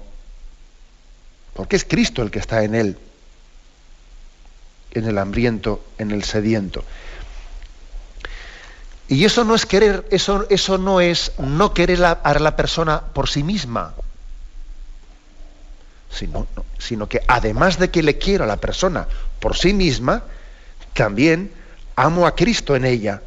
Porque 1.53 1.75
es 1.75 1.83
Cristo 1.83 2.21
el 2.21 2.31
que 2.31 2.39
está 2.39 2.63
en 2.63 2.73
él, 2.73 2.97
en 4.91 5.03
el 5.03 5.17
hambriento, 5.17 5.83
en 5.97 6.11
el 6.11 6.23
sediento. 6.23 6.85
Y 9.09 9.25
eso 9.25 9.43
no 9.43 9.53
es 9.53 9.65
querer, 9.65 10.07
eso, 10.11 10.47
eso 10.49 10.77
no 10.77 11.01
es 11.01 11.33
no 11.39 11.73
querer 11.73 12.05
a 12.05 12.39
la 12.39 12.55
persona 12.55 13.01
por 13.01 13.27
sí 13.27 13.43
misma, 13.43 13.95
sino, 16.09 16.47
sino 16.77 17.09
que 17.09 17.21
además 17.27 17.79
de 17.79 17.91
que 17.91 18.01
le 18.01 18.17
quiero 18.17 18.45
a 18.45 18.47
la 18.47 18.55
persona 18.55 19.09
por 19.41 19.57
sí 19.57 19.73
misma, 19.73 20.23
también 20.93 21.51
amo 21.97 22.25
a 22.25 22.33
Cristo 22.33 22.77
en 22.77 22.85
ella. 22.85 23.23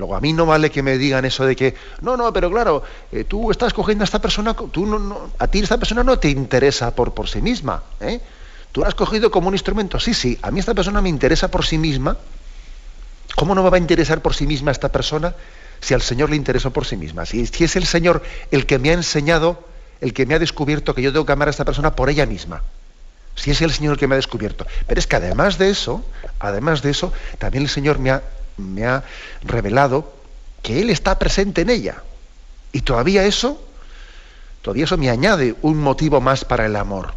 Luego, 0.00 0.16
a 0.16 0.20
mí 0.20 0.32
no 0.32 0.46
vale 0.46 0.70
que 0.70 0.82
me 0.82 0.96
digan 0.96 1.26
eso 1.26 1.44
de 1.44 1.54
que, 1.54 1.74
no, 2.00 2.16
no, 2.16 2.32
pero 2.32 2.50
claro, 2.50 2.82
eh, 3.12 3.24
tú 3.24 3.50
estás 3.50 3.74
cogiendo 3.74 4.02
a 4.02 4.06
esta 4.06 4.18
persona, 4.18 4.54
tú 4.54 4.86
no, 4.86 5.30
a 5.38 5.46
ti 5.46 5.58
esta 5.58 5.76
persona 5.76 6.02
no 6.02 6.18
te 6.18 6.30
interesa 6.30 6.94
por, 6.94 7.12
por 7.12 7.28
sí 7.28 7.42
misma. 7.42 7.82
¿eh? 8.00 8.18
Tú 8.72 8.80
la 8.80 8.88
has 8.88 8.94
cogido 8.94 9.30
como 9.30 9.48
un 9.48 9.54
instrumento. 9.54 10.00
Sí, 10.00 10.14
sí, 10.14 10.38
a 10.40 10.50
mí 10.50 10.58
esta 10.58 10.72
persona 10.72 11.02
me 11.02 11.10
interesa 11.10 11.50
por 11.50 11.66
sí 11.66 11.76
misma. 11.76 12.16
¿Cómo 13.36 13.54
no 13.54 13.62
me 13.62 13.68
va 13.68 13.76
a 13.76 13.80
interesar 13.80 14.22
por 14.22 14.34
sí 14.34 14.46
misma 14.46 14.70
esta 14.70 14.90
persona 14.90 15.34
si 15.80 15.92
al 15.92 16.00
Señor 16.00 16.30
le 16.30 16.36
interesó 16.36 16.70
por 16.70 16.86
sí 16.86 16.96
misma? 16.96 17.26
Si, 17.26 17.46
si 17.46 17.64
es 17.64 17.76
el 17.76 17.84
Señor 17.84 18.22
el 18.50 18.64
que 18.64 18.78
me 18.78 18.88
ha 18.88 18.94
enseñado, 18.94 19.62
el 20.00 20.14
que 20.14 20.24
me 20.24 20.34
ha 20.34 20.38
descubierto 20.38 20.94
que 20.94 21.02
yo 21.02 21.12
tengo 21.12 21.26
que 21.26 21.32
amar 21.32 21.48
a 21.48 21.50
esta 21.50 21.66
persona 21.66 21.94
por 21.94 22.08
ella 22.08 22.24
misma 22.24 22.62
si 23.36 23.50
es 23.50 23.62
el 23.62 23.70
Señor 23.70 23.98
que 23.98 24.06
me 24.06 24.14
ha 24.14 24.16
descubierto. 24.16 24.66
Pero 24.86 24.98
es 24.98 25.06
que 25.06 25.16
además 25.16 25.56
de 25.56 25.70
eso, 25.70 26.04
además 26.38 26.82
de 26.82 26.90
eso, 26.90 27.12
también 27.38 27.62
el 27.62 27.70
Señor 27.70 27.98
me 27.98 28.10
ha 28.10 28.22
me 28.60 28.86
ha 28.86 29.04
revelado 29.42 30.12
que 30.62 30.80
Él 30.80 30.90
está 30.90 31.18
presente 31.18 31.62
en 31.62 31.70
ella. 31.70 32.02
Y 32.72 32.82
todavía 32.82 33.24
eso, 33.24 33.60
todavía 34.62 34.84
eso 34.84 34.96
me 34.96 35.10
añade 35.10 35.56
un 35.62 35.78
motivo 35.78 36.20
más 36.20 36.44
para 36.44 36.66
el 36.66 36.76
amor. 36.76 37.14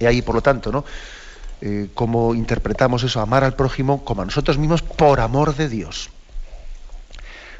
Y 0.00 0.06
ahí, 0.06 0.22
por 0.22 0.34
lo 0.34 0.42
tanto, 0.42 0.70
¿no? 0.70 0.84
Eh, 1.60 1.88
cómo 1.94 2.34
interpretamos 2.34 3.02
eso, 3.02 3.20
amar 3.20 3.42
al 3.42 3.54
prójimo 3.54 4.04
como 4.04 4.22
a 4.22 4.24
nosotros 4.24 4.58
mismos 4.58 4.82
por 4.82 5.20
amor 5.20 5.56
de 5.56 5.68
Dios. 5.68 6.10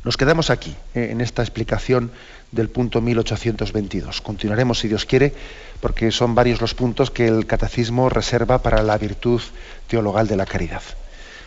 Nos 0.04 0.16
quedamos 0.16 0.50
aquí, 0.50 0.76
eh, 0.94 1.08
en 1.10 1.20
esta 1.20 1.42
explicación 1.42 2.12
del 2.52 2.68
punto 2.68 3.00
1822. 3.00 4.20
Continuaremos, 4.20 4.78
si 4.78 4.88
Dios 4.88 5.04
quiere, 5.04 5.34
porque 5.80 6.12
son 6.12 6.36
varios 6.36 6.60
los 6.60 6.74
puntos 6.74 7.10
que 7.10 7.26
el 7.26 7.46
catecismo 7.46 8.08
reserva 8.08 8.62
para 8.62 8.82
la 8.82 8.96
virtud 8.96 9.42
teologal 9.88 10.28
de 10.28 10.36
la 10.36 10.46
caridad. 10.46 10.82